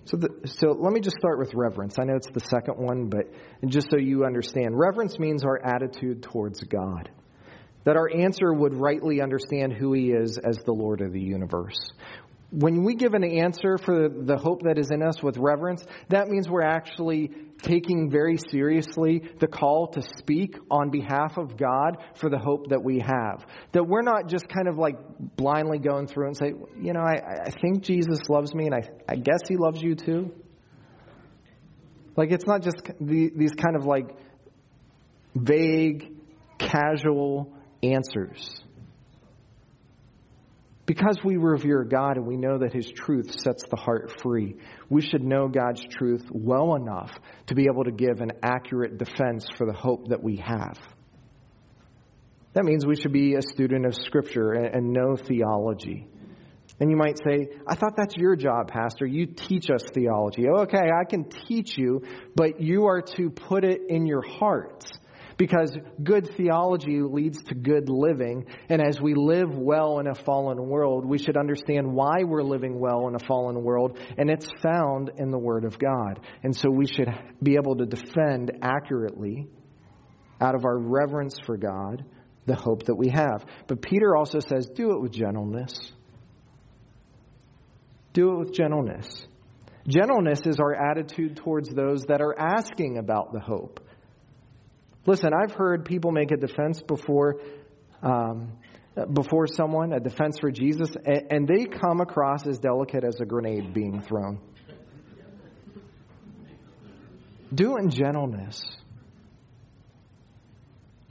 So, 0.05 0.17
the, 0.17 0.29
so 0.47 0.71
let 0.71 0.91
me 0.91 1.01
just 1.01 1.17
start 1.17 1.37
with 1.37 1.53
reverence. 1.53 1.99
I 1.99 2.05
know 2.05 2.15
it's 2.15 2.31
the 2.31 2.39
second 2.39 2.79
one, 2.79 3.09
but 3.09 3.31
just 3.67 3.91
so 3.91 3.97
you 3.97 4.25
understand, 4.25 4.75
reverence 4.75 5.19
means 5.19 5.43
our 5.43 5.63
attitude 5.63 6.23
towards 6.23 6.61
God. 6.61 7.11
That 7.83 7.95
our 7.95 8.09
answer 8.11 8.51
would 8.51 8.73
rightly 8.73 9.21
understand 9.21 9.73
who 9.73 9.93
He 9.93 10.09
is 10.09 10.39
as 10.39 10.57
the 10.65 10.73
Lord 10.73 11.01
of 11.01 11.13
the 11.13 11.21
universe 11.21 11.93
when 12.57 12.83
we 12.83 12.95
give 12.95 13.13
an 13.13 13.23
answer 13.23 13.77
for 13.77 14.07
the 14.07 14.37
hope 14.37 14.61
that 14.63 14.77
is 14.77 14.89
in 14.89 15.03
us 15.03 15.21
with 15.21 15.37
reverence, 15.37 15.83
that 16.09 16.29
means 16.29 16.49
we're 16.49 16.61
actually 16.61 17.29
taking 17.61 18.09
very 18.09 18.37
seriously 18.49 19.21
the 19.39 19.47
call 19.47 19.87
to 19.87 20.01
speak 20.19 20.55
on 20.71 20.89
behalf 20.89 21.37
of 21.37 21.57
God 21.57 21.97
for 22.15 22.29
the 22.29 22.37
hope 22.37 22.69
that 22.69 22.81
we 22.81 22.99
have. 22.99 23.45
That 23.73 23.85
we're 23.85 24.03
not 24.03 24.27
just 24.27 24.47
kind 24.47 24.69
of 24.69 24.77
like 24.77 24.95
blindly 25.35 25.79
going 25.79 26.07
through 26.07 26.27
and 26.27 26.37
say, 26.37 26.53
you 26.79 26.93
know, 26.93 27.01
I, 27.01 27.45
I 27.45 27.51
think 27.61 27.83
Jesus 27.83 28.19
loves 28.29 28.53
me 28.53 28.67
and 28.67 28.75
I, 28.75 28.89
I 29.09 29.15
guess 29.15 29.41
he 29.49 29.57
loves 29.57 29.81
you 29.81 29.95
too. 29.95 30.31
Like 32.15 32.31
it's 32.31 32.45
not 32.47 32.61
just 32.61 32.77
the, 33.01 33.31
these 33.35 33.51
kind 33.51 33.75
of 33.75 33.85
like 33.85 34.15
vague, 35.35 36.13
casual 36.57 37.53
answers. 37.83 38.63
Because 40.85 41.17
we 41.23 41.37
revere 41.37 41.83
God 41.83 42.17
and 42.17 42.27
we 42.27 42.37
know 42.37 42.59
that 42.59 42.73
His 42.73 42.87
truth 42.91 43.31
sets 43.41 43.63
the 43.69 43.75
heart 43.75 44.11
free, 44.21 44.57
we 44.89 45.01
should 45.01 45.23
know 45.23 45.47
God's 45.47 45.83
truth 45.83 46.23
well 46.31 46.75
enough 46.75 47.11
to 47.47 47.55
be 47.55 47.65
able 47.71 47.85
to 47.85 47.91
give 47.91 48.21
an 48.21 48.33
accurate 48.43 48.97
defense 48.97 49.47
for 49.57 49.65
the 49.65 49.73
hope 49.73 50.09
that 50.09 50.23
we 50.23 50.37
have. 50.37 50.77
That 52.53 52.65
means 52.65 52.85
we 52.85 52.95
should 52.95 53.13
be 53.13 53.33
a 53.33 53.41
student 53.41 53.85
of 53.85 53.95
Scripture 53.95 54.53
and 54.53 54.93
know 54.93 55.15
theology. 55.15 56.07
And 56.79 56.91
you 56.91 56.97
might 56.97 57.17
say, 57.17 57.47
I 57.67 57.75
thought 57.75 57.95
that's 57.97 58.15
your 58.15 58.35
job, 58.35 58.67
Pastor. 58.67 59.05
You 59.05 59.27
teach 59.27 59.69
us 59.69 59.83
theology. 59.93 60.45
Okay, 60.47 60.77
I 60.77 61.05
can 61.09 61.29
teach 61.47 61.77
you, 61.77 62.03
but 62.35 62.61
you 62.61 62.85
are 62.85 63.01
to 63.01 63.29
put 63.29 63.63
it 63.63 63.81
in 63.89 64.05
your 64.05 64.21
hearts 64.21 64.85
because 65.37 65.75
good 66.01 66.29
theology 66.35 67.01
leads 67.01 67.43
to 67.43 67.55
good 67.55 67.89
living. 67.89 68.45
And 68.69 68.81
as 68.81 69.01
we 69.01 69.13
live 69.15 69.57
well 69.57 69.99
in 69.99 70.07
a 70.07 70.15
fallen 70.15 70.67
world, 70.67 71.05
we 71.05 71.17
should 71.17 71.37
understand 71.37 71.91
why 71.91 72.23
we're 72.23 72.43
living 72.43 72.79
well 72.79 73.07
in 73.07 73.15
a 73.15 73.19
fallen 73.19 73.63
world. 73.63 73.99
And 74.17 74.29
it's 74.29 74.49
found 74.61 75.11
in 75.17 75.31
the 75.31 75.37
Word 75.37 75.65
of 75.65 75.77
God. 75.77 76.19
And 76.43 76.55
so 76.55 76.69
we 76.69 76.87
should 76.87 77.09
be 77.43 77.55
able 77.55 77.75
to 77.77 77.85
defend 77.85 78.51
accurately, 78.61 79.47
out 80.39 80.55
of 80.55 80.65
our 80.65 80.77
reverence 80.77 81.37
for 81.45 81.57
God, 81.57 82.03
the 82.45 82.55
hope 82.55 82.83
that 82.85 82.95
we 82.95 83.09
have. 83.09 83.45
But 83.67 83.81
Peter 83.81 84.15
also 84.15 84.39
says, 84.39 84.67
do 84.67 84.91
it 84.91 85.01
with 85.01 85.11
gentleness. 85.11 85.91
Do 88.13 88.31
it 88.31 88.39
with 88.39 88.53
gentleness. 88.53 89.07
Gentleness 89.87 90.41
is 90.45 90.59
our 90.59 90.73
attitude 90.73 91.37
towards 91.37 91.69
those 91.69 92.03
that 92.03 92.21
are 92.21 92.37
asking 92.37 92.97
about 92.97 93.33
the 93.33 93.39
hope. 93.39 93.84
Listen, 95.05 95.31
I've 95.33 95.53
heard 95.53 95.85
people 95.85 96.11
make 96.11 96.31
a 96.31 96.37
defense 96.37 96.81
before. 96.81 97.39
Um, 98.01 98.53
before 99.11 99.45
someone, 99.47 99.91
a 99.91 99.99
defense 99.99 100.39
for 100.39 100.49
Jesus, 100.51 100.89
and 101.05 101.47
they 101.47 101.65
come 101.65 101.99
across 101.99 102.47
as 102.47 102.59
delicate 102.59 103.03
as 103.03 103.19
a 103.19 103.25
grenade 103.25 103.73
being 103.73 104.01
thrown. 104.01 104.39
Do 107.53 107.75
it 107.77 107.83
in 107.83 107.89
gentleness. 107.89 108.63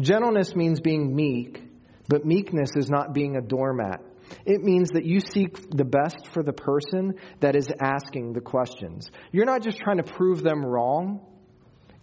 Gentleness 0.01 0.57
means 0.57 0.81
being 0.81 1.15
meek, 1.15 1.63
but 2.09 2.25
meekness 2.25 2.71
is 2.77 2.91
not 2.91 3.15
being 3.15 3.37
a 3.37 3.41
doormat. 3.41 4.01
It 4.45 4.63
means 4.63 4.91
that 4.91 5.05
you 5.05 5.21
seek 5.21 5.71
the 5.71 5.85
best 5.85 6.29
for 6.33 6.43
the 6.43 6.53
person 6.53 7.15
that 7.41 7.55
is 7.55 7.69
asking 7.81 8.33
the 8.33 8.41
questions. 8.41 9.11
You're 9.31 9.45
not 9.45 9.63
just 9.63 9.79
trying 9.79 9.99
to 9.99 10.03
prove 10.03 10.43
them 10.43 10.65
wrong. 10.65 11.21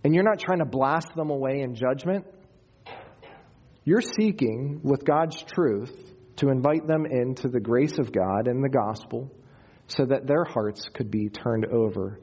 And 0.03 0.15
you're 0.15 0.23
not 0.23 0.39
trying 0.39 0.59
to 0.59 0.65
blast 0.65 1.09
them 1.15 1.29
away 1.29 1.61
in 1.61 1.75
judgment. 1.75 2.25
You're 3.83 4.01
seeking, 4.01 4.81
with 4.83 5.05
God's 5.05 5.41
truth, 5.41 5.95
to 6.37 6.49
invite 6.49 6.87
them 6.87 7.05
into 7.05 7.49
the 7.49 7.59
grace 7.59 7.97
of 7.99 8.11
God 8.11 8.47
and 8.47 8.63
the 8.63 8.69
gospel 8.69 9.31
so 9.87 10.05
that 10.05 10.27
their 10.27 10.43
hearts 10.43 10.87
could 10.93 11.11
be 11.11 11.29
turned 11.29 11.65
over 11.65 12.19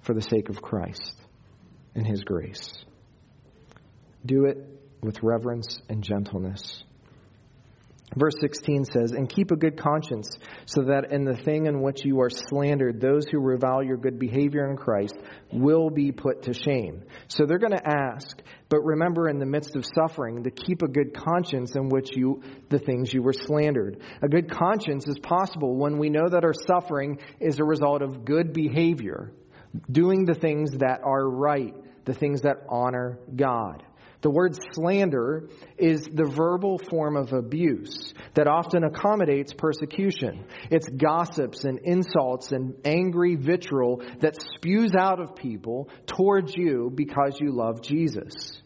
for 0.00 0.14
the 0.14 0.20
sake 0.20 0.48
of 0.48 0.60
Christ 0.60 1.14
and 1.94 2.06
His 2.06 2.22
grace. 2.24 2.72
Do 4.24 4.46
it 4.46 4.58
with 5.02 5.22
reverence 5.22 5.80
and 5.88 6.02
gentleness. 6.02 6.84
Verse 8.16 8.34
16 8.40 8.84
says, 8.84 9.12
And 9.12 9.28
keep 9.28 9.50
a 9.50 9.56
good 9.56 9.78
conscience, 9.78 10.36
so 10.66 10.82
that 10.82 11.12
in 11.12 11.24
the 11.24 11.36
thing 11.36 11.66
in 11.66 11.80
which 11.80 12.04
you 12.04 12.20
are 12.20 12.30
slandered, 12.30 13.00
those 13.00 13.26
who 13.26 13.38
revile 13.38 13.82
your 13.82 13.96
good 13.96 14.18
behavior 14.18 14.68
in 14.70 14.76
Christ 14.76 15.16
will 15.52 15.88
be 15.88 16.12
put 16.12 16.42
to 16.42 16.52
shame. 16.52 17.04
So 17.28 17.46
they're 17.46 17.58
going 17.58 17.72
to 17.72 17.88
ask, 17.88 18.40
but 18.68 18.82
remember 18.82 19.28
in 19.28 19.38
the 19.38 19.46
midst 19.46 19.76
of 19.76 19.86
suffering 19.94 20.44
to 20.44 20.50
keep 20.50 20.82
a 20.82 20.88
good 20.88 21.14
conscience 21.14 21.74
in 21.74 21.88
which 21.88 22.10
you, 22.14 22.42
the 22.68 22.78
things 22.78 23.12
you 23.12 23.22
were 23.22 23.32
slandered. 23.32 24.00
A 24.22 24.28
good 24.28 24.50
conscience 24.50 25.06
is 25.08 25.18
possible 25.18 25.76
when 25.76 25.98
we 25.98 26.10
know 26.10 26.28
that 26.28 26.44
our 26.44 26.54
suffering 26.54 27.18
is 27.40 27.58
a 27.58 27.64
result 27.64 28.02
of 28.02 28.24
good 28.24 28.52
behavior, 28.52 29.32
doing 29.90 30.26
the 30.26 30.34
things 30.34 30.72
that 30.78 31.00
are 31.02 31.26
right, 31.26 31.74
the 32.04 32.14
things 32.14 32.42
that 32.42 32.64
honor 32.68 33.18
God. 33.34 33.82
The 34.22 34.30
word 34.30 34.56
slander 34.72 35.48
is 35.76 36.04
the 36.04 36.24
verbal 36.24 36.78
form 36.78 37.16
of 37.16 37.32
abuse 37.32 38.14
that 38.34 38.46
often 38.46 38.84
accommodates 38.84 39.52
persecution. 39.52 40.44
It's 40.70 40.88
gossips 40.88 41.64
and 41.64 41.80
insults 41.80 42.52
and 42.52 42.74
angry 42.84 43.34
vitriol 43.34 44.02
that 44.20 44.40
spews 44.56 44.94
out 44.98 45.20
of 45.20 45.36
people 45.36 45.88
towards 46.06 46.54
you 46.56 46.90
because 46.94 47.38
you 47.40 47.52
love 47.52 47.82
Jesus. 47.82 48.62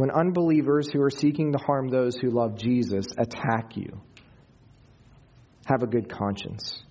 when 0.00 0.10
unbelievers 0.10 0.88
who 0.90 1.02
are 1.02 1.10
seeking 1.10 1.52
to 1.52 1.58
harm 1.58 1.90
those 1.90 2.16
who 2.16 2.30
love 2.30 2.56
Jesus 2.56 3.04
attack 3.18 3.76
you. 3.76 4.00
Have 5.66 5.82
a 5.82 5.86
good 5.86 6.10
conscience. 6.10 6.82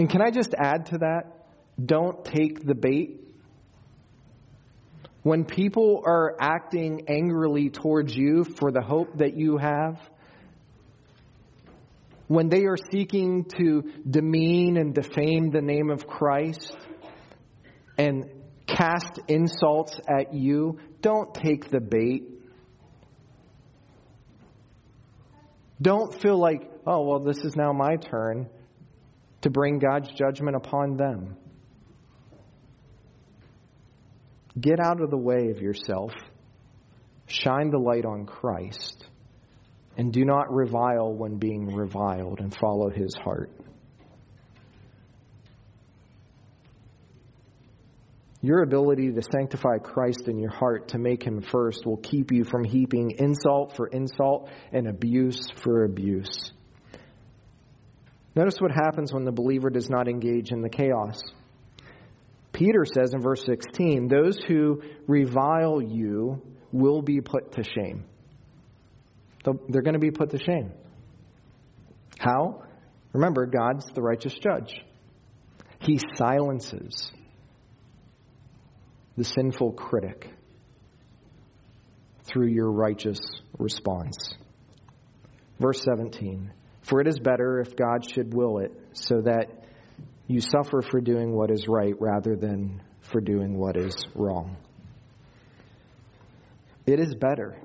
And 0.00 0.10
can 0.10 0.20
I 0.20 0.32
just 0.32 0.52
add 0.58 0.86
to 0.86 0.98
that? 0.98 1.46
Don't 1.80 2.24
take 2.24 2.66
the 2.66 2.74
bait. 2.74 3.20
When 5.24 5.46
people 5.46 6.02
are 6.04 6.36
acting 6.38 7.06
angrily 7.08 7.70
towards 7.70 8.14
you 8.14 8.44
for 8.44 8.70
the 8.70 8.82
hope 8.82 9.16
that 9.16 9.38
you 9.38 9.56
have, 9.56 9.98
when 12.28 12.50
they 12.50 12.64
are 12.66 12.76
seeking 12.92 13.46
to 13.56 13.90
demean 14.08 14.76
and 14.76 14.94
defame 14.94 15.50
the 15.50 15.62
name 15.62 15.88
of 15.88 16.06
Christ 16.06 16.76
and 17.96 18.26
cast 18.66 19.18
insults 19.26 19.98
at 20.06 20.34
you, 20.34 20.78
don't 21.00 21.32
take 21.32 21.70
the 21.70 21.80
bait. 21.80 22.24
Don't 25.80 26.20
feel 26.20 26.38
like, 26.38 26.70
oh, 26.86 27.00
well, 27.00 27.20
this 27.20 27.38
is 27.38 27.56
now 27.56 27.72
my 27.72 27.96
turn 27.96 28.50
to 29.40 29.48
bring 29.48 29.78
God's 29.78 30.10
judgment 30.12 30.54
upon 30.54 30.98
them. 30.98 31.38
Get 34.60 34.78
out 34.80 35.00
of 35.00 35.10
the 35.10 35.18
way 35.18 35.50
of 35.50 35.60
yourself. 35.60 36.12
Shine 37.26 37.70
the 37.70 37.78
light 37.78 38.04
on 38.04 38.26
Christ. 38.26 39.04
And 39.96 40.12
do 40.12 40.24
not 40.24 40.52
revile 40.52 41.12
when 41.12 41.38
being 41.38 41.74
reviled 41.74 42.40
and 42.40 42.54
follow 42.54 42.90
his 42.90 43.14
heart. 43.14 43.50
Your 48.44 48.62
ability 48.62 49.10
to 49.10 49.22
sanctify 49.22 49.78
Christ 49.78 50.24
in 50.28 50.38
your 50.38 50.50
heart, 50.50 50.88
to 50.88 50.98
make 50.98 51.22
him 51.22 51.40
first, 51.40 51.86
will 51.86 51.96
keep 51.96 52.30
you 52.30 52.44
from 52.44 52.62
heaping 52.62 53.12
insult 53.12 53.74
for 53.74 53.86
insult 53.86 54.50
and 54.70 54.86
abuse 54.86 55.48
for 55.62 55.84
abuse. 55.84 56.52
Notice 58.36 58.56
what 58.60 58.70
happens 58.70 59.14
when 59.14 59.24
the 59.24 59.32
believer 59.32 59.70
does 59.70 59.88
not 59.88 60.08
engage 60.08 60.52
in 60.52 60.60
the 60.60 60.68
chaos. 60.68 61.22
Peter 62.54 62.84
says 62.86 63.12
in 63.12 63.20
verse 63.20 63.44
16, 63.44 64.08
Those 64.08 64.38
who 64.42 64.80
revile 65.06 65.82
you 65.82 66.40
will 66.72 67.02
be 67.02 67.20
put 67.20 67.52
to 67.52 67.64
shame. 67.64 68.04
They're 69.68 69.82
going 69.82 69.94
to 69.94 70.00
be 70.00 70.12
put 70.12 70.30
to 70.30 70.38
shame. 70.38 70.72
How? 72.18 72.62
Remember, 73.12 73.44
God's 73.44 73.84
the 73.92 74.00
righteous 74.00 74.34
judge. 74.34 74.80
He 75.80 76.00
silences 76.16 77.10
the 79.16 79.24
sinful 79.24 79.72
critic 79.72 80.30
through 82.24 82.48
your 82.48 82.70
righteous 82.70 83.18
response. 83.58 84.34
Verse 85.60 85.82
17 85.82 86.52
For 86.82 87.00
it 87.00 87.08
is 87.08 87.18
better 87.18 87.60
if 87.60 87.76
God 87.76 88.08
should 88.08 88.32
will 88.32 88.58
it, 88.58 88.72
so 88.92 89.20
that 89.22 89.63
you 90.26 90.40
suffer 90.40 90.82
for 90.82 91.00
doing 91.00 91.32
what 91.32 91.50
is 91.50 91.66
right 91.68 91.94
rather 92.00 92.36
than 92.36 92.82
for 93.00 93.20
doing 93.20 93.58
what 93.58 93.76
is 93.76 93.94
wrong. 94.14 94.56
It 96.86 97.00
is 97.00 97.14
better. 97.14 97.58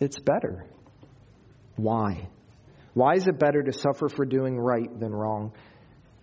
It's 0.00 0.18
better. 0.18 0.66
Why? 1.76 2.28
Why 2.94 3.14
is 3.14 3.26
it 3.26 3.38
better 3.38 3.62
to 3.62 3.72
suffer 3.72 4.08
for 4.08 4.24
doing 4.24 4.58
right 4.58 4.88
than 5.00 5.12
wrong? 5.14 5.52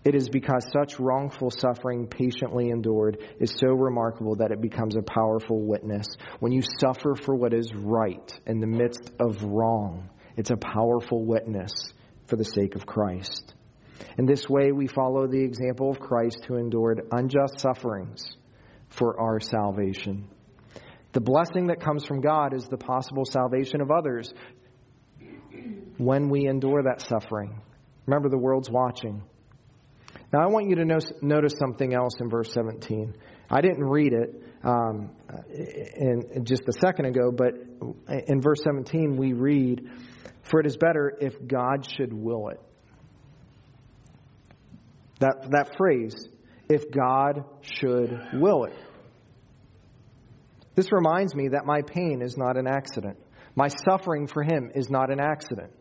It 0.04 0.16
is 0.16 0.28
because 0.28 0.68
such 0.74 1.00
wrongful 1.00 1.52
suffering, 1.52 2.08
patiently 2.08 2.70
endured, 2.70 3.20
is 3.40 3.54
so 3.58 3.68
remarkable 3.68 4.36
that 4.36 4.52
it 4.52 4.60
becomes 4.60 4.96
a 4.96 5.02
powerful 5.02 5.62
witness. 5.62 6.08
When 6.40 6.52
you 6.52 6.62
suffer 6.80 7.16
for 7.16 7.36
what 7.36 7.54
is 7.54 7.72
right 7.74 8.40
in 8.46 8.60
the 8.60 8.68
midst 8.68 9.12
of 9.20 9.42
wrong, 9.44 10.10
it's 10.36 10.52
a 10.52 10.58
powerful 10.58 11.24
witness 11.24 11.72
for 12.26 12.36
the 12.36 12.44
sake 12.44 12.76
of 12.76 12.86
Christ. 12.86 13.54
In 14.18 14.26
this 14.26 14.50
way, 14.50 14.72
we 14.72 14.88
follow 14.88 15.28
the 15.28 15.44
example 15.44 15.90
of 15.90 16.00
Christ 16.00 16.46
who 16.48 16.56
endured 16.56 17.02
unjust 17.12 17.60
sufferings 17.60 18.36
for 18.90 19.20
our 19.20 19.40
salvation. 19.40 20.28
The 21.14 21.22
blessing 21.22 21.68
that 21.68 21.80
comes 21.80 22.06
from 22.06 22.22
God 22.22 22.54
is 22.54 22.66
the 22.66 22.78
possible 22.78 23.26
salvation 23.26 23.82
of 23.82 23.92
others 23.92 24.34
when 25.98 26.30
we 26.30 26.48
endure 26.48 26.84
that 26.84 27.02
suffering. 27.02 27.62
Remember, 28.06 28.30
the 28.30 28.38
world's 28.38 28.70
watching. 28.70 29.24
Now, 30.34 30.42
I 30.42 30.48
want 30.48 30.70
you 30.70 30.76
to 30.78 30.86
notice 31.22 31.54
something 31.60 31.94
else 31.94 32.14
in 32.20 32.30
verse 32.30 32.52
17. 32.54 33.14
I 33.50 33.62
didn't 33.62 33.84
read 33.84 34.14
it 34.14 34.44
um, 34.64 35.12
in, 35.54 36.44
just 36.44 36.64
a 36.68 36.74
second 36.74 37.06
ago, 37.06 37.32
but 37.32 37.54
in 38.28 38.42
verse 38.42 38.62
17 38.64 39.16
we 39.16 39.34
read, 39.34 39.88
For 40.42 40.60
it 40.60 40.66
is 40.66 40.76
better 40.76 41.16
if 41.22 41.36
God 41.46 41.88
should 41.88 42.12
will 42.12 42.50
it. 42.50 42.60
That, 45.20 45.52
that 45.52 45.78
phrase, 45.78 46.28
if 46.70 46.92
God 46.92 47.46
should 47.62 48.20
will 48.34 48.66
it. 48.66 48.76
This 50.76 50.92
reminds 50.92 51.36
me 51.36 51.50
that 51.50 51.66
my 51.66 51.82
pain 51.82 52.22
is 52.22 52.38
not 52.38 52.58
an 52.58 52.68
accident. 52.68 53.18
My 53.56 53.68
suffering 53.68 54.28
for 54.28 54.42
Him 54.42 54.72
is 54.74 54.90
not 54.90 55.12
an 55.12 55.20
accident 55.20 55.72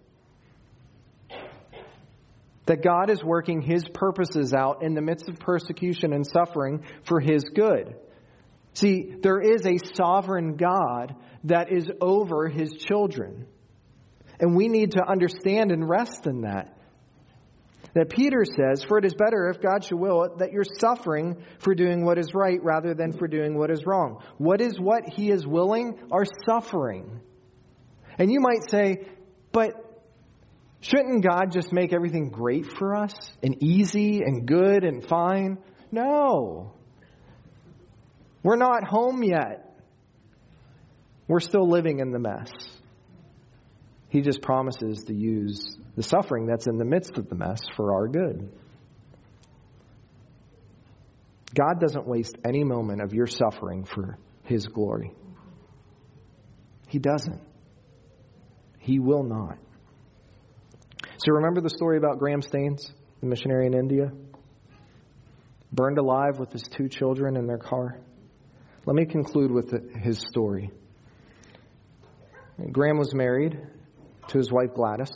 that 2.66 2.82
God 2.82 3.10
is 3.10 3.22
working 3.24 3.60
his 3.60 3.84
purposes 3.92 4.54
out 4.54 4.82
in 4.82 4.94
the 4.94 5.02
midst 5.02 5.28
of 5.28 5.38
persecution 5.38 6.12
and 6.12 6.26
suffering 6.26 6.84
for 7.04 7.20
his 7.20 7.44
good. 7.44 7.96
See, 8.74 9.14
there 9.20 9.40
is 9.40 9.66
a 9.66 9.78
sovereign 9.94 10.56
God 10.56 11.14
that 11.44 11.72
is 11.72 11.90
over 12.00 12.48
his 12.48 12.72
children. 12.72 13.46
And 14.38 14.56
we 14.56 14.68
need 14.68 14.92
to 14.92 15.04
understand 15.04 15.72
and 15.72 15.88
rest 15.88 16.26
in 16.26 16.42
that. 16.42 16.76
That 17.94 18.08
Peter 18.08 18.44
says, 18.44 18.82
For 18.82 18.98
it 18.98 19.04
is 19.04 19.14
better, 19.14 19.48
if 19.48 19.60
God 19.60 19.84
should 19.84 19.98
will 19.98 20.24
it, 20.24 20.38
that 20.38 20.52
you're 20.52 20.64
suffering 20.64 21.44
for 21.58 21.74
doing 21.74 22.04
what 22.04 22.18
is 22.18 22.34
right 22.34 22.58
rather 22.62 22.94
than 22.94 23.12
for 23.12 23.28
doing 23.28 23.58
what 23.58 23.70
is 23.70 23.84
wrong. 23.84 24.22
What 24.38 24.60
is 24.60 24.80
what 24.80 25.08
he 25.08 25.30
is 25.30 25.46
willing? 25.46 25.98
Our 26.10 26.24
suffering. 26.46 27.20
And 28.18 28.32
you 28.32 28.40
might 28.40 28.70
say, 28.70 29.06
But 29.52 29.92
Shouldn't 30.82 31.22
God 31.22 31.52
just 31.52 31.72
make 31.72 31.92
everything 31.92 32.30
great 32.30 32.66
for 32.66 32.96
us 32.96 33.14
and 33.40 33.62
easy 33.62 34.20
and 34.24 34.46
good 34.46 34.82
and 34.82 35.06
fine? 35.06 35.58
No. 35.92 36.74
We're 38.42 38.56
not 38.56 38.82
home 38.82 39.22
yet. 39.22 39.80
We're 41.28 41.38
still 41.38 41.68
living 41.68 42.00
in 42.00 42.10
the 42.10 42.18
mess. 42.18 42.50
He 44.12 44.20
just 44.20 44.42
promises 44.42 45.04
to 45.04 45.14
use 45.14 45.78
the 45.96 46.02
suffering 46.02 46.44
that's 46.44 46.66
in 46.66 46.76
the 46.76 46.84
midst 46.84 47.16
of 47.16 47.30
the 47.30 47.34
mess 47.34 47.62
for 47.74 47.94
our 47.94 48.08
good. 48.08 48.52
God 51.54 51.80
doesn't 51.80 52.06
waste 52.06 52.36
any 52.44 52.62
moment 52.62 53.00
of 53.00 53.14
your 53.14 53.26
suffering 53.26 53.86
for 53.86 54.18
His 54.44 54.66
glory. 54.66 55.14
He 56.88 56.98
doesn't. 56.98 57.40
He 58.80 58.98
will 58.98 59.22
not. 59.22 59.56
So 61.24 61.32
remember 61.32 61.62
the 61.62 61.70
story 61.70 61.96
about 61.96 62.18
Graham 62.18 62.42
Staines, 62.42 62.92
the 63.20 63.26
missionary 63.26 63.66
in 63.66 63.72
India? 63.72 64.10
Burned 65.72 65.96
alive 65.96 66.38
with 66.38 66.52
his 66.52 66.64
two 66.64 66.90
children 66.90 67.38
in 67.38 67.46
their 67.46 67.56
car. 67.56 67.98
Let 68.84 68.94
me 68.94 69.06
conclude 69.06 69.50
with 69.50 69.72
his 70.02 70.18
story. 70.18 70.70
Graham 72.72 72.98
was 72.98 73.14
married 73.14 73.58
to 74.28 74.38
his 74.38 74.50
wife 74.50 74.74
Gladys. 74.74 75.12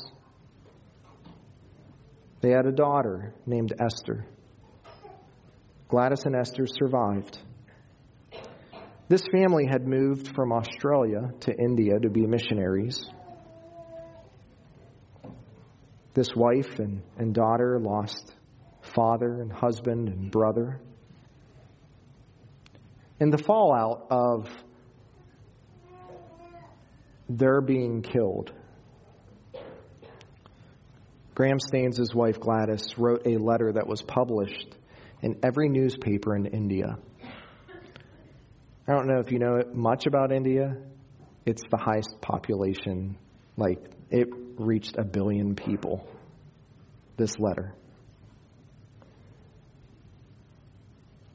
They 2.41 2.51
had 2.51 2.67
a 2.67 2.73
daughter 2.73 3.35
named 3.47 3.73
Esther. 3.79 4.27
Gladys 5.89 6.25
and 6.25 6.35
Esther 6.35 6.67
survived. 6.67 7.39
This 9.09 9.23
family 9.31 9.67
had 9.67 9.87
moved 9.87 10.35
from 10.35 10.53
Australia 10.53 11.31
to 11.41 11.55
India 11.57 11.99
to 12.01 12.11
be 12.11 12.27
missionaries. 12.27 13.09
This 16.15 16.35
wife 16.35 16.79
and, 16.79 17.03
and 17.17 17.35
daughter 17.35 17.79
lost 17.81 18.35
father 18.95 19.41
and 19.41 19.53
husband 19.53 20.09
and 20.09 20.31
brother. 20.31 20.81
And 23.21 23.33
the 23.33 23.39
fallout 23.39 24.07
of 24.11 24.49
their 27.29 27.61
being 27.61 28.03
killed. 28.03 28.53
Graham 31.37 31.61
Staines' 31.61 32.14
wife 32.14 32.41
Gladys 32.41 32.97
wrote 32.97 33.26
a 33.26 33.37
letter 33.37 33.70
that 33.70 33.87
was 33.87 34.01
published 34.01 34.74
in 35.20 35.39
every 35.43 35.68
newspaper 35.68 36.34
in 36.34 36.47
India. 36.47 36.97
I 38.89 38.93
don't 38.93 39.07
know 39.07 39.20
if 39.20 39.30
you 39.30 39.39
know 39.39 39.61
much 39.74 40.07
about 40.07 40.32
India. 40.32 40.78
It's 41.45 41.61
the 41.70 41.76
highest 41.76 42.22
population, 42.22 43.18
like 43.59 43.78
it 44.11 44.28
reached 44.57 44.97
a 44.97 45.05
billion 45.05 45.55
people, 45.57 46.09
this 47.18 47.34
letter. 47.39 47.74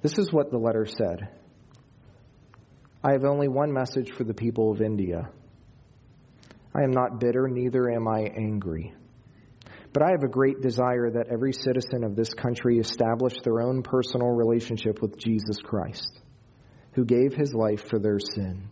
This 0.02 0.18
is 0.18 0.34
what 0.34 0.50
the 0.50 0.58
letter 0.58 0.88
said 0.88 1.30
I 3.04 3.12
have 3.12 3.24
only 3.24 3.50
one 3.50 3.72
message 3.72 4.12
for 4.18 4.24
the 4.24 4.34
people 4.34 4.72
of 4.72 4.82
India. 4.82 5.30
I 6.74 6.82
am 6.82 6.90
not 6.90 7.20
bitter, 7.20 7.48
neither 7.48 7.92
am 7.92 8.08
I 8.08 8.22
angry. 8.36 8.96
But 9.94 10.04
I 10.04 10.12
have 10.12 10.24
a 10.24 10.30
great 10.30 10.62
desire 10.62 11.10
that 11.12 11.28
every 11.30 11.52
citizen 11.52 12.04
of 12.04 12.16
this 12.16 12.34
country 12.34 12.80
establish 12.80 13.34
their 13.44 13.62
own 13.62 13.84
personal 13.84 14.30
relationship 14.30 15.02
with 15.02 15.18
Jesus 15.18 15.58
Christ, 15.62 16.22
who 16.94 17.04
gave 17.04 17.34
his 17.34 17.54
life 17.54 17.90
for 17.90 18.00
their 18.00 18.20
sin. 18.20 18.70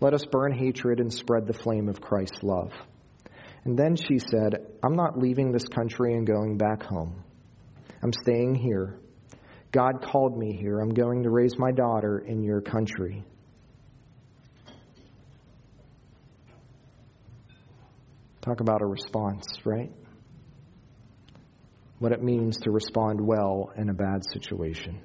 Let 0.00 0.12
us 0.12 0.24
burn 0.24 0.52
hatred 0.52 0.98
and 0.98 1.12
spread 1.12 1.46
the 1.46 1.52
flame 1.52 1.88
of 1.88 2.00
Christ's 2.00 2.42
love. 2.42 2.72
And 3.64 3.78
then 3.78 3.96
she 3.96 4.18
said, 4.18 4.56
I'm 4.82 4.96
not 4.96 5.18
leaving 5.18 5.52
this 5.52 5.64
country 5.64 6.14
and 6.14 6.26
going 6.26 6.58
back 6.58 6.82
home. 6.82 7.22
I'm 8.02 8.12
staying 8.12 8.56
here. 8.56 8.98
God 9.70 10.02
called 10.02 10.36
me 10.36 10.56
here. 10.56 10.80
I'm 10.80 10.92
going 10.92 11.22
to 11.22 11.30
raise 11.30 11.58
my 11.58 11.70
daughter 11.72 12.18
in 12.18 12.42
your 12.42 12.60
country. 12.60 13.24
Talk 18.42 18.60
about 18.60 18.82
a 18.82 18.86
response, 18.86 19.46
right? 19.64 19.90
What 22.04 22.12
it 22.12 22.22
means 22.22 22.58
to 22.58 22.70
respond 22.70 23.18
well 23.18 23.72
in 23.78 23.88
a 23.88 23.94
bad 23.94 24.26
situation, 24.30 25.00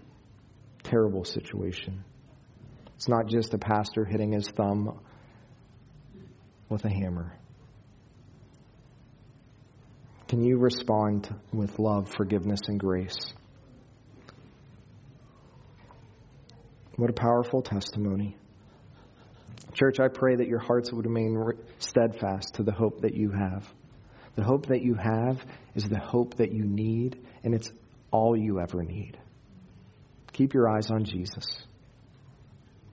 terrible 0.84 1.24
situation. 1.24 2.04
It's 2.98 3.08
not 3.08 3.28
just 3.28 3.54
a 3.54 3.58
pastor 3.58 4.04
hitting 4.04 4.34
his 4.34 4.50
thumb 4.50 5.00
with 6.68 6.84
a 6.84 6.90
hammer. 6.90 7.40
Can 10.28 10.44
you 10.44 10.58
respond 10.58 11.34
with 11.54 11.80
love, 11.80 12.10
forgiveness, 12.10 12.60
and 12.68 12.78
grace? 12.78 13.34
What 16.98 17.10
a 17.10 17.14
powerful 17.14 17.62
testimony. 17.62 18.36
Church, 19.72 20.02
I 20.02 20.10
pray 20.10 20.36
that 20.36 20.50
your 20.50 20.60
hearts 20.60 20.92
would 20.92 21.06
remain 21.06 21.42
steadfast 21.78 22.56
to 22.56 22.64
the 22.64 22.74
hope 22.74 23.04
that 23.04 23.16
you 23.16 23.32
have. 23.32 23.66
The 24.40 24.46
hope 24.46 24.68
that 24.68 24.82
you 24.82 24.94
have 24.94 25.44
is 25.76 25.84
the 25.90 26.00
hope 26.00 26.36
that 26.36 26.54
you 26.54 26.64
need, 26.64 27.22
and 27.44 27.54
it's 27.54 27.74
all 28.10 28.38
you 28.38 28.62
ever 28.62 28.84
need. 28.84 29.18
Keep 30.32 30.54
your 30.54 30.70
eyes 30.70 30.90
on 30.90 31.04
Jesus. 31.04 31.46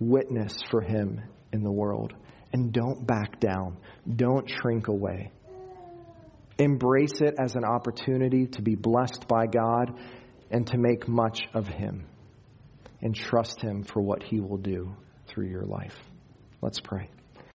Witness 0.00 0.56
for 0.72 0.80
him 0.80 1.22
in 1.52 1.62
the 1.62 1.70
world. 1.70 2.14
And 2.52 2.72
don't 2.72 3.06
back 3.06 3.38
down. 3.38 3.76
Don't 4.12 4.50
shrink 4.50 4.88
away. 4.88 5.30
Embrace 6.58 7.20
it 7.20 7.36
as 7.38 7.54
an 7.54 7.64
opportunity 7.64 8.48
to 8.48 8.62
be 8.62 8.74
blessed 8.74 9.28
by 9.28 9.46
God 9.46 9.96
and 10.50 10.66
to 10.66 10.78
make 10.78 11.06
much 11.06 11.42
of 11.54 11.68
him. 11.68 12.08
And 13.00 13.14
trust 13.14 13.60
him 13.62 13.84
for 13.84 14.00
what 14.00 14.24
he 14.24 14.40
will 14.40 14.58
do 14.58 14.96
through 15.28 15.46
your 15.46 15.64
life. 15.64 15.96
Let's 16.60 16.80
pray. 16.80 17.08